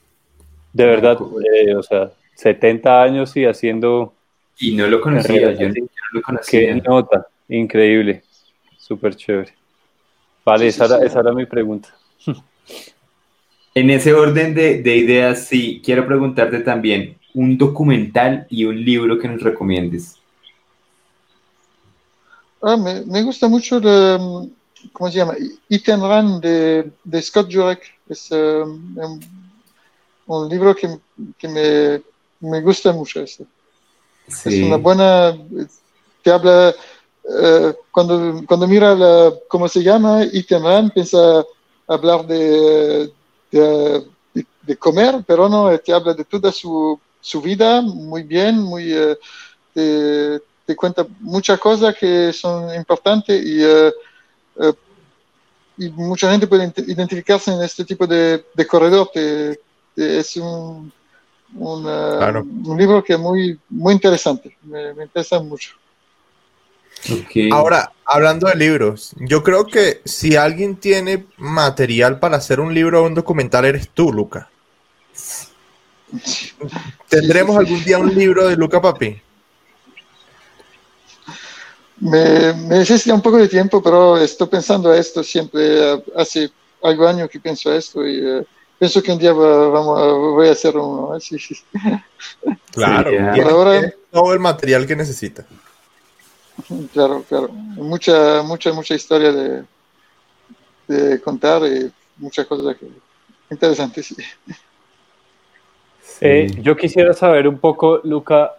De 0.74 0.86
verdad, 0.86 1.18
eh, 1.56 1.76
o 1.76 1.84
sea, 1.84 2.12
70 2.36 3.02
años 3.02 3.36
y 3.38 3.46
haciendo... 3.46 4.14
Y 4.58 4.76
no 4.76 4.88
lo 4.88 5.02
conocía, 5.02 5.52
yo, 5.52 5.68
yo, 5.68 5.70
no 5.70 5.88
lo 6.14 6.22
conocía. 6.22 6.62
Qué 6.62 6.82
nota, 6.82 7.28
increíble, 7.50 8.24
súper 8.78 9.16
chévere. 9.16 9.54
Vale, 10.46 10.64
sí, 10.64 10.68
esa, 10.70 10.88
sí, 10.88 10.94
era, 10.94 11.06
esa 11.06 11.20
era 11.20 11.34
mi 11.34 11.46
pregunta. 11.46 11.90
En 13.78 13.90
ese 13.90 14.14
orden 14.14 14.56
de, 14.56 14.82
de, 14.82 14.96
ideas, 14.96 15.48
sí, 15.48 15.82
quiero 15.84 16.08
preguntarte 16.08 16.62
también 16.62 17.18
un 17.34 17.58
documental 17.58 18.48
y 18.50 18.64
un 18.64 18.84
libro 18.84 19.20
que 19.20 19.28
nos 19.28 19.42
recomiendes. 19.42 20.16
Ah, 22.62 22.78
me, 22.78 23.06
me, 23.06 23.22
gusta 23.22 23.50
mucho, 23.50 23.78
el, 23.78 24.50
¿cómo 24.94 25.12
se 25.12 25.18
llama? 25.18 25.36
Eat 25.70 25.90
and 25.90 26.04
Run 26.04 26.40
de, 26.40 26.90
de 27.04 27.22
Scott 27.22 27.54
Jurek. 27.54 27.95
Es 28.08 28.32
um, 28.32 28.98
un, 28.98 29.20
un, 30.28 30.50
libro 30.50 30.76
que, 30.76 31.00
que 31.38 31.48
me, 31.48 32.02
me, 32.40 32.62
gusta 32.62 32.94
mucho. 32.94 33.22
Este. 33.22 33.46
Sí. 34.28 34.62
Es 34.62 34.68
una 34.68 34.78
buena, 34.78 35.36
te 36.22 36.32
habla, 36.32 36.74
uh, 37.24 37.74
cuando, 37.92 38.44
cuando 38.48 38.68
mira 38.68 38.96
la, 38.96 39.34
cómo 39.48 39.68
se 39.68 39.82
llama, 39.82 40.22
and 40.22 40.50
Run, 40.50 40.90
piensa 40.92 41.44
hablar 41.88 42.26
de 42.28 43.12
de, 43.52 44.06
de, 44.64 44.78
comer, 44.78 45.24
pero 45.26 45.48
no, 45.48 45.78
te 45.80 45.94
habla 45.94 46.14
de 46.14 46.26
toda 46.26 46.52
su, 46.52 47.00
su 47.22 47.42
vida 47.42 47.82
muy 47.82 48.24
bien, 48.24 48.60
muy, 48.60 48.94
uh, 48.94 49.16
te, 49.74 50.42
te, 50.66 50.76
cuenta 50.76 51.06
muchas 51.20 51.60
cosas 51.60 51.96
que 51.96 52.34
son 52.34 52.74
importantes 52.76 53.44
y, 53.46 53.64
uh, 53.64 54.76
y 55.78 55.90
mucha 55.90 56.32
gente 56.32 56.48
puede 56.48 56.72
identificarse 56.88 57.52
en 57.52 57.62
este 57.62 57.86
tipo 57.86 58.08
de, 58.08 58.46
de 58.54 58.68
corredor. 58.68 59.10
Te 59.14 59.60
es 59.96 60.36
un, 60.38 60.92
un, 61.56 61.84
claro. 61.84 62.42
un, 62.42 62.78
libro 62.78 63.04
que 63.04 63.14
es 63.14 63.20
muy, 63.20 63.58
muy 63.70 63.94
interesante, 63.94 64.58
me, 64.64 64.94
me 64.94 65.04
interesa 65.04 65.40
mucho. 65.40 65.72
Okay. 67.26 67.50
Ahora, 67.52 67.92
hablando 68.06 68.48
de 68.48 68.56
libros, 68.56 69.14
yo 69.20 69.44
creo 69.44 69.68
que 69.68 70.02
si 70.06 70.36
alguien 70.36 70.78
tiene 70.78 71.26
material 71.38 72.20
para 72.20 72.38
hacer 72.38 72.60
un 72.60 72.74
libro 72.74 73.02
o 73.02 73.06
un 73.06 73.14
documental, 73.14 73.66
eres 73.66 73.90
tú, 73.90 74.12
Luca. 74.12 74.50
¿Tendremos 77.10 77.58
algún 77.58 77.84
día 77.84 78.00
un 78.00 78.14
libro 78.14 78.48
de 78.48 78.56
Luca 78.56 78.82
Papi? 78.82 79.22
Me, 82.00 82.54
me, 82.54 82.80
necesita 82.80 83.14
un 83.14 83.22
poco 83.22 83.38
de 83.38 83.48
tiempo, 83.48 83.82
pero 83.82 84.18
estoy 84.18 84.48
pensando 84.48 84.92
a 84.92 84.98
esto 84.98 85.24
siempre. 85.24 86.02
Hace 86.16 86.52
algo 86.84 87.08
años 87.08 87.30
que 87.30 87.40
pienso 87.40 87.72
a 87.72 87.76
esto 87.76 88.06
y 88.06 88.26
uh, 88.26 88.46
pienso 88.78 89.02
que 89.02 89.12
un 89.12 89.20
día 89.20 89.34
vamos, 89.34 90.36
voy 90.36 90.50
a 90.50 90.52
hacer 90.52 90.78
uno. 90.78 91.20
¿sí? 91.20 91.38
Claro, 92.72 93.10
sí, 93.10 93.40
ahora, 93.40 93.94
todo 94.12 94.34
el 94.34 94.40
material 94.40 94.86
que 94.86 94.98
necesita. 94.98 95.46
Claro, 96.92 97.24
claro. 97.28 97.50
Mucha, 97.50 98.44
mucha, 98.44 98.74
mucha 98.74 98.96
historia 98.96 99.32
de, 99.32 99.64
de 100.88 101.22
contar 101.22 101.64
y 101.64 101.92
muchas 102.18 102.46
cosas 102.46 102.76
que, 102.78 102.88
interesantes. 103.50 104.16
Sí. 106.08 106.20
Eh, 106.22 106.48
yo 106.62 106.78
quisiera 106.78 107.14
saber 107.14 107.46
un 107.46 107.58
poco, 107.58 108.00
Luca, 108.06 108.54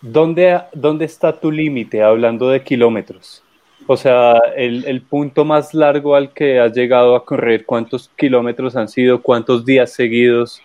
¿dónde, 0.00 0.62
dónde 0.72 1.04
está 1.04 1.38
tu 1.38 1.50
límite 1.50 2.02
hablando 2.02 2.48
de 2.48 2.62
kilómetros? 2.62 3.42
O 3.86 3.96
sea, 3.96 4.38
el, 4.56 4.84
el, 4.84 5.02
punto 5.02 5.44
más 5.44 5.74
largo 5.74 6.14
al 6.14 6.32
que 6.32 6.60
has 6.60 6.72
llegado 6.72 7.16
a 7.16 7.24
correr, 7.24 7.64
¿cuántos 7.66 8.10
kilómetros 8.16 8.76
han 8.76 8.88
sido? 8.88 9.20
¿Cuántos 9.22 9.64
días 9.64 9.92
seguidos? 9.92 10.60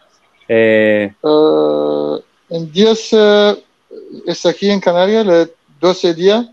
Eh... 0.48 1.12
Uh, 1.22 2.20
en 2.50 2.72
días, 2.72 3.12
uh, 3.14 3.58
es 4.28 4.46
aquí 4.46 4.70
en 4.70 4.80
Canarias, 4.80 5.50
12 5.80 6.14
días, 6.14 6.46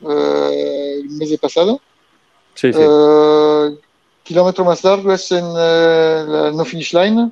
uh, 0.00 0.10
el 0.10 1.10
mes 1.10 1.38
pasado. 1.38 1.80
Sí, 2.54 2.72
sí. 2.72 2.80
kilómetro 4.24 4.64
más 4.64 4.82
largo 4.82 5.12
es 5.12 5.30
en 5.30 5.54
la 5.54 6.50
no 6.52 6.64
finish 6.64 6.92
line, 6.92 7.30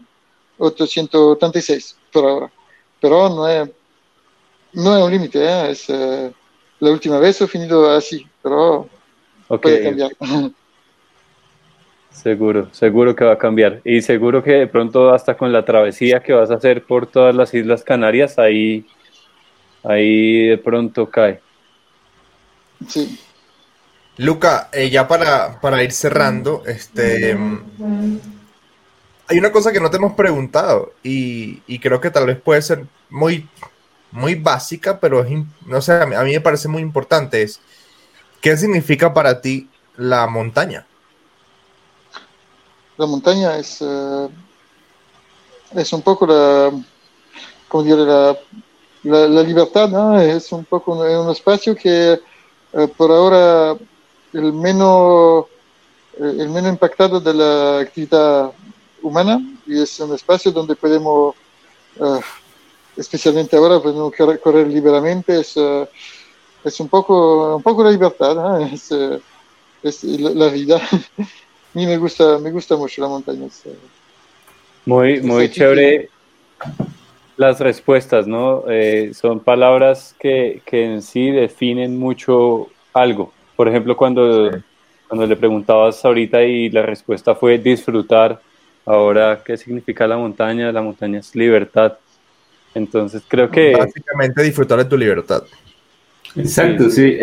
836 0.59 1.97
por 2.13 2.25
ahora. 2.25 2.53
Pero 3.01 3.29
no 3.29 3.49
es, 3.49 3.69
no 4.73 4.97
es 4.97 5.05
un 5.05 5.11
límite, 5.11 5.45
¿eh? 5.45 5.71
es 5.71 5.89
la 6.81 6.91
última 6.91 7.19
vez 7.19 7.41
he 7.41 7.47
finido 7.47 7.91
así, 7.91 8.27
pero 8.43 8.89
puede 9.49 9.83
cambiar. 9.83 10.13
Seguro, 12.11 12.69
seguro 12.73 13.15
que 13.15 13.25
va 13.25 13.35
a 13.35 13.39
cambiar. 13.39 13.81
Y 13.85 14.03
seguro 14.03 14.43
que 14.43 14.51
de 14.51 14.67
pronto 14.67 15.15
hasta 15.15 15.37
con 15.37 15.53
la 15.53 15.65
travesía 15.65 16.21
que 16.21 16.33
vas 16.33 16.51
a 16.51 16.55
hacer 16.55 16.85
por 16.85 17.07
todas 17.07 17.33
las 17.33 17.55
Islas 17.55 17.85
Canarias, 17.85 18.41
ahí, 18.41 18.85
ahí 19.85 20.49
de 20.49 20.59
pronto 20.59 21.09
cae. 21.09 21.41
Sí. 22.89 23.21
Luca, 24.17 24.69
eh, 24.73 24.91
ya 24.91 25.07
para, 25.07 25.61
para, 25.61 25.85
ir 25.85 25.93
cerrando, 25.93 26.65
este, 26.67 27.39
hay 29.29 29.39
una 29.39 29.53
cosa 29.53 29.73
que 29.73 29.79
no 29.79 29.89
te 29.89 29.99
hemos 29.99 30.15
preguntado 30.15 30.95
y, 31.05 31.63
y 31.69 31.79
creo 31.79 32.01
que 32.01 32.11
tal 32.11 32.27
vez 32.27 32.41
puede 32.41 32.63
ser 32.63 32.85
muy 33.11 33.47
muy 34.11 34.35
básica, 34.35 34.99
pero 35.01 35.25
es, 35.25 35.31
no 35.67 35.81
sé, 35.83 35.93
a 35.93 36.07
mí, 36.07 36.33
me 36.33 36.41
parece 36.41 36.69
muy 36.69 36.83
importante, 36.83 37.43
es 37.43 37.61
¿qué 38.41 38.57
significa 38.57 39.13
para 39.13 39.41
ti 39.41 39.69
la 39.97 40.27
montaña? 40.27 40.87
La 42.97 43.07
montaña 43.07 43.57
es, 43.59 43.79
eh, 43.81 44.29
es 45.75 45.93
un 45.93 46.03
poco 46.03 46.27
la, 46.27 46.71
como 47.69 47.95
la, 47.95 48.37
la, 49.05 49.43
libertad, 49.43 49.89
¿no? 49.89 50.21
Es 50.21 50.51
un 50.53 50.65
poco 50.65 50.93
un, 50.93 51.31
espacio 51.31 51.77
que 51.77 52.21
eh, 52.73 52.89
por 52.97 53.11
ahora 53.11 53.77
el 54.33 54.53
menos, 54.53 55.47
eh, 56.15 56.37
el 56.41 56.49
menos 56.49 56.73
impactado 56.73 57.21
de 57.21 57.35
la 57.35 57.81
actividad 57.81 58.53
humana 59.03 59.41
y 59.67 59.81
es 59.81 60.01
un 60.01 60.15
espacio 60.15 60.51
donde 60.51 60.75
podemos 60.75 61.35
especialmente 62.99 63.57
ahora 63.57 63.81
podemos 63.81 64.13
correr 64.43 64.67
libremente, 64.67 65.41
es, 65.41 65.57
eh, 65.57 65.87
es 66.65 66.81
un, 66.81 66.89
poco, 66.89 67.57
un 67.57 67.63
poco 67.63 67.85
la 67.85 67.91
libertad, 67.91 68.61
es, 68.73 68.91
eh, 68.93 69.21
es 69.83 70.05
la, 70.05 70.49
vida. 70.49 70.81
A 71.19 71.79
mí 71.79 71.87
me 71.87 71.97
gusta, 71.97 72.39
me 72.39 72.51
gusta 72.51 72.77
mucho 72.77 73.01
la 73.01 73.09
montaña. 73.09 73.47
Eh, 73.47 73.77
muy, 74.87 75.21
muy 75.21 75.51
chévere 75.51 76.09
las 77.37 77.61
respuestas, 77.61 78.27
¿no? 78.27 78.65
son 79.13 79.39
palabras 79.39 80.17
que, 80.19 80.61
que, 80.67 80.85
en 80.85 81.03
sí 81.03 81.31
definen 81.31 81.97
mucho 81.97 82.69
algo. 82.93 83.33
Por 83.55 83.69
ejemplo, 83.69 83.97
cuando, 83.97 84.51
cuando 85.07 85.25
le 85.25 85.37
preguntabas 85.37 86.05
ahorita 86.05 86.43
y 86.43 86.69
la 86.71 86.83
respuesta 86.83 87.37
fue 87.37 87.59
disfrutar, 87.59 88.41
ahora, 88.85 89.41
¿qué 89.45 89.57
significa 89.57 90.05
la 90.09 90.17
montaña? 90.17 90.73
La 90.73 90.83
montaña 90.83 91.21
es 91.21 91.33
libertad. 91.37 91.99
Entonces 92.75 93.23
creo 93.27 93.51
que... 93.51 93.73
Básicamente 93.73 94.43
disfrutar 94.43 94.79
de 94.79 94.85
tu 94.85 94.97
libertad. 94.97 95.43
Exacto, 96.37 96.91
sí. 96.91 97.19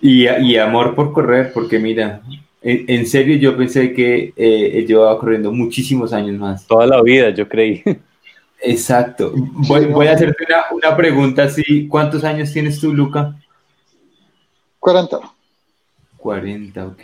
Y, 0.00 0.28
y, 0.28 0.56
amor 0.58 0.94
por 0.94 1.12
correr, 1.12 1.52
porque 1.52 1.78
mira, 1.78 2.20
en, 2.60 3.06
serio 3.06 3.36
yo 3.36 3.56
pensé 3.56 3.92
que 3.92 4.32
eh, 4.36 4.84
llevaba 4.86 5.18
corriendo 5.18 5.50
muchísimos 5.50 6.12
años 6.12 6.38
más. 6.38 6.66
Toda 6.66 6.86
la 6.86 7.02
vida, 7.02 7.30
yo 7.30 7.48
creí. 7.48 7.82
Exacto. 8.60 9.32
Voy, 9.34 9.86
voy 9.86 10.06
a 10.06 10.12
hacerte 10.12 10.44
una, 10.46 10.64
una, 10.70 10.96
pregunta 10.96 11.44
así. 11.44 11.88
¿Cuántos 11.88 12.24
años 12.24 12.52
tienes 12.52 12.80
tú, 12.80 12.92
Luca? 12.92 13.34
40. 14.78 15.20
40, 16.18 16.86
ok. 16.86 17.02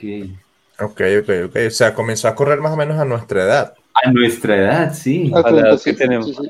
Ok, 0.81 1.01
ok, 1.23 1.31
ok. 1.47 1.57
O 1.67 1.71
sea, 1.71 1.95
comenzó 1.95 2.29
a 2.29 2.35
correr 2.35 2.61
más 2.61 2.73
o 2.73 2.77
menos 2.77 2.99
a 2.99 3.05
nuestra 3.05 3.43
edad. 3.43 3.75
A 3.95 4.11
nuestra 4.11 4.57
edad, 4.57 4.95
sí. 4.95 5.31
A 5.35 5.51
la 5.51 5.61
edad 5.61 5.81
que 5.83 5.93
tenemos. 5.93 6.41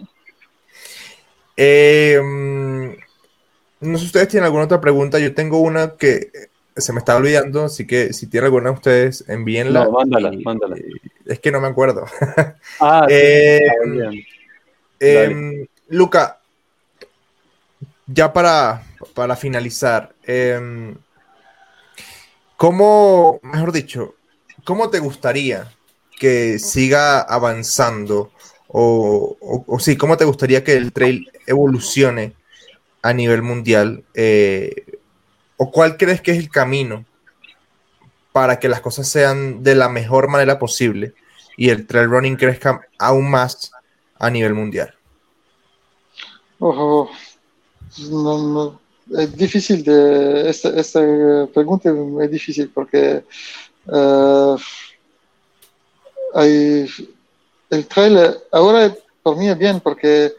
Eh, 1.57 2.19
no 3.81 3.97
sé 3.97 4.01
si 4.01 4.07
ustedes 4.07 4.29
tienen 4.29 4.45
alguna 4.45 4.65
otra 4.65 4.81
pregunta. 4.81 5.19
Yo 5.19 5.35
tengo 5.35 5.59
una 5.61 5.97
que 5.97 6.31
se 6.77 6.93
me 6.93 7.01
está 7.01 7.17
olvidando, 7.17 7.65
así 7.65 7.87
que 7.87 8.13
si 8.13 8.27
tienen 8.27 8.47
alguna 8.47 8.71
ustedes, 8.71 9.25
envíenla. 9.29 9.85
No, 9.85 9.93
mándala, 9.93 10.33
mándala. 10.45 10.77
Es 11.27 11.39
que 11.41 11.53
no 11.53 11.61
me 11.61 11.69
acuerdo. 11.69 12.05
Ah, 12.83 13.07
eh, 13.11 13.61
eh, 14.99 15.67
Luca, 15.89 16.41
ya 18.07 18.33
para, 18.33 18.83
para 19.13 19.37
finalizar, 19.37 20.15
¿cómo, 22.57 23.39
mejor 23.43 23.73
dicho, 23.73 24.15
cómo 24.65 24.89
te 24.89 24.99
gustaría 24.99 25.71
que 26.21 26.59
siga 26.59 27.23
avanzando? 27.23 28.31
O, 28.69 29.37
o, 29.67 29.81
sí, 29.81 29.97
¿cómo 29.97 30.19
te 30.19 30.27
gustaría 30.27 30.63
que 30.63 30.75
el 30.75 30.93
trail 30.93 31.29
evolucione 31.47 32.35
a 33.03 33.13
nivel 33.15 33.43
mundial? 33.43 34.05
Eh, 34.15 34.99
¿O 35.57 35.73
cuál 35.73 35.97
crees 35.97 36.21
que 36.21 36.33
es 36.33 36.39
el 36.39 36.51
camino 36.51 37.07
para 38.33 38.61
que 38.61 38.69
las 38.69 38.83
cosas 38.83 39.09
sean 39.09 39.65
de 39.65 39.75
la 39.75 39.89
mejor 39.89 40.29
manera 40.29 40.59
posible 40.59 41.15
y 41.57 41.71
el 41.71 41.87
trail 41.87 42.11
running 42.11 42.37
crezca 42.37 42.83
aún 42.99 43.29
más 43.31 43.73
a 44.19 44.31
nivel 44.31 44.55
mundial? 44.55 44.95
Ojo, 46.59 47.11
es 49.19 49.37
difícil 49.37 49.83
de 49.83 50.51
esta, 50.51 50.69
esta 50.69 51.01
pregunta 51.53 51.91
es 52.23 52.31
difícil 52.31 52.71
porque 52.73 53.25
uh, 53.87 54.57
hay, 56.35 56.89
el 57.71 57.87
trail 57.87 58.37
ahora 58.53 58.95
por 59.23 59.37
mí 59.37 59.49
es 59.49 59.59
bien 59.59 59.81
porque 59.81 60.33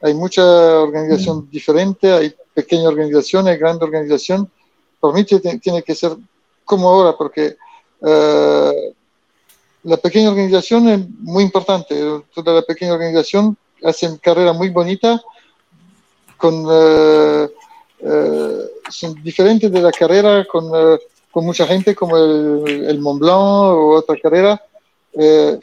hay 0.00 0.14
mucha 0.14 0.42
organización 0.42 1.38
mm. 1.38 1.50
diferente, 1.50 2.12
hay 2.12 2.34
pequeña 2.54 2.88
organización, 2.88 3.48
hay 3.48 3.56
grande 3.56 3.84
organización. 3.84 4.50
Por 5.00 5.14
mí 5.14 5.24
tiene 5.24 5.82
que 5.82 5.94
ser 5.94 6.16
como 6.64 6.88
ahora 6.88 7.16
porque 7.16 7.56
eh, 8.04 8.94
la 9.84 9.96
pequeña 9.96 10.30
organización 10.30 10.88
es 10.88 11.00
muy 11.20 11.44
importante. 11.44 11.94
Toda 12.34 12.54
la 12.54 12.62
pequeña 12.62 12.94
organización 12.94 13.56
hace 13.82 14.18
carrera 14.18 14.52
muy 14.52 14.70
bonita 14.70 15.20
con 16.36 16.66
uh, 16.66 17.48
son 18.90 19.22
diferentes 19.22 19.70
de 19.72 19.80
la 19.80 19.90
carrera 19.90 20.44
con, 20.44 20.70
con 21.32 21.44
mucha 21.44 21.66
gente 21.66 21.94
como 21.96 22.16
el, 22.16 22.86
el 22.86 22.98
Mont 23.00 23.20
Blanc 23.20 23.38
o 23.38 23.96
otra 23.96 24.16
carrera 24.20 24.62
eh, 25.18 25.60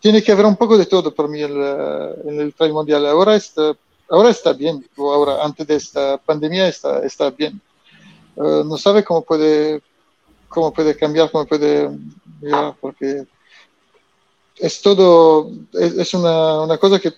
tiene 0.00 0.22
que 0.22 0.32
haber 0.32 0.44
un 0.44 0.56
poco 0.56 0.76
de 0.76 0.84
todo 0.84 1.14
para 1.14 1.28
mí 1.28 1.42
en 1.42 2.40
el 2.40 2.54
trail 2.54 2.74
mundial. 2.74 3.06
Ahora 3.06 3.36
está, 3.36 3.74
ahora 4.10 4.28
está 4.28 4.52
bien, 4.52 4.86
ahora 4.98 5.42
antes 5.42 5.66
de 5.66 5.76
esta 5.76 6.18
pandemia 6.18 6.68
está, 6.68 6.98
está 6.98 7.30
bien. 7.30 7.58
Eh, 8.36 8.62
no 8.66 8.76
sabe 8.76 9.02
cómo 9.02 9.22
puede, 9.22 9.80
cómo 10.46 10.72
puede 10.74 10.94
cambiar, 10.94 11.30
cómo 11.30 11.46
puede 11.46 11.90
porque 12.80 13.24
es 14.56 14.82
todo, 14.82 15.50
es, 15.72 16.12
una, 16.12 16.60
una, 16.60 16.76
cosa 16.76 17.00
que 17.00 17.14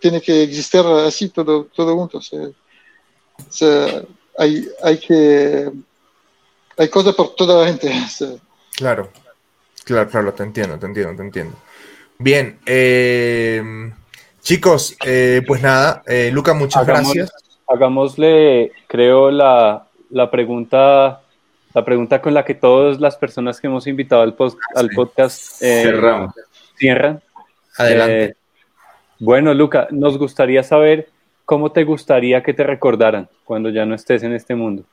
tiene 0.00 0.20
que 0.20 0.42
existir 0.42 0.80
así, 0.80 1.28
todo, 1.28 1.66
todo 1.66 1.94
junto. 1.94 2.20
hay, 4.36 4.68
hay 4.82 4.98
que, 4.98 5.70
hay 6.76 6.88
cosas 6.88 7.14
por 7.14 7.36
toda 7.36 7.62
la 7.62 7.68
gente. 7.68 7.92
Claro. 8.74 9.10
Claro, 9.84 10.08
claro, 10.08 10.32
te 10.32 10.42
entiendo, 10.42 10.78
te 10.78 10.86
entiendo, 10.86 11.16
te 11.16 11.22
entiendo. 11.22 11.54
Bien, 12.18 12.58
eh, 12.66 13.90
chicos, 14.40 14.96
eh, 15.04 15.42
pues 15.46 15.60
nada, 15.60 16.02
eh, 16.06 16.30
Luca, 16.32 16.54
muchas 16.54 16.86
gracias. 16.86 17.32
Hagámosle, 17.66 18.72
creo, 18.86 19.30
la, 19.30 19.86
la, 20.10 20.30
pregunta 20.30 21.22
la 21.74 21.84
pregunta 21.84 22.20
con 22.20 22.34
la 22.34 22.44
que 22.44 22.54
todas 22.54 23.00
las 23.00 23.16
personas 23.16 23.60
que 23.60 23.66
hemos 23.66 23.86
invitado 23.86 24.22
al, 24.22 24.34
post, 24.34 24.58
al 24.74 24.90
podcast 24.90 25.62
cierran. 26.76 27.22
Adelante. 27.78 28.36
bueno, 29.18 29.54
Luca, 29.54 29.88
nos 29.90 30.18
gustaría 30.18 30.62
saber 30.62 31.08
cómo 31.44 31.72
te 31.72 31.84
gustaría 31.84 32.42
que 32.42 32.52
te 32.52 32.62
recordaran 32.62 33.28
cuando 33.44 33.70
ya 33.70 33.86
no 33.86 33.94
estés 33.94 34.22
en 34.22 34.34
este 34.34 34.54
mundo. 34.54 34.84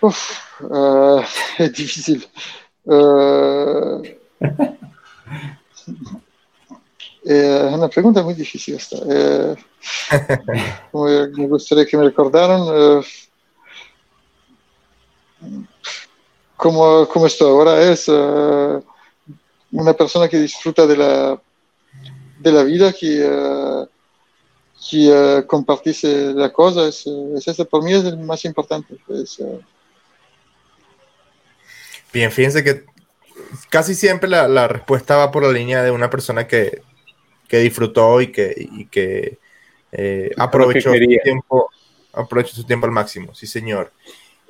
Uf, 0.00 0.60
uh, 0.60 1.20
es 1.58 1.72
difícil. 1.72 2.26
Uh, 2.84 4.02
Eh, 7.30 7.70
una 7.72 7.88
pregunta 7.88 8.22
muy 8.22 8.34
difícil 8.34 8.76
esta. 8.76 8.96
Eh, 10.92 11.28
me 11.36 11.46
gustaría 11.46 11.86
que 11.86 11.96
me 11.96 12.04
recordaran 12.04 12.62
eh, 12.66 13.00
cómo, 16.56 17.06
cómo 17.06 17.26
esto 17.26 17.46
ahora 17.46 17.80
es 17.80 18.06
eh, 18.08 18.80
una 19.70 19.92
persona 19.92 20.28
que 20.28 20.38
disfruta 20.38 20.86
de 20.86 20.96
la, 20.96 21.40
de 22.40 22.52
la 22.52 22.64
vida, 22.64 22.92
que, 22.92 23.22
eh, 23.24 23.86
que 24.90 25.44
compartise 25.46 26.34
la 26.34 26.52
cosa. 26.52 26.88
Es, 26.88 27.06
es 27.06 27.46
eso, 27.46 27.64
por 27.66 27.84
mí 27.84 27.92
es 27.92 28.04
el 28.04 28.18
más 28.18 28.44
importante. 28.44 28.98
Es, 29.08 29.38
eh, 29.38 29.60
Bien, 32.12 32.30
fíjense 32.32 32.64
que 32.64 32.84
casi 33.70 33.94
siempre 33.94 34.28
la, 34.28 34.48
la 34.48 34.68
respuesta 34.68 35.16
va 35.16 35.30
por 35.30 35.42
la 35.42 35.52
línea 35.52 35.82
de 35.82 35.90
una 35.90 36.10
persona 36.10 36.46
que, 36.46 36.82
que 37.48 37.58
disfrutó 37.58 38.20
y 38.20 38.28
que, 38.32 38.54
y 38.56 38.86
que 38.86 39.38
eh, 39.92 40.30
aprovechó, 40.36 40.92
su 40.92 40.98
tiempo, 41.22 41.70
aprovechó 42.12 42.54
su 42.54 42.64
tiempo 42.64 42.86
al 42.86 42.92
máximo. 42.92 43.34
Sí, 43.34 43.46
señor. 43.46 43.92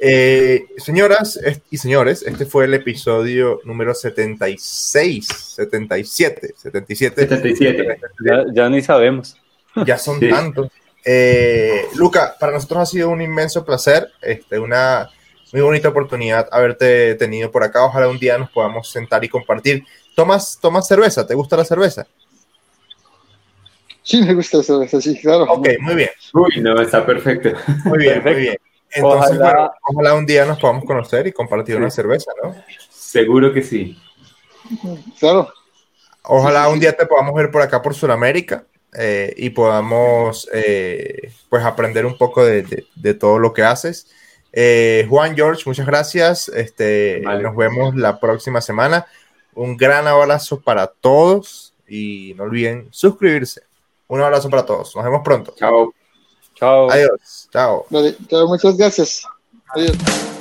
Eh, 0.00 0.66
señoras 0.76 1.40
y 1.70 1.78
señores, 1.78 2.22
este 2.22 2.46
fue 2.46 2.66
el 2.66 2.74
episodio 2.74 3.61
número 3.64 3.94
76, 3.94 5.26
77, 5.26 6.54
77. 6.56 7.22
77. 7.22 8.00
Ya, 8.24 8.44
ya 8.52 8.68
ni 8.68 8.80
sabemos. 8.82 9.36
Ya 9.86 9.98
son 9.98 10.20
Sí. 10.20 10.28
tantos. 10.28 10.70
Eh, 11.04 11.86
Luca, 11.94 12.36
para 12.38 12.52
nosotros 12.52 12.80
ha 12.80 12.86
sido 12.86 13.09
un 13.11 13.22
inmenso 13.22 13.64
placer, 13.64 14.09
este, 14.20 14.59
una 14.59 15.11
muy 15.53 15.62
bonita 15.62 15.88
oportunidad 15.88 16.49
haberte 16.53 17.14
tenido 17.14 17.51
por 17.51 17.62
acá. 17.64 17.84
Ojalá 17.84 18.09
un 18.09 18.18
día 18.18 18.38
nos 18.38 18.51
podamos 18.51 18.90
sentar 18.90 19.24
y 19.24 19.28
compartir. 19.28 19.84
¿Tomas, 20.14 20.59
tomas 20.61 20.86
cerveza? 20.86 21.26
¿Te 21.26 21.34
gusta 21.34 21.57
la 21.57 21.64
cerveza? 21.64 22.07
sí, 24.03 24.22
me 24.22 24.34
gusta 24.34 24.59
eso, 24.61 24.82
eso, 24.82 25.01
sí, 25.01 25.18
claro. 25.20 25.44
Ok, 25.44 25.68
muy 25.80 25.94
bien, 25.94 26.11
Uy, 26.32 26.61
no, 26.62 26.80
está 26.80 27.05
perfecto. 27.05 27.51
muy 27.84 27.99
bien, 27.99 28.22
muy 28.24 28.34
bien. 28.34 28.57
Entonces, 28.90 29.36
Ojalá- 29.38 29.53
bueno, 29.53 29.70
ojalá 29.86 30.14
un 30.14 30.24
día 30.26 30.46
nos 30.46 30.59
podamos 30.59 30.84
conocer 30.84 31.26
y 31.26 31.32
compartir 31.32 31.76
una 31.76 31.90
cerveza, 31.90 32.30
¿no? 32.42 32.55
Seguro 32.90 33.53
que 33.53 33.62
sí. 33.62 33.99
Claro. 35.20 35.53
Ojalá 36.22 36.62
Sí, 36.64 36.66
sí, 36.68 36.72
un 36.74 36.80
día 36.80 36.96
te 36.96 37.07
podamos 37.07 37.34
ver 37.34 37.51
por 37.51 37.62
acá 37.62 37.82
por 37.82 37.94
Sudamérica 37.94 38.64
eh, 38.99 39.34
y 39.36 39.51
podamos 39.51 40.49
eh, 40.53 41.30
pues 41.51 41.62
aprender 41.64 42.07
un 42.07 42.16
poco 42.16 42.44
de, 42.44 42.62
de- 42.62 42.86
de 42.94 43.14
todo 43.14 43.38
lo 43.38 43.53
que 43.53 43.62
haces. 43.62 44.11
Eh, 44.53 45.07
Juan 45.09 45.34
George, 45.34 45.62
muchas 45.66 45.86
gracias. 45.86 46.49
Este, 46.49 47.22
Vale. 47.24 47.42
Nos 47.42 47.57
vemos 47.57 47.94
la 47.94 48.18
próxima 48.18 48.61
semana. 48.61 49.07
Un 49.55 49.76
gran 49.76 50.07
abrazo 50.07 50.61
para 50.61 50.86
todos 50.86 51.74
y 51.86 52.34
no 52.36 52.44
olviden 52.44 52.88
suscribirse. 52.90 53.62
Un 54.07 54.20
abrazo 54.20 54.49
para 54.49 54.64
todos. 54.64 54.94
Nos 54.94 55.05
vemos 55.05 55.22
pronto. 55.22 55.55
Chao. 55.57 55.92
Chao. 56.55 56.90
Adiós. 56.90 57.49
Chao. 57.53 57.86
Vale, 57.90 58.16
chao, 58.28 58.46
muchas 58.49 58.76
gracias. 58.76 59.22
Adiós. 59.74 60.38